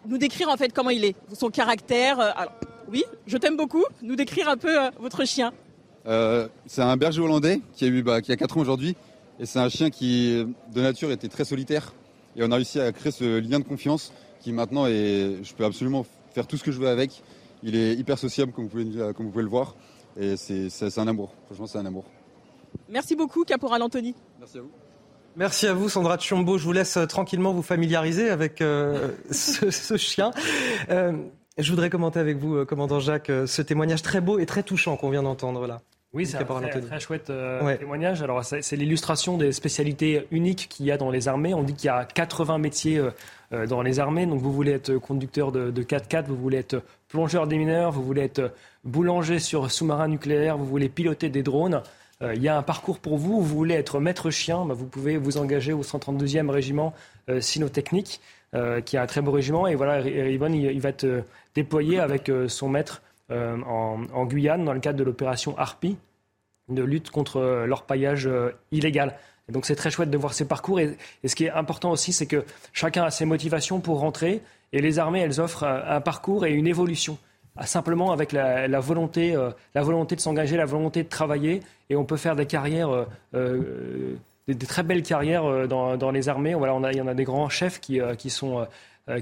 [0.06, 2.18] nous décrire en fait comment il est, son caractère.
[2.20, 2.52] euh, alors,
[2.90, 5.52] oui, je t'aime beaucoup, nous décrire un peu euh, votre chien.
[6.06, 8.96] Euh, c'est un berger hollandais qui a, eu, bah, qui a 4 ans aujourd'hui.
[9.38, 10.44] Et c'est un chien qui,
[10.74, 11.92] de nature, était très solitaire.
[12.34, 15.36] Et on a réussi à créer ce lien de confiance qui maintenant est.
[15.42, 17.22] Je peux absolument faire tout ce que je veux avec.
[17.62, 19.76] Il est hyper sociable, comme vous pouvez, comme vous pouvez le voir.
[20.16, 21.34] Et c'est un amour.
[21.46, 22.04] Franchement, c'est un amour.
[22.88, 24.14] Merci beaucoup, Caporal Anthony.
[24.40, 24.70] Merci à vous.
[25.38, 26.58] Merci à vous, Sandra Tchombo.
[26.58, 30.32] Je vous laisse euh, tranquillement vous familiariser avec euh, ce, ce chien.
[30.90, 31.12] Euh,
[31.56, 35.10] je voudrais commenter avec vous, commandant Jacques, ce témoignage très beau et très touchant qu'on
[35.10, 35.80] vient d'entendre là.
[36.14, 37.76] Oui, c'est un très, chouette euh, Ouais.
[37.76, 38.22] témoignage.
[38.22, 41.52] Alors, c'est l'illustration des spécialités uniques qu'il y a dans les armées.
[41.52, 42.98] On dit qu'il y a 80 métiers
[43.52, 44.24] euh, dans les armées.
[44.24, 48.02] Donc, vous voulez être conducteur de, de 4x4, vous voulez être plongeur des mineurs, vous
[48.02, 48.52] voulez être
[48.84, 51.82] boulanger sur sous-marin nucléaire, vous voulez piloter des drones.
[52.22, 53.40] Euh, il y a un parcours pour vous.
[53.40, 56.92] Vous voulez être maître chien, bah, vous pouvez vous engager au 132e régiment
[57.30, 58.20] euh, cynotechnique,
[58.54, 59.66] euh, qui est un très beau régiment.
[59.66, 61.22] Et voilà, Ribon, il, va être euh,
[61.54, 65.98] déployé avec euh, son maître euh, en, Guyane dans le cadre de l'opération Harpie
[66.70, 69.18] de lutte contre euh, l'orpaillage euh, illégal.
[69.48, 70.80] Et donc c'est très chouette de voir ces parcours.
[70.80, 70.96] Et,
[71.26, 74.40] ce qui est important aussi, c'est que chacun a ses motivations pour rentrer.
[74.72, 77.18] Et les armées, elles offrent un parcours et une évolution.
[77.64, 81.60] Simplement avec la, volonté, euh, la volonté de s'engager, la volonté de travailler.
[81.90, 83.04] Et on peut faire des carrières, euh,
[83.34, 84.14] euh,
[84.46, 86.54] des, très belles carrières dans, les armées.
[86.54, 88.66] Voilà, on a, il y en a des grands chefs qui, sont...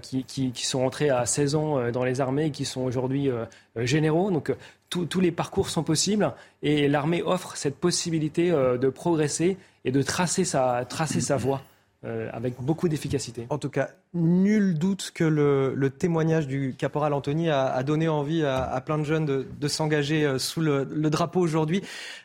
[0.03, 3.31] qui, sont entrés à 16 ans dans les armées et qui sont aujourd'hui
[3.77, 4.31] généraux.
[4.31, 4.55] Donc
[4.91, 6.33] tous- les parcours sont possibles
[6.63, 11.63] et l'armée offre cette possibilité de progresser et de tracer sa voie.
[12.05, 13.47] Avec beaucoup d'efficacité.
[13.51, 18.81] En tout cas, nul doute que le, témoignage du caporal Anthony a, donné envie à,
[18.85, 21.83] plein de jeunes de, s'engager sous le, drapeau aujourd'hui.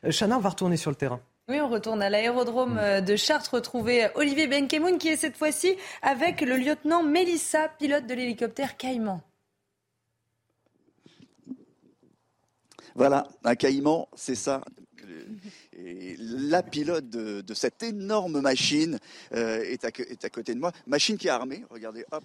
[0.09, 1.19] Chana, on va retourner sur le terrain.
[1.49, 6.41] Oui, on retourne à l'aérodrome de Chartres retrouver Olivier Benkemoun qui est cette fois-ci avec
[6.41, 9.21] le lieutenant Mélissa, pilote de l'hélicoptère Caïman.
[12.95, 14.61] Voilà, un caïman, c'est ça.
[16.17, 18.99] La pilote de, cette énorme machine
[19.33, 20.71] euh, est, à, côté de moi.
[20.87, 22.23] Machine qui est armée, regardez, hop,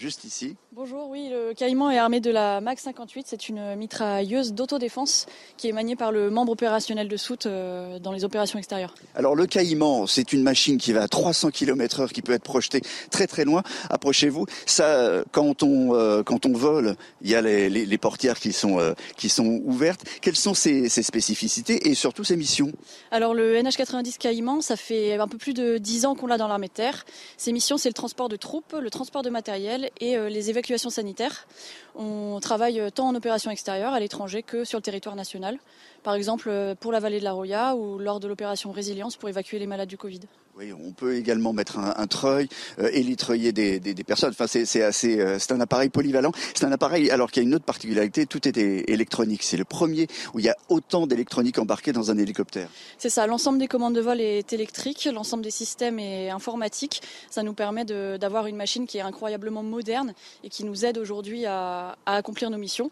[0.00, 0.56] juste ici.
[0.72, 3.26] Bonjour, oui, le Caïman est armé de la MAC 58.
[3.28, 5.26] C'est une mitrailleuse d'autodéfense
[5.58, 8.94] qui est maniée par le membre opérationnel de Soute euh, dans les opérations extérieures.
[9.14, 12.42] Alors le Caïman, c'est une machine qui va à 300 km heure, qui peut être
[12.42, 13.62] projetée très très loin.
[13.90, 14.46] Approchez-vous.
[14.64, 18.80] Ça, quand on euh, quand on vole, il y a les, les, portières qui sont
[18.80, 20.02] euh, qui sont ouvertes.
[20.22, 22.72] Quelles sont ses, ses, spécificités et surtout ses missions?
[23.10, 26.48] Alors le NH90 Caïman, ça fait un peu plus de 10 ans qu'on l'a dans
[26.48, 27.04] l'armée de terre.
[27.36, 30.90] Ses missions, c'est le transport de troupes, le transport de matériel et euh, les évacuations
[30.90, 31.46] sanitaires.
[31.94, 35.58] On travaille tant en opération extérieure à l'étranger que sur le territoire national.
[36.02, 39.28] Par exemple, euh, pour la vallée de la Roya ou lors de l'opération Résilience pour
[39.28, 40.20] évacuer les malades du Covid.
[40.60, 42.46] Oui, on peut également mettre un, treuil,
[42.80, 44.28] euh, élitreuiller des, des, des, personnes.
[44.38, 46.32] Enfin, c'est assez, euh, c'est un appareil polyvalent.
[46.54, 49.42] C'est un appareil alors qu'il y a une autre particularité, tout est électronique.
[49.42, 52.68] C'est le premier où il y a autant d'électronique embarquée dans un hélicoptère.
[52.98, 53.26] C'est ça.
[53.26, 57.00] L'ensemble des commandes de vol est électrique, l'ensemble des systèmes est informatique.
[57.30, 60.12] Ça nous permet d'avoir une machine qui est incroyablement moderne
[60.44, 62.90] et qui nous aide aujourd'hui à, à accomplir nos missions.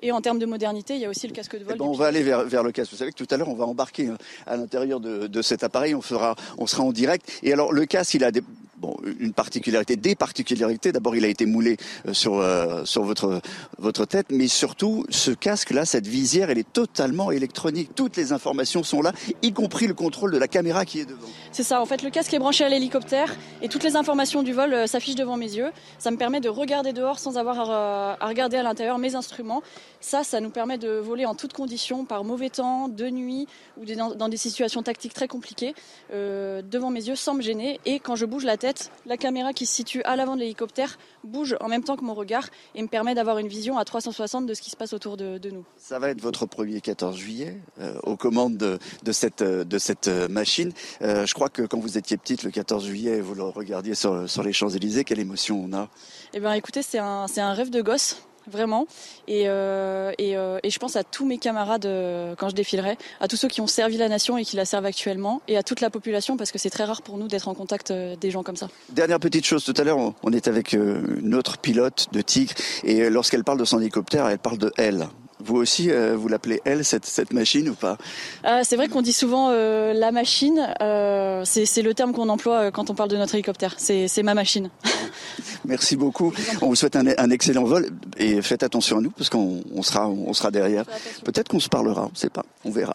[0.00, 1.74] Et en termes de modernité, il y a aussi le casque de vol.
[1.74, 2.92] Eh ben, on va aller vers, vers, le casque.
[2.92, 4.16] Vous savez que tout à l'heure, on va embarquer hein,
[4.46, 5.94] à l'intérieur de, de, cet appareil.
[5.94, 7.40] On, fera, on sera en direct.
[7.42, 8.42] Et alors, le casque, il a des,
[8.78, 10.92] bon, une particularité, des particularités.
[10.92, 11.76] D'abord, il a été moulé
[12.06, 13.40] euh, sur euh, sur votre
[13.78, 17.90] votre tête, mais surtout ce casque-là, cette visière, elle est totalement électronique.
[17.94, 21.28] Toutes les informations sont là, y compris le contrôle de la caméra qui est devant.
[21.52, 21.80] C'est ça.
[21.80, 24.86] En fait, le casque est branché à l'hélicoptère et toutes les informations du vol euh,
[24.86, 25.70] s'affichent devant mes yeux.
[25.98, 29.62] Ça me permet de regarder dehors sans avoir à, regarder à l'intérieur mes instruments.
[30.00, 33.46] Ça, ça nous permet de voler en toutes conditions, par mauvais temps, de nuit
[33.76, 35.74] ou dans, des situations tactiques très compliquées,
[36.12, 37.80] devant mes yeux, sans me gêner.
[37.84, 38.67] Et quand je bouge la tête
[39.06, 42.14] la caméra qui se situe à l'avant de l'hélicoptère bouge en même temps que mon
[42.14, 45.16] regard et me permet d'avoir une vision à 360 de ce qui se passe autour
[45.16, 45.64] de, nous.
[45.76, 50.28] Ça va être votre premier 14 juillet euh, aux commandes de, cette, de cette euh,
[50.28, 50.72] machine.
[51.02, 54.28] Euh, je crois que quand vous étiez petite, le 14 juillet, vous le regardiez sur,
[54.28, 55.04] sur les Champs-Élysées.
[55.04, 55.88] Quelle émotion on a?
[56.34, 58.86] Eh bien écoutez, c'est un, un rêve de gosse vraiment.
[59.26, 63.28] Et, euh, euh, et, je pense à tous mes camarades euh, quand je défilerai, à
[63.28, 65.80] tous ceux qui ont servi la nation et qui la servent actuellement, et à toute
[65.80, 68.56] la population, parce que c'est très rare pour nous d'être en contact des gens comme
[68.56, 68.68] ça.
[68.90, 72.54] Dernière petite chose, tout à l'heure, on est avec une autre pilote de Tigre,
[72.84, 75.08] et lorsqu'elle parle de son hélicoptère, elle parle de elle.
[75.40, 77.96] Vous aussi, euh, vous l'appelez elle, cette, cette, machine ou pas
[78.44, 80.68] euh, C'est vrai qu'on dit souvent euh, la machine.
[80.80, 83.74] Euh, c'est le terme qu'on emploie euh, quand on parle de notre hélicoptère.
[83.78, 84.70] C'est ma machine.
[85.64, 86.32] Merci beaucoup.
[86.60, 89.82] On vous souhaite un, un, excellent vol et faites attention à nous parce qu'on on
[89.82, 90.84] sera, on sera derrière.
[91.24, 92.44] Peut-être qu'on se parlera, on ne sait pas.
[92.64, 92.94] On verra.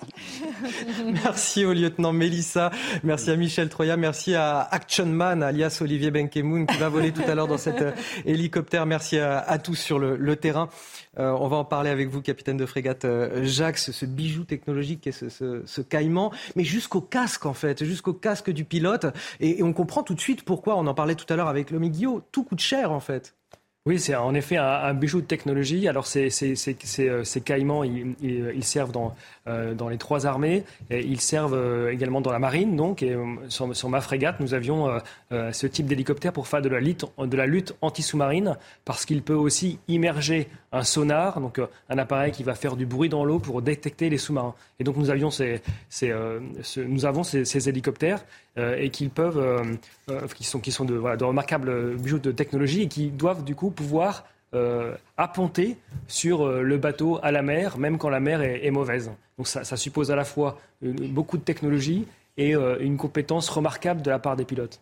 [1.06, 2.72] Merci au lieutenant Mélissa.
[3.04, 3.96] Merci à Michel Troya.
[3.96, 7.84] Merci à Action Man, alias Olivier Benkemoun, qui va voler tout à l'heure dans cet
[8.26, 8.86] hélicoptère.
[8.86, 10.70] Merci à, à tous sur le, le terrain.
[11.18, 15.12] On va en parler avec vous, capitaine de frégate euh, Jacques, ce bijou technologique est
[15.30, 19.06] ce, caïman, mais jusqu'au casque en fait, jusqu'au casque du pilote.
[19.40, 22.22] Et, on comprend tout de suite pourquoi, on en parlait tout à l'heure avec Guillot,
[22.32, 23.36] tout coûte cher en fait.
[23.86, 25.90] Oui, c'est en effet un, bijou de technologie.
[25.90, 30.64] Alors, ces, ces, ces caïmans, ils, servent dans, euh, dans les trois armées.
[30.90, 32.76] Et ils servent euh, également dans la marine.
[32.76, 33.18] Donc, et,
[33.50, 34.90] sur, sur, ma frégate, nous avions
[35.32, 40.48] ce type d'hélicoptère pour faire de la lutte, de anti-sous-marine, parce qu'il peut aussi immerger
[40.74, 44.10] un sonar, donc euh, un appareil qui va faire du bruit dans l'eau pour détecter
[44.10, 44.56] les sous-marins.
[44.80, 45.62] Et donc nous avions ces,
[46.04, 46.40] euh,
[46.78, 48.26] nous avons ces, hélicoptères
[48.58, 49.78] euh, et qui peuvent,
[50.36, 53.56] qui sont, qui sont de, voilà, de remarquables bijoux de technologie et qui doivent du
[53.56, 54.26] coup pouvoir
[55.18, 55.78] apponter
[56.08, 59.12] sur le bateau à la mer, même quand la mer est, mauvaise.
[59.38, 62.06] Donc ça, suppose à la fois beaucoup de technologie
[62.38, 64.80] et une compétence remarquable de la part des pilotes.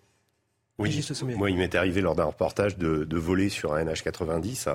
[0.81, 4.67] Oui, moi, il m'est arrivé lors d'un reportage de, de, voler sur un NH90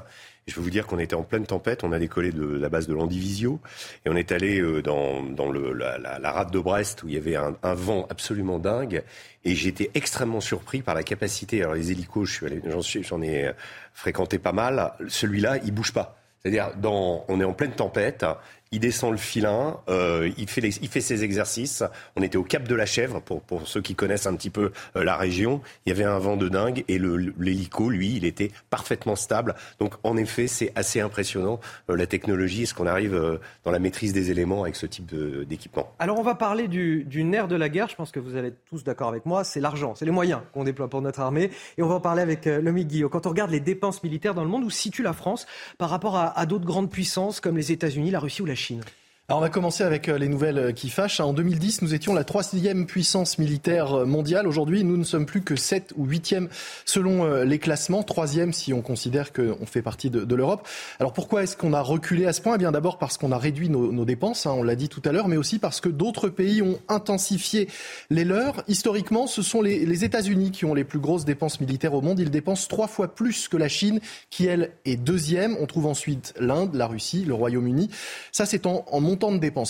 [0.46, 1.82] je peux vous dire qu'on était en pleine tempête.
[1.82, 3.60] On a décollé de la base de Landivisio
[4.04, 7.08] et on est allé euh, dans, dans le, la, la, la, rade de Brest où
[7.08, 9.02] il y avait un, un vent absolument dingue.
[9.44, 11.62] Et j'étais extrêmement surpris par la capacité.
[11.62, 12.42] Alors les hélicos,
[13.02, 13.52] j'en ai euh,
[13.92, 14.92] fréquenté pas mal.
[15.08, 16.16] Celui-là, il bouge pas.
[16.42, 18.24] C'est-à-dire, on est en pleine tempête
[18.72, 21.84] il descend le filin, euh, il, fait ses exercices.
[22.16, 25.04] On était au Cap de la Chèvre, pour, ceux qui connaissent un petit peu euh,
[25.04, 25.60] la région.
[25.84, 29.54] Il y avait un vent de dingue et l'hélico, lui, il était parfaitement stable.
[29.78, 31.60] Donc en effet, c'est assez impressionnant
[31.90, 35.14] euh, la technologie et ce qu'on arrive dans la maîtrise des éléments avec ce type
[35.46, 35.92] d'équipement.
[35.98, 38.52] Alors on va parler du, du, nerf de la guerre, je pense que vous allez
[38.68, 41.50] tous d'accord avec moi, c'est l'argent, c'est les moyens qu'on déploie pour notre armée.
[41.78, 43.10] Et on va en parler avec Lomi Guillaume.
[43.10, 45.46] Quand on regarde les dépenses militaires dans le monde, où situe la France
[45.78, 48.82] par rapport à d'autres grandes puissances comme les États-Unis, la Russie ou la Chine
[49.28, 51.18] alors on va commencer avec euh, les nouvelles euh, qui fâchent.
[51.18, 54.46] En 2010, nous étions la troisième puissance militaire euh, mondiale.
[54.46, 56.48] Aujourd'hui, nous ne sommes plus que sept ou huitième
[56.84, 58.04] selon les classements.
[58.04, 60.68] Troisième si on considère qu'on fait partie de, l'Europe.
[61.00, 62.54] Alors pourquoi est-ce qu'on a reculé à ce point?
[62.54, 65.10] Eh bien d'abord parce qu'on a réduit nos, dépenses, hein, on l'a dit tout à
[65.10, 67.68] l'heure, mais aussi parce que d'autres pays ont intensifié
[68.10, 68.62] les leurs.
[68.68, 72.20] Historiquement, ce sont les, les États-Unis qui ont les plus grosses dépenses militaires au monde.
[72.20, 74.00] Ils dépensent trois fois plus que la Chine,
[74.30, 75.56] qui elle est deuxième.
[75.58, 77.90] On trouve ensuite l'Inde, la Russie, le Royaume-Uni.
[78.30, 79.00] Ça c'est en, en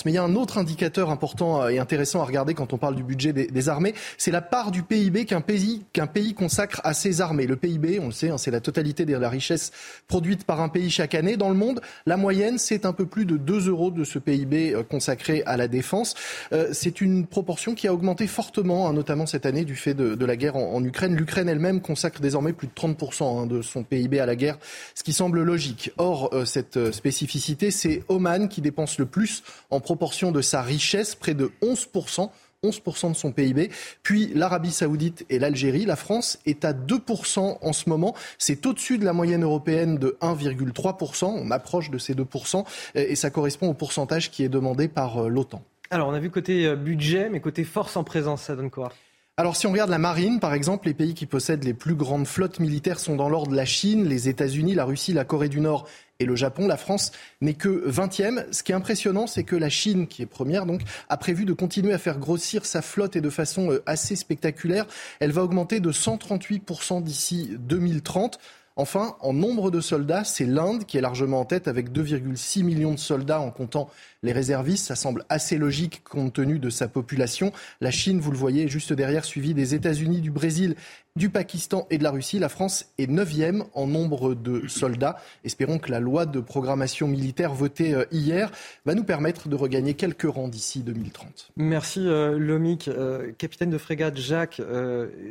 [0.05, 2.95] Mais il y a un autre indicateur important et intéressant à regarder quand on parle
[2.95, 6.95] du budget des, armées, c'est la part du PIB qu'un pays, qu'un pays consacre à
[6.95, 7.47] ses armées.
[7.47, 9.73] Le PIB, on le sait, hein, c'est la totalité de la richesse
[10.09, 11.37] produite par un pays chaque année.
[11.37, 14.75] Dans le monde, la moyenne, c'est un peu plus de 2 euros de ce PIB
[14.75, 16.15] euh, consacré à la défense.
[16.53, 20.25] Euh, c'est une proportion qui a augmenté fortement, hein, notamment cette année, du fait de,
[20.27, 21.15] la guerre en, Ukraine.
[21.15, 24.59] L'Ukraine elle-même consacre désormais plus de 30% hein, de son PIB à la guerre,
[24.95, 25.91] ce qui semble logique.
[25.99, 29.36] Or, euh, cette spécificité, c'est Oman qui dépense le plus
[29.71, 32.31] en proportion de sa richesse, près de 11%.
[32.65, 33.71] 11% de son PIB.
[34.03, 35.85] Puis l'Arabie saoudite et l'Algérie.
[35.85, 38.15] La France est à 2% en ce moment.
[38.39, 41.27] C'est au-dessus de la moyenne européenne de 1,3%.
[41.27, 42.65] On approche de ces 2%.
[42.95, 45.63] Et ça correspond au pourcentage qui est demandé par euh, l'OTAN.
[45.91, 48.93] Alors on a vu côté euh, budget, mais côté force en présence, ça donne quoi?
[49.37, 52.27] Alors si on regarde la marine, par exemple, les pays qui possèdent les plus grandes
[52.27, 55.87] flottes militaires sont dans l'ordre la Chine, les États-Unis, la Russie, la Corée du Nord
[56.21, 56.67] et le Japon.
[56.67, 58.45] La France n'est que 20e.
[58.53, 61.53] Ce qui est impressionnant, c'est que la Chine, qui est première, donc, a prévu de
[61.53, 64.87] continuer à faire grossir sa flotte et de façon euh, assez spectaculaire.
[65.21, 68.39] Elle va augmenter de 138% d'ici 2030.
[68.79, 72.93] Enfin, en nombre de soldats, c'est l'Inde qui est largement en tête avec 2,6 millions
[72.93, 73.89] de soldats en comptant
[74.23, 74.87] les réservistes.
[74.87, 77.53] Ça semble assez logique compte tenu de sa population.
[77.81, 80.77] La Chine, vous le voyez, juste derrière, suivi des États-Unis, du Brésil,
[81.17, 82.39] du Pakistan et de la Russie.
[82.39, 85.17] La France est neuvième en nombre de soldats.
[85.45, 88.51] Espérons que la loi de programmation militaire votée euh, hier
[88.85, 91.51] va nous permettre de regagner quelques rangs d'ici 2030.
[91.57, 92.89] Merci euh, Lomic.
[92.89, 94.61] Euh, capitaine de frégate Jacques,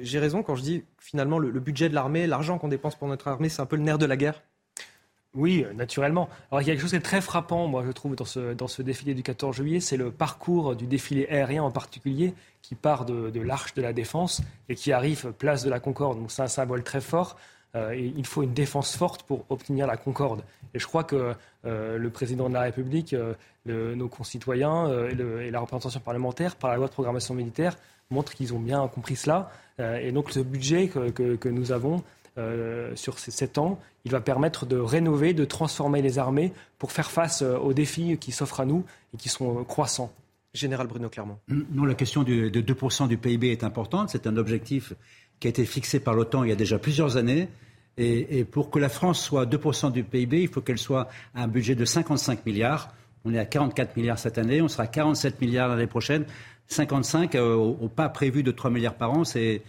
[0.02, 3.28] j'ai raison quand je dis finalement le, budget de l'armée, l'argent qu'on dépense pour notre
[3.28, 4.41] armée, c'est un peu le nerf de la guerre?
[5.36, 6.30] Oui, naturellement.
[6.49, 8.53] Alors il y a quelque chose qui est très frappant, moi je trouve, dans ce,
[8.53, 12.76] dans ce défilé du 14 juillet, c'est le parcours du défilé aérien en particulier, qui
[12.76, 16.20] part de, l'Arche de la Défense et qui arrive place de la Concorde.
[16.20, 17.38] Donc c'est un symbole très fort.
[17.76, 20.44] Euh, et il faut une défense forte pour obtenir la Concorde.
[20.74, 21.34] Et je crois que
[21.66, 23.36] euh, le président de la République, euh,
[23.66, 27.76] nos concitoyens et, la représentation parlementaire, par la loi de programmation militaire,
[28.10, 29.52] montrent qu'ils ont bien compris cela.
[29.80, 32.03] et donc ce budget que, que nous avons
[32.95, 37.10] sur ces sept ans, il va permettre de rénover, de transformer les armées pour faire
[37.10, 38.84] face aux défis qui s'offrent à nous
[39.14, 40.12] et qui sont croissants.
[40.56, 41.38] Général Bruno Clermont.
[41.49, 44.10] Non, la question de 2% du PIB est importante.
[44.10, 44.94] C'est un objectif
[45.40, 47.49] qui a été fixé par l'OTAN il y a déjà plusieurs années.
[47.98, 51.48] Et, pour que la France soit 2% du PIB, il faut qu'elle soit à un
[51.48, 52.94] budget de 55 milliards.
[53.24, 56.26] On est à 44 milliards cette année, on sera à 47 milliards l'année prochaine.
[56.68, 59.62] 55 euh, au, pas prévu de 3 milliards par an, c'est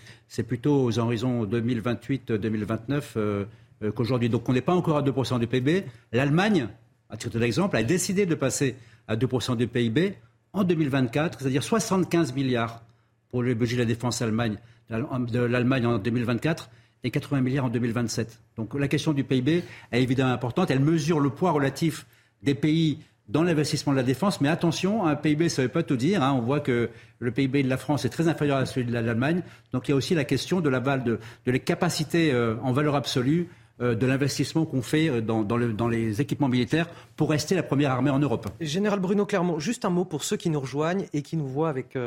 [0.47, 3.45] plutôt aux horizons 2028-2029 euh,
[3.83, 4.29] euh, qu'aujourd'hui.
[4.29, 5.85] Donc on n'est pas encore à 2% du PIB.
[6.13, 6.69] L'Allemagne,
[7.11, 8.77] à titre d'exemple, a décidé de passer
[9.09, 10.15] à 2% du PIB
[10.53, 12.83] en 2024, c'est-à-dire 75 milliards
[13.31, 14.57] pour le budget de la défense Allemagne,
[14.91, 16.71] de l'Allemagne en 2024
[17.05, 18.41] et 80 milliards en 2027.
[18.57, 19.63] Donc la question du PIB
[19.93, 20.71] est évidemment importante.
[20.71, 22.07] Elle mesure le poids relatif
[22.43, 24.41] des pays dans l'investissement de la défense.
[24.41, 26.23] Mais attention, un PIB, ça ne veut pas tout dire.
[26.23, 26.35] Hein.
[26.39, 29.43] On voit que le PIB de la France est très inférieur à celui de l'Allemagne.
[29.73, 32.73] Donc il y a aussi la question de, la, de, de les capacités euh, en
[32.73, 33.49] valeur absolue
[33.81, 37.55] euh, de l'investissement qu'on fait euh, dans, dans, le, dans, les équipements militaires pour rester
[37.55, 38.49] la première armée en Europe.
[38.61, 41.69] Général Bruno Clermont, juste un mot pour ceux qui nous rejoignent et qui nous voient
[41.69, 41.99] avec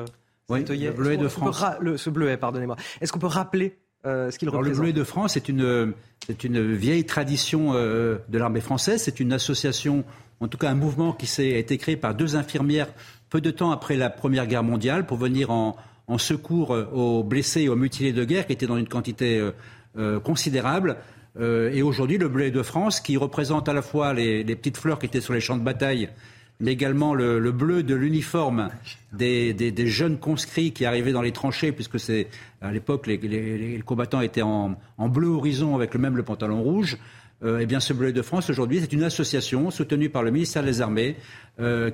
[0.50, 1.64] oui, le bleuet de France.
[1.98, 2.76] ce bleuet, pardonnez-moi.
[3.02, 5.94] Est-ce qu'on peut rappeler euh, ce qu'il représente Le bleuet de France, c'est une,
[6.26, 9.02] c'est une vieille tradition euh, de l'armée française.
[9.02, 10.06] C'est une association,
[10.40, 12.88] en tout cas un mouvement qui s'est, a été créé par deux infirmières
[13.30, 15.76] peu de temps après la Première Guerre mondiale pour venir en,
[16.08, 19.42] en secours euh, aux blessés et aux mutilés de guerre qui étaient dans une quantité
[20.24, 20.98] considérable.
[21.42, 24.98] et aujourd'hui, le bleuet de France, qui représente à la fois les, les petites fleurs
[24.98, 26.10] qui étaient sur les champs de bataille
[26.60, 28.70] mais également le, bleu de l'uniforme
[29.14, 32.28] des, jeunes conscrits qui arrivaient dans les tranchées, puisque c'est
[32.62, 36.98] à l'époque les, combattants étaient en, bleu horizon avec le même le pantalon rouge.
[37.46, 40.82] eh bien, ce bleuet de France, aujourd'hui, c'est une association soutenue par le ministère des
[40.82, 41.16] Armées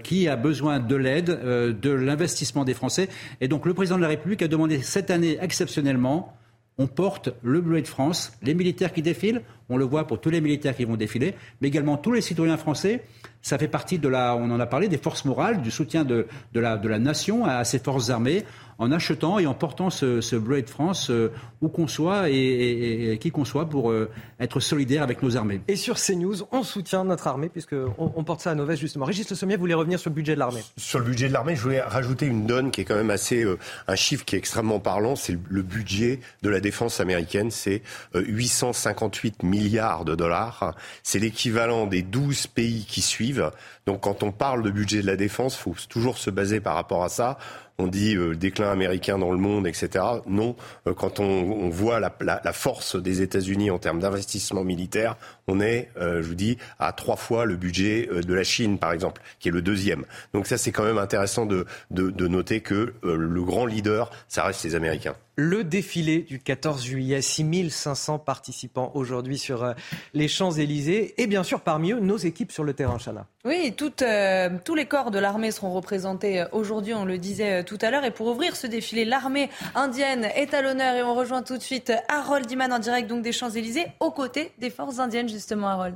[0.04, 3.10] qui a besoin de l'aide, de l'investissement des Français.
[3.42, 6.36] Et donc, le président de la République a demandé cette année, exceptionnellement,
[6.78, 10.30] on porte le bleuet de France, les militaires qui défilent, on le voit pour tous
[10.30, 13.04] les militaires qui vont défiler, mais également tous les citoyens français.
[13.46, 16.26] Ça fait partie de la, on en a parlé, des forces morales, du soutien de,
[16.56, 18.44] la, de la nation à ses forces armées
[18.78, 21.32] en achetant et en portant ce, ce bleu de France euh,
[21.62, 25.62] où qu'on soit et, qui qu'on soit pour euh, être solidaire avec nos armées.
[25.68, 29.06] Et sur CNews, on soutient notre armée puisqu'on on porte ça à nos vestes justement.
[29.06, 30.64] Régis Le Sommier voulait revenir sur le budget de l'armée.
[30.78, 33.44] Sur le budget de l'armée, je voulais rajouter une donne qui est quand même assez,
[33.44, 33.58] euh,
[33.88, 37.82] un chiffre qui est extrêmement parlant, c'est le, budget de la défense américaine, c'est
[38.14, 40.76] 858 milliards de dollars.
[41.02, 43.52] C'est l'équivalent des 12 pays qui suivent.
[43.86, 47.04] Donc quand on parle de budget de la défense, faut toujours se baser par rapport
[47.04, 47.38] à ça
[47.78, 50.04] on dit euh, déclin américain dans le monde, etc.
[50.28, 50.56] Non,
[50.88, 55.18] euh, quand on, voit la, force des États-Unis en termes d'investissement militaire,
[55.48, 58.92] on est, euh, je vous dis, à trois fois le budget de la Chine, par
[58.92, 60.06] exemple, qui est le deuxième.
[60.34, 64.64] Donc ça, c'est quand même intéressant de, de noter que le grand leader, ça reste
[64.64, 67.22] les Américains le défilé du 14 juillet.
[67.22, 69.74] 6500 participants aujourd'hui sur euh,
[70.14, 71.22] les Champs-Élysées.
[71.22, 73.28] Et bien sûr, parmi eux, nos équipes sur le terrain, Chana.
[73.44, 77.78] Oui, euh, tous les corps de l'armée seront représentés euh, aujourd'hui, on le disait tout
[77.82, 78.06] à l'heure.
[78.06, 80.96] Et pour ouvrir ce défilé, l'armée indienne est à l'honneur.
[80.96, 84.52] Et on rejoint tout de suite Harold Iman en direct donc des Champs-Élysées, aux côtés
[84.58, 85.96] des forces indiennes, justement, Harold.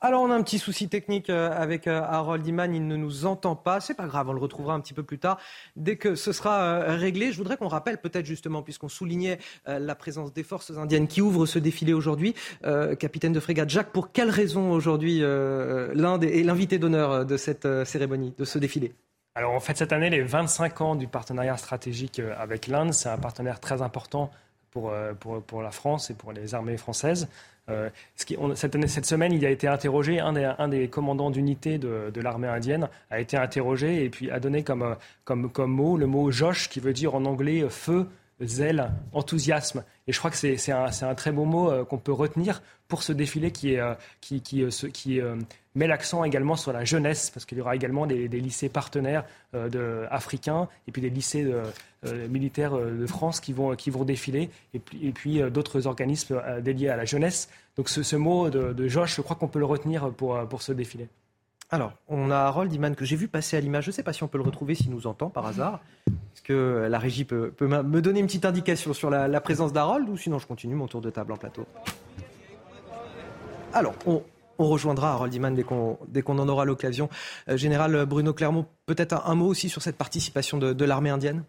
[0.00, 3.26] Alors on a un petit souci technique euh, avec euh, Harold Iman, il ne nous
[3.26, 5.40] entend pas, c'est pas grave, on le retrouvera un petit peu plus tard
[5.74, 7.32] dès que ce sera euh, réglé.
[7.32, 11.46] Je voudrais qu'on rappelle peut-être justement, puisqu'on soulignait la présence des forces indiennes qui ouvrent
[11.46, 12.34] ce défilé aujourd'hui,
[12.98, 18.34] capitaine de frégate Jacques, pour quelle raison aujourd'hui l'Inde est l'invité d'honneur de cette cérémonie,
[18.36, 18.94] de ce défilé?
[19.34, 23.18] Alors en fait cette année, les 25 ans du partenariat stratégique avec l'Inde, c'est un
[23.18, 24.30] partenaire très important
[24.70, 27.28] pour, pour, pour la France et pour les armées françaises.
[27.70, 33.20] Euh, cette, semaine, il a été interrogé, un des, commandants d'unité de, l'armée indienne a
[33.20, 34.96] été interrogé et puis a donné comme,
[35.58, 38.06] mot le mot Josh, qui veut dire en anglais euh, feu,
[38.42, 39.84] zèle, enthousiasme.
[40.06, 43.12] Et je crois que c'est un, très beau mot euh, qu'on peut retenir pour ce
[43.12, 43.76] défilé qui,
[45.78, 49.24] met l'accent également sur la jeunesse, parce qu'il y aura également des, lycées partenaires
[50.10, 51.50] africains et puis des lycées
[52.28, 53.74] militaires de France qui vont,
[54.04, 57.48] défiler, et puis, d'autres organismes dédiés à la jeunesse.
[57.76, 61.08] Donc ce, mot de, Josh, je crois qu'on peut le retenir pour, ce défilé.
[61.70, 63.84] Alors, on a Harold Iman que j'ai vu passer à l'image.
[63.84, 65.80] Je ne sais pas si on peut le retrouver, s'il nous entend par hasard.
[66.06, 70.16] Est-ce que la régie peut, me donner une petite indication sur la, présence d'Harold ou
[70.16, 71.66] sinon je continue mon tour de table en plateau
[73.74, 74.22] Alors, on,
[74.66, 75.62] rejoindra Harold Iman dès
[76.22, 77.08] qu'on en aura l'occasion.
[77.48, 81.44] Euh, Général Bruno Clermont, peut-être un, mot aussi sur cette participation de, l'armée indienne?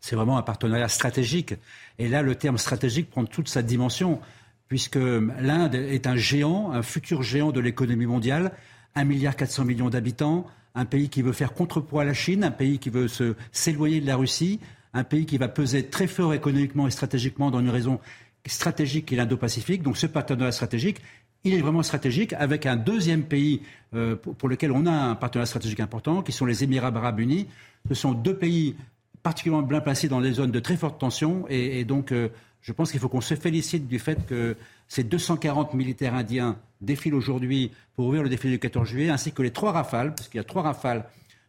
[0.00, 1.54] C'est vraiment un partenariat stratégique.
[1.98, 4.20] Et là, le terme stratégique prend toute sa dimension
[4.66, 8.52] puisque l'Inde est un géant, un futur géant de l'économie mondiale,
[8.96, 12.90] 1,4 milliard d'habitants, un pays qui veut faire contrepoids à la Chine, un pays qui
[12.90, 13.06] veut
[13.52, 14.60] s'éloigner de la Russie,
[14.94, 18.00] un pays qui va peser très fort économiquement et stratégiquement dans une raison
[18.46, 19.82] stratégique qui est l'Indo-Pacifique.
[19.82, 21.00] Donc ce partenariat stratégique,
[21.44, 23.62] il est vraiment stratégique avec un deuxième pays
[23.94, 27.46] euh, pour, lequel on a un partenariat stratégique important, qui sont les Émirats arabes unis.
[27.88, 28.76] Ce sont deux pays
[29.22, 32.28] particulièrement bien placés dans des zones de très forte tension et, donc euh,
[32.60, 34.56] je pense qu'il faut qu'on se félicite du fait que
[34.88, 39.42] ces 240 militaires indiens défilent aujourd'hui pour ouvrir le défilé du 14 juillet, ainsi que
[39.42, 41.04] les trois rafales, parce qu'il y a trois rafales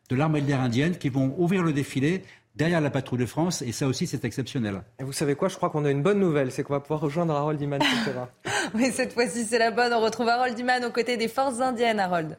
[0.10, 2.24] de l'armée de l'air indienne qui vont ouvrir le défilé
[2.56, 4.84] derrière la patrouille de France, et ça aussi c'est exceptionnel.
[5.00, 7.02] Et vous savez quoi, je crois qu'on a une bonne nouvelle, c'est qu'on va pouvoir
[7.02, 7.82] rejoindre Harold Iman.
[8.76, 12.00] oui, cette fois-ci c'est la bonne, on retrouve Harold Iman aux côtés des forces indiennes,
[12.00, 12.38] Harold.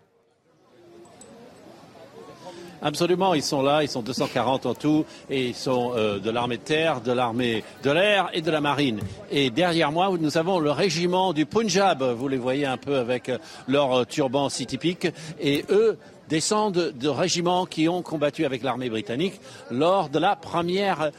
[2.87, 6.59] Absolument, ils sont là, ils sont 240 en tout, et ils sont euh, de l'armée
[6.59, 9.01] de terre, de l'armée de l'air et de la marine.
[9.31, 13.31] Et derrière moi, nous avons le régiment du Punjab, vous les voyez un peu avec
[13.31, 13.39] euh,
[13.69, 15.09] leur euh, turban si typique,
[15.41, 15.97] et eux
[16.29, 19.41] descendent de régiments qui ont combattu avec l'armée britannique
[19.71, 21.11] lors de la première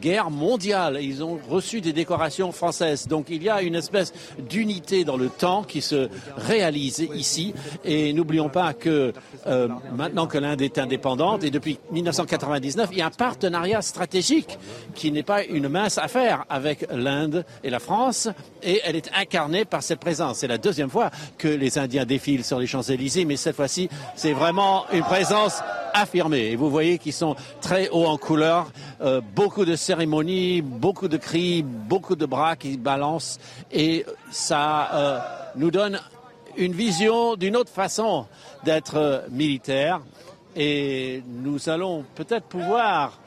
[0.00, 0.98] guerre mondiale.
[1.00, 3.06] Ils ont reçu des décorations françaises.
[3.06, 7.54] Donc il y a une espèce d'unité dans le temps qui se réalise ici.
[7.84, 9.12] Et n'oublions pas que
[9.46, 14.58] euh, maintenant que l'Inde est indépendante et depuis 1999, il y a un partenariat stratégique
[14.94, 18.28] qui n'est pas une mince affaire avec l'Inde et la France.
[18.62, 20.38] Et elle est incarnée par cette présence.
[20.38, 24.32] C'est la deuxième fois que les Indiens défilent sur les Champs-Élysées, mais cette fois-ci, c'est
[24.32, 25.62] vraiment une présence
[25.94, 26.50] affirmée.
[26.50, 28.70] Et vous voyez qu'ils sont très hauts en couleur,
[29.02, 33.38] euh, beaucoup de cérémonies, beaucoup de cris, beaucoup de bras qui balancent.
[33.70, 35.18] Et ça euh,
[35.56, 36.00] nous donne
[36.56, 38.26] une vision d'une autre façon
[38.64, 40.00] d'être euh, militaire.
[40.54, 43.18] Et nous allons peut-être pouvoir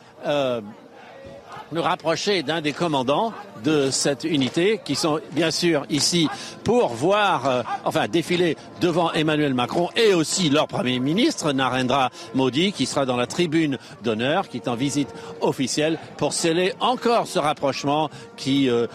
[1.71, 3.33] nous rapprocher d'un des commandants
[3.63, 6.27] de cette unité, qui sont bien sûr ici
[6.63, 12.71] pour voir, euh, enfin, défiler devant Emmanuel Macron et aussi leur Premier ministre, Narendra Modi,
[12.71, 15.09] qui sera dans la tribune d'honneur, qui est en visite
[15.41, 18.87] officielle pour sceller encore ce rapprochement qui euh,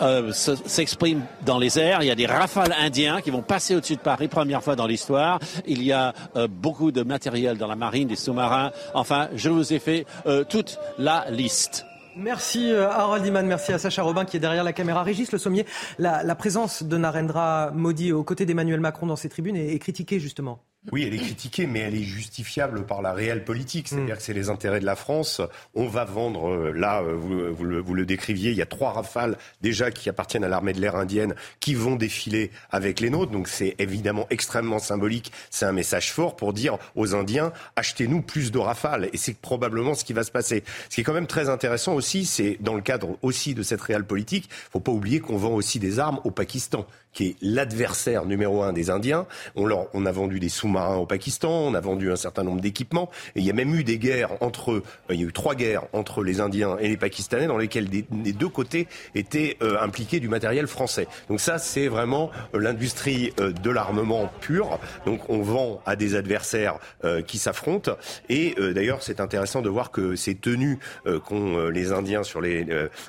[0.00, 2.02] euh, s'exprime dans les airs.
[2.02, 4.86] Il y a des rafales indiens qui vont passer au-dessus de Paris, première fois dans
[4.86, 5.38] l'histoire.
[5.66, 8.70] Il y a euh, beaucoup de matériel dans la marine, des sous-marins.
[8.94, 11.84] Enfin, je vous ai fait euh, toute la liste.
[12.18, 15.02] Merci Harold Iman, merci à Sacha Robin qui est derrière la caméra.
[15.02, 15.66] Régis Le Sommier,
[15.98, 20.62] la, présence de Narendra Modi aux côtés d'Emmanuel Macron dans ces tribunes est critiquée justement.
[20.92, 23.88] Oui, elle est critiquée, mais elle est justifiable par la réelle politique.
[23.88, 24.18] C'est-à-dire mm.
[24.18, 25.40] que c'est les intérêts de la France.
[25.74, 27.34] On va vendre, euh, là, euh, vous,
[27.64, 30.80] le, vous, le, décriviez, il y a trois rafales déjà qui appartiennent à l'armée de
[30.80, 33.32] l'air indienne qui vont défiler avec les nôtres.
[33.32, 35.32] Donc c'est évidemment extrêmement symbolique.
[35.50, 39.10] C'est un message fort pour dire aux Indiens, achetez-nous plus de rafales.
[39.12, 40.62] Et c'est probablement ce qui va se passer.
[40.88, 43.80] Ce qui est quand même très intéressant aussi, c'est dans le cadre aussi de cette
[43.80, 46.86] réelle politique, il faut pas oublier qu'on vend aussi des armes au Pakistan
[47.16, 49.26] qui est l'adversaire numéro un des Indiens.
[49.54, 52.60] On, leur, on a vendu des sous-marins au Pakistan, on a vendu un certain nombre
[52.60, 55.54] d'équipements, il y a même eu des guerres entre, euh, il y a eu trois
[55.54, 60.20] guerres entre les Indiens et les Pakistanais dans lesquelles les deux côtés étaient euh, impliqués
[60.20, 61.08] du matériel français.
[61.30, 64.78] Donc ça, c'est vraiment euh, l'industrie de l'armement pur.
[65.06, 66.78] Donc on vend à des adversaires
[67.26, 67.96] qui s'affrontent.
[68.28, 70.78] Et d'ailleurs, c'est intéressant de voir que ces tenues
[71.24, 72.66] qu'ont les Indiens sur les,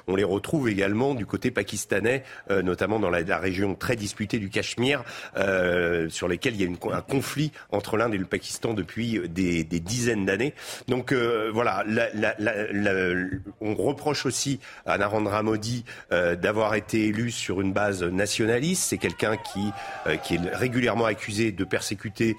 [0.07, 5.03] on les retrouve également du côté pakistanais, notamment dans la région très disputées du Cachemire,
[5.35, 9.63] euh, sur lesquelles il y a un conflit entre l'Inde et le Pakistan depuis des,
[9.63, 10.53] dizaines d'années.
[10.87, 11.83] Donc euh, voilà,
[13.61, 18.83] on reproche aussi à Narendra Modi euh, d'avoir été élu sur une base nationaliste.
[18.89, 19.71] C'est quelqu'un qui,
[20.07, 22.35] est régulièrement accusé de persécuter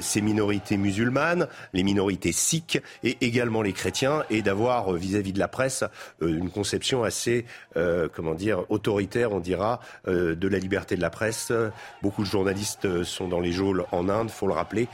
[0.00, 5.48] ces minorités musulmanes, les minorités sikhs et également les chrétiens, et d'avoir vis-à-vis de la
[5.48, 5.84] presse
[6.20, 11.50] une conception assez, comment dire, autoritaire, on dira, de la liberté de la presse.
[12.02, 14.86] Beaucoup de journalistes euh, sont dans les geôles en Inde, faut le rappeler.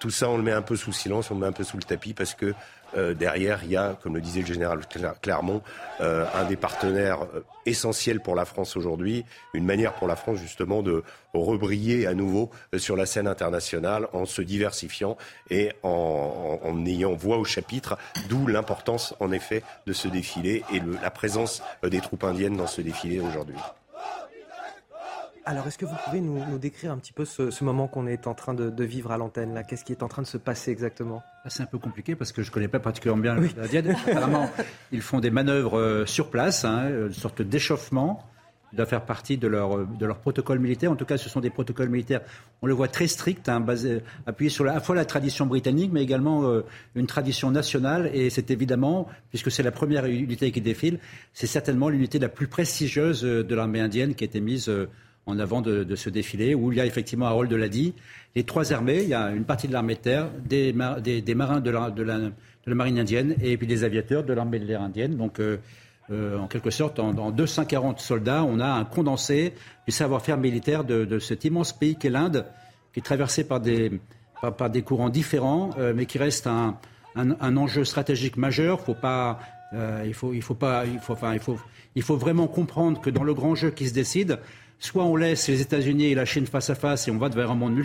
[0.00, 1.76] tout ça, on le met un peu sous silence, on le met un peu sous
[1.76, 2.54] le tapis parce que
[2.96, 4.80] euh, derrière, il y a, comme le disait le général
[5.20, 5.60] Clermont,
[6.00, 7.26] euh, un des partenaires
[7.66, 9.24] essentiels pour la France aujourd'hui,
[9.54, 11.02] une manière pour la France justement de
[11.34, 15.18] rebriller à nouveau sur la scène internationale en se diversifiant
[15.50, 17.98] et en, ayant voix au chapitre,
[18.28, 22.80] d'où l'importance en effet de ce défilé et la présence des troupes indiennes dans ce
[22.80, 23.58] défilé aujourd'hui.
[25.48, 28.34] Alors, est-ce que vous pouvez nous, décrire un petit peu ce, moment qu'on est en
[28.34, 29.62] train de, vivre à l'antenne là?
[29.62, 31.22] Qu'est-ce qui est en train de se passer exactement?
[31.44, 33.94] Ah, C'est un peu compliqué parce que je ne connais pas particulièrement bien la Diade.
[34.08, 34.50] Apparemment,
[34.90, 38.24] ils font des manœuvres euh, sur place, hein, une sorte d'échauffement
[38.72, 40.90] doit faire partie de leur, euh, de leur protocole militaire.
[40.90, 42.20] En tout cas, ce sont des protocoles militaires,
[42.62, 43.64] on le voit très stricts, hein,
[44.26, 46.62] appuyés sur la, à la fois la tradition britannique, mais également euh,
[46.94, 48.10] une tradition nationale.
[48.12, 50.98] Et c'est évidemment, puisque c'est la première unité qui défile,
[51.32, 54.70] c'est certainement l'unité la plus prestigieuse de l'armée indienne qui a été mise
[55.26, 57.94] en avant de, ce défilé, où il y a effectivement, Harold l'a dit,
[58.36, 61.70] les trois armées, il y a une partie de l'armée de terre, des, marins de
[61.70, 65.16] la, de, la, marine indienne et puis des aviateurs de l'armée de l'air indienne.
[65.16, 65.58] Donc, euh,
[66.10, 69.52] euh, en quelque sorte, en, 240 soldats, on a un condensé
[69.86, 72.46] du savoir-faire militaire de, cet immense pays qu'est l'Inde,
[72.92, 74.00] qui est traversé par des,
[74.40, 76.76] par, des courants différents, euh, mais qui reste un,
[77.16, 78.80] un, enjeu stratégique majeur.
[78.80, 79.40] Faut pas,
[80.04, 81.58] il, faut, il, faut pas, il, faut, enfin, il, faut,
[81.96, 84.38] il faut vraiment comprendre que dans le grand jeu qui se décide,
[84.78, 87.50] Soit on laisse les États-Unis et la Chine face à face et on va vers
[87.50, 87.80] un monde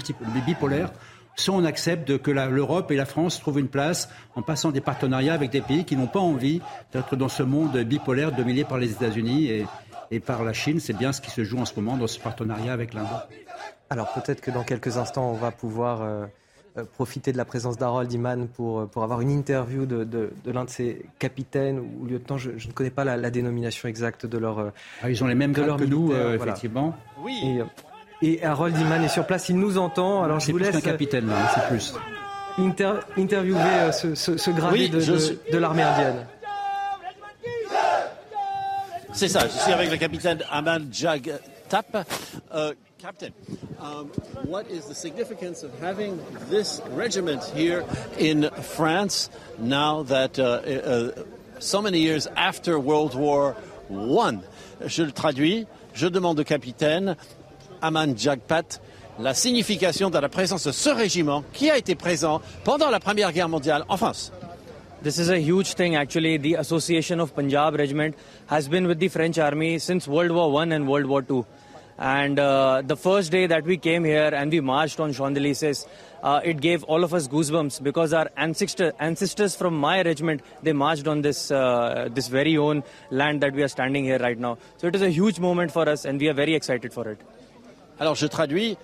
[0.46, 0.92] bipolaire,
[1.36, 5.34] soit on accepte que l'Europe et la France trouvent une place en passant des partenariats
[5.34, 6.62] avec des pays qui n'ont pas envie
[6.94, 9.66] d'être dans ce monde bipolaire dominé par les États-Unis
[10.12, 10.80] et, par la Chine.
[10.80, 13.08] C'est bien ce qui se joue en ce moment dans ce partenariat avec l'Inde.
[13.90, 16.26] Alors peut-être que dans quelques instants, on va pouvoir euh,
[16.94, 20.66] profiter de la présence d'Harold Iman pour, euh, pour avoir une interview de, de, l'un
[20.66, 22.38] de ses capitaines ou lieutenants.
[22.38, 24.60] Je, je ne connais pas la, dénomination exacte de leur.
[24.60, 24.70] Euh,
[25.04, 26.96] ah, ils ont les mêmes grades que nous, effectivement.
[27.20, 27.60] Oui.
[28.22, 30.24] Et, Harold Iman est sur place, il nous entend.
[30.24, 30.76] Alors je vous laisse.
[30.76, 31.96] un capitaine, là, c'est plus.
[33.18, 35.00] interviewer ce, ce, ce gradé de,
[35.52, 36.28] de, l'armée indienne.
[39.14, 41.34] C'est ça, je suis avec le capitaine Aman Jag
[41.68, 42.08] Tap.
[43.02, 43.34] Captain,
[43.80, 44.10] um,
[44.44, 47.84] what is the significance of having this regiment here
[48.20, 51.24] in France now that uh, uh,
[51.58, 53.56] so many years after World War
[53.90, 54.38] I?
[54.86, 55.66] Je le traduis.
[55.96, 57.16] Je demande au capitaine
[57.82, 58.80] Aman Jagpat
[59.18, 63.32] la signification de la présence de ce régiment qui a été présent pendant la Première
[63.34, 64.32] Guerre mondiale en France.
[65.02, 66.38] This is a huge thing actually.
[66.38, 68.14] The Association of Punjab Regiment
[68.48, 71.46] has been with the French Army since World War I and World War II.
[72.02, 75.86] And uh, the first day that we came here and we marched on Champs-Élysées,
[76.24, 80.74] uh, it gave all of us goosebumps because our ancestor, ancestors from my regiment, they
[80.74, 84.58] marched on this, uh, this very own land that we are standing here right now.
[84.78, 87.22] So it is a huge moment for us and we are very excited for it.
[88.00, 88.78] Alors je traduis.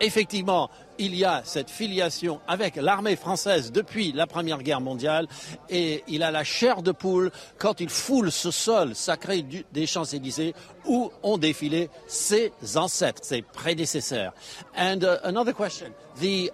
[0.00, 5.26] Effectivement, il y a cette filiation avec l'armée française depuis la Première Guerre mondiale
[5.68, 9.86] et il a la chair de poule quand il foule ce sol sacré du, des
[9.86, 14.32] Champs-Élysées où ont défilé ses ancêtres, ses prédécesseurs.
[14.76, 16.50] And uh, another question, the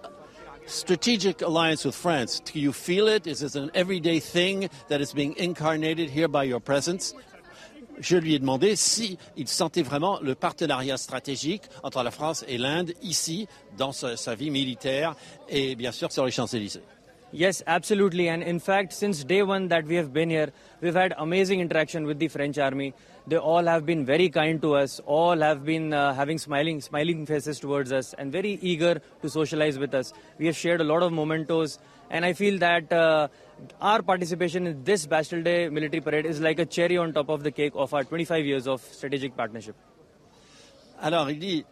[0.66, 3.26] strategic alliance with France, do you feel it?
[3.26, 7.14] Is this an everyday thing that is being incarnated here by your presence?
[7.98, 12.58] Je lui ai demandé s'il il sentait vraiment le partenariat stratégique entre la France et
[12.58, 13.46] l'Inde ici,
[13.76, 15.14] dans sa, sa, vie militaire
[15.48, 16.82] et bien sûr sur les Champs-Élysées.
[17.34, 18.28] Yes, absolutely.
[18.28, 22.04] And in fact, since day one that we have been here, we've had amazing interaction
[22.04, 22.92] with the French army.
[23.26, 25.00] They all have been very kind to us.
[25.06, 29.78] All have been uh, having smiling, smiling faces towards us and very eager to socialize
[29.78, 30.12] with us.
[30.38, 31.78] We have shared a lot of mementos,
[32.10, 33.28] and I feel that uh,
[33.80, 37.42] our participation in this Bastille Day military parade is like a cherry on top of
[37.42, 39.74] the cake of our 25 years of strategic partnership.
[41.00, 41.64] Alors, il dit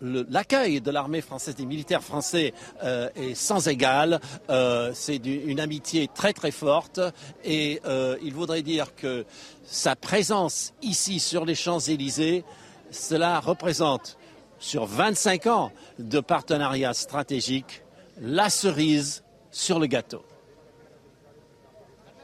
[0.00, 2.54] l'accueil de l'armée française, des militaires français
[2.84, 4.20] euh, est sans égal.
[4.48, 7.00] Euh, c'est une amitié très très forte
[7.44, 9.26] et euh, il voudrait dire que
[9.64, 12.44] sa présence ici sur les Champs-Élysées,
[12.92, 14.18] cela représente
[14.60, 17.82] sur 25 ans de partenariat stratégique
[18.20, 20.22] la cerise sur le gâteau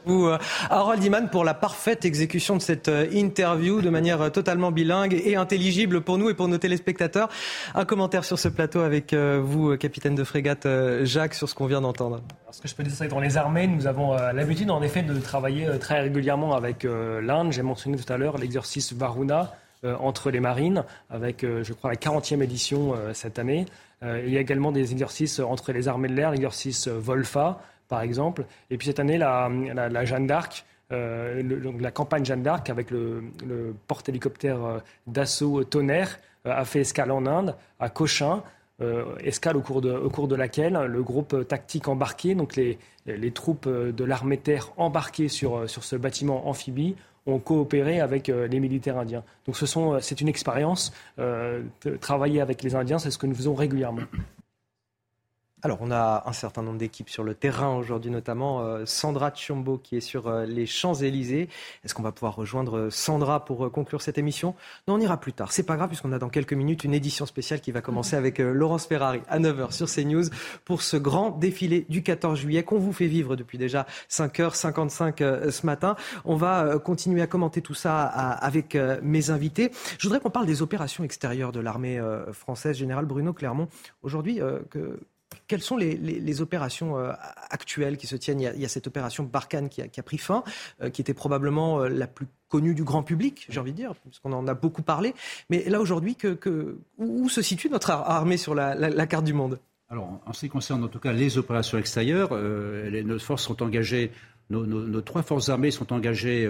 [0.05, 0.37] vous, euh,
[0.69, 5.13] Harold Iman, pour la parfaite exécution de cette euh, interview de manière euh, totalement bilingue
[5.13, 7.29] et intelligible pour nous et pour nos téléspectateurs.
[7.73, 10.67] Un commentaire sur ce plateau avec vous, capitaine de frégate
[11.03, 12.21] Jacques, sur ce qu'on vient d'entendre.
[12.51, 15.01] Ce que je peux dire, c'est que dans les armées, nous avons l'habitude, en effet,
[15.01, 17.51] de travailler très régulièrement avec l'Inde.
[17.51, 19.53] J'ai mentionné tout à l'heure l'exercice Varuna
[19.83, 23.65] entre les marines, avec, je crois, la 40e édition cette année.
[24.03, 28.45] il y a également des exercices entre les armées de l'air, l'exercice Volfa, par exemple.
[28.69, 31.41] Et puis cette année, la, Jeanne d'Arc, euh,
[31.79, 33.23] la campagne Jeanne d'Arc avec le,
[33.87, 38.43] porte-hélicoptère euh, d'assaut Tonnerre euh, a fait escale en Inde, à Cochin.
[39.23, 44.37] escale au cours, de, laquelle le groupe tactique embarqué, donc les, les troupes de l'armée
[44.37, 49.23] terre embarquées sur, ce bâtiment amphibie, ont coopéré avec les militaires indiens.
[49.45, 49.65] Donc ce
[50.01, 50.91] c'est une expérience.
[52.01, 54.03] travailler avec les Indiens, c'est ce que nous faisons régulièrement.
[55.65, 59.79] Alors, on a un certain nombre d'équipes sur le terrain aujourd'hui, notamment euh, Sandra Tchombo
[59.79, 61.49] qui est sur euh, les Champs-Élysées.
[61.83, 64.53] Est-ce qu'on va pouvoir rejoindre euh, Sandra pour conclure cette émission?
[64.87, 65.51] Non, on ira plus tard.
[65.51, 68.37] C'est pas grave puisqu'on a dans quelques minutes une édition spéciale qui va commencer avec
[68.37, 70.25] Laurence Ferrari à 9h sur CNews
[70.65, 75.65] pour ce grand défilé du 14 juillet qu'on vous fait vivre depuis déjà 5h55 ce
[75.65, 75.95] matin.
[76.25, 79.71] On va continuer à commenter tout ça avec mes invités.
[79.97, 81.99] Je voudrais qu'on parle des opérations extérieures de l'armée
[82.33, 82.77] française.
[82.77, 83.67] Général Bruno Clermont,
[84.03, 84.99] aujourd'hui, que
[85.47, 87.11] quelles sont les, opérations euh,
[87.49, 88.41] actuelles qui se tiennent?
[88.41, 90.43] Il y, a, cette opération Barkhane qui a, pris fin,
[90.81, 93.95] euh, qui était probablement euh, la plus connue du grand public, j'ai envie de dire,
[93.95, 95.13] puisqu'on en a beaucoup parlé.
[95.49, 96.17] Mais là, aujourd'hui,
[96.97, 99.59] où, se situe notre armée sur la, carte du monde?
[99.89, 104.11] Alors, en ce qui concerne en tout cas les opérations extérieures, nos forces sont engagées,
[104.49, 106.49] nos, trois forces armées sont engagées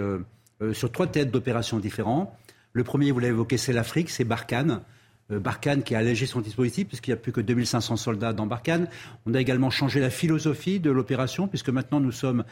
[0.72, 2.36] sur trois têtes d'opérations différents.
[2.72, 4.82] Le premier, vous l'avez évoqué, c'est l'Afrique, c'est Barkhane.
[5.32, 8.46] Euh, Barkhane qui a allégé son dispositif puisqu'il n'y a plus que 2500 soldats dans
[8.46, 8.88] Barkhane.
[9.26, 12.44] On a également changé la philosophie de l'opération puisque maintenant nous sommes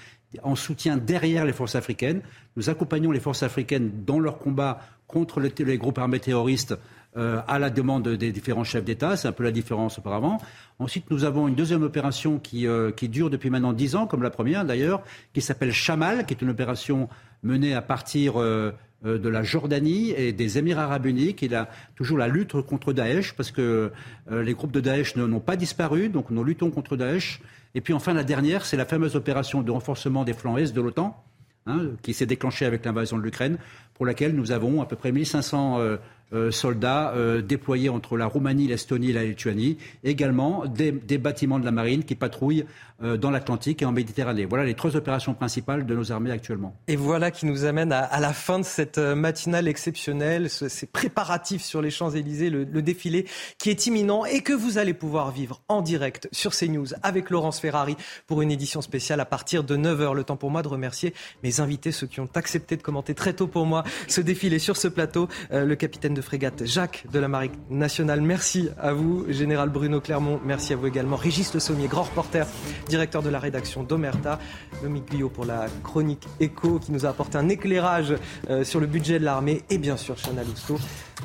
[0.43, 2.23] en soutien derrière les forces africaines.
[2.57, 6.77] Nous accompagnons les forces africaines dans leur combat contre les, groupes armés terroristes
[7.17, 9.17] euh, à la demande des différents chefs d'État.
[9.17, 10.39] C'est un peu la différence auparavant.
[10.81, 14.23] Ensuite, nous avons une deuxième opération qui, euh, qui dure depuis maintenant dix ans, comme
[14.25, 17.09] la première d'ailleurs, qui s'appelle Chamal, qui est une opération
[17.45, 18.73] menée à partir euh,
[19.19, 21.37] de la Jordanie et des Émirats arabes unis.
[21.43, 23.93] Il a toujours la lutte contre Daesh, parce que
[24.31, 27.41] euh, les groupes de Daesh n'ont pas disparu, donc nous luttons contre Daesh.
[27.75, 30.81] Et puis enfin, la dernière, c'est la fameuse opération de renforcement des flancs est de
[30.81, 31.23] l'OTAN,
[31.67, 33.59] hein, qui s'est déclenchée avec l'invasion de l'Ukraine,
[33.95, 35.97] pour laquelle nous avons à peu près 1500 euh,
[36.35, 39.79] euh, soldats euh, déployés entre la Roumanie, l'Estonie et la Lituanie.
[40.03, 42.65] Également des, bâtiments de la marine qui patrouillent
[43.05, 44.45] euh, dans l'Atlantique et en Méditerranée.
[44.45, 46.75] Voilà les trois opérations principales de nos armées actuellement.
[46.89, 51.81] Et voilà qui nous amène à, la fin de cette matinale exceptionnelle, ces préparatifs sur
[51.81, 53.27] les Champs-Élysées, le, défilé
[53.59, 57.61] qui est imminent et que vous allez pouvoir vivre en direct sur CNews avec Laurence
[57.61, 60.15] Ferrari pour une édition spéciale à partir de 9h.
[60.15, 61.15] Le temps pour moi de remercier
[61.45, 64.77] mes invités, ceux qui ont accepté de commenter très tôt pour moi ce défilé sur
[64.77, 68.21] ce plateau, le capitaine de frégate Jacques de la Marine nationale.
[68.21, 70.41] Merci à vous, Général Bruno Clermont.
[70.45, 72.47] Merci à vous également, Régis Le Sommier, grand reporter,
[72.89, 74.39] directeur de la rédaction d'Omerta.
[74.83, 78.15] Lomic Guillot pour la chronique Écho qui nous a apporté un éclairage
[78.51, 79.63] euh, sur le budget de l'armée.
[79.71, 80.79] Et bien sûr, Chana Lousteau.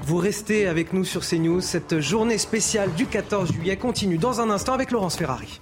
[0.03, 1.61] Vous restez avec nous sur CNews.
[1.61, 5.61] Cette journée spéciale du 14 juillet continue dans un instant avec Laurence Ferrari.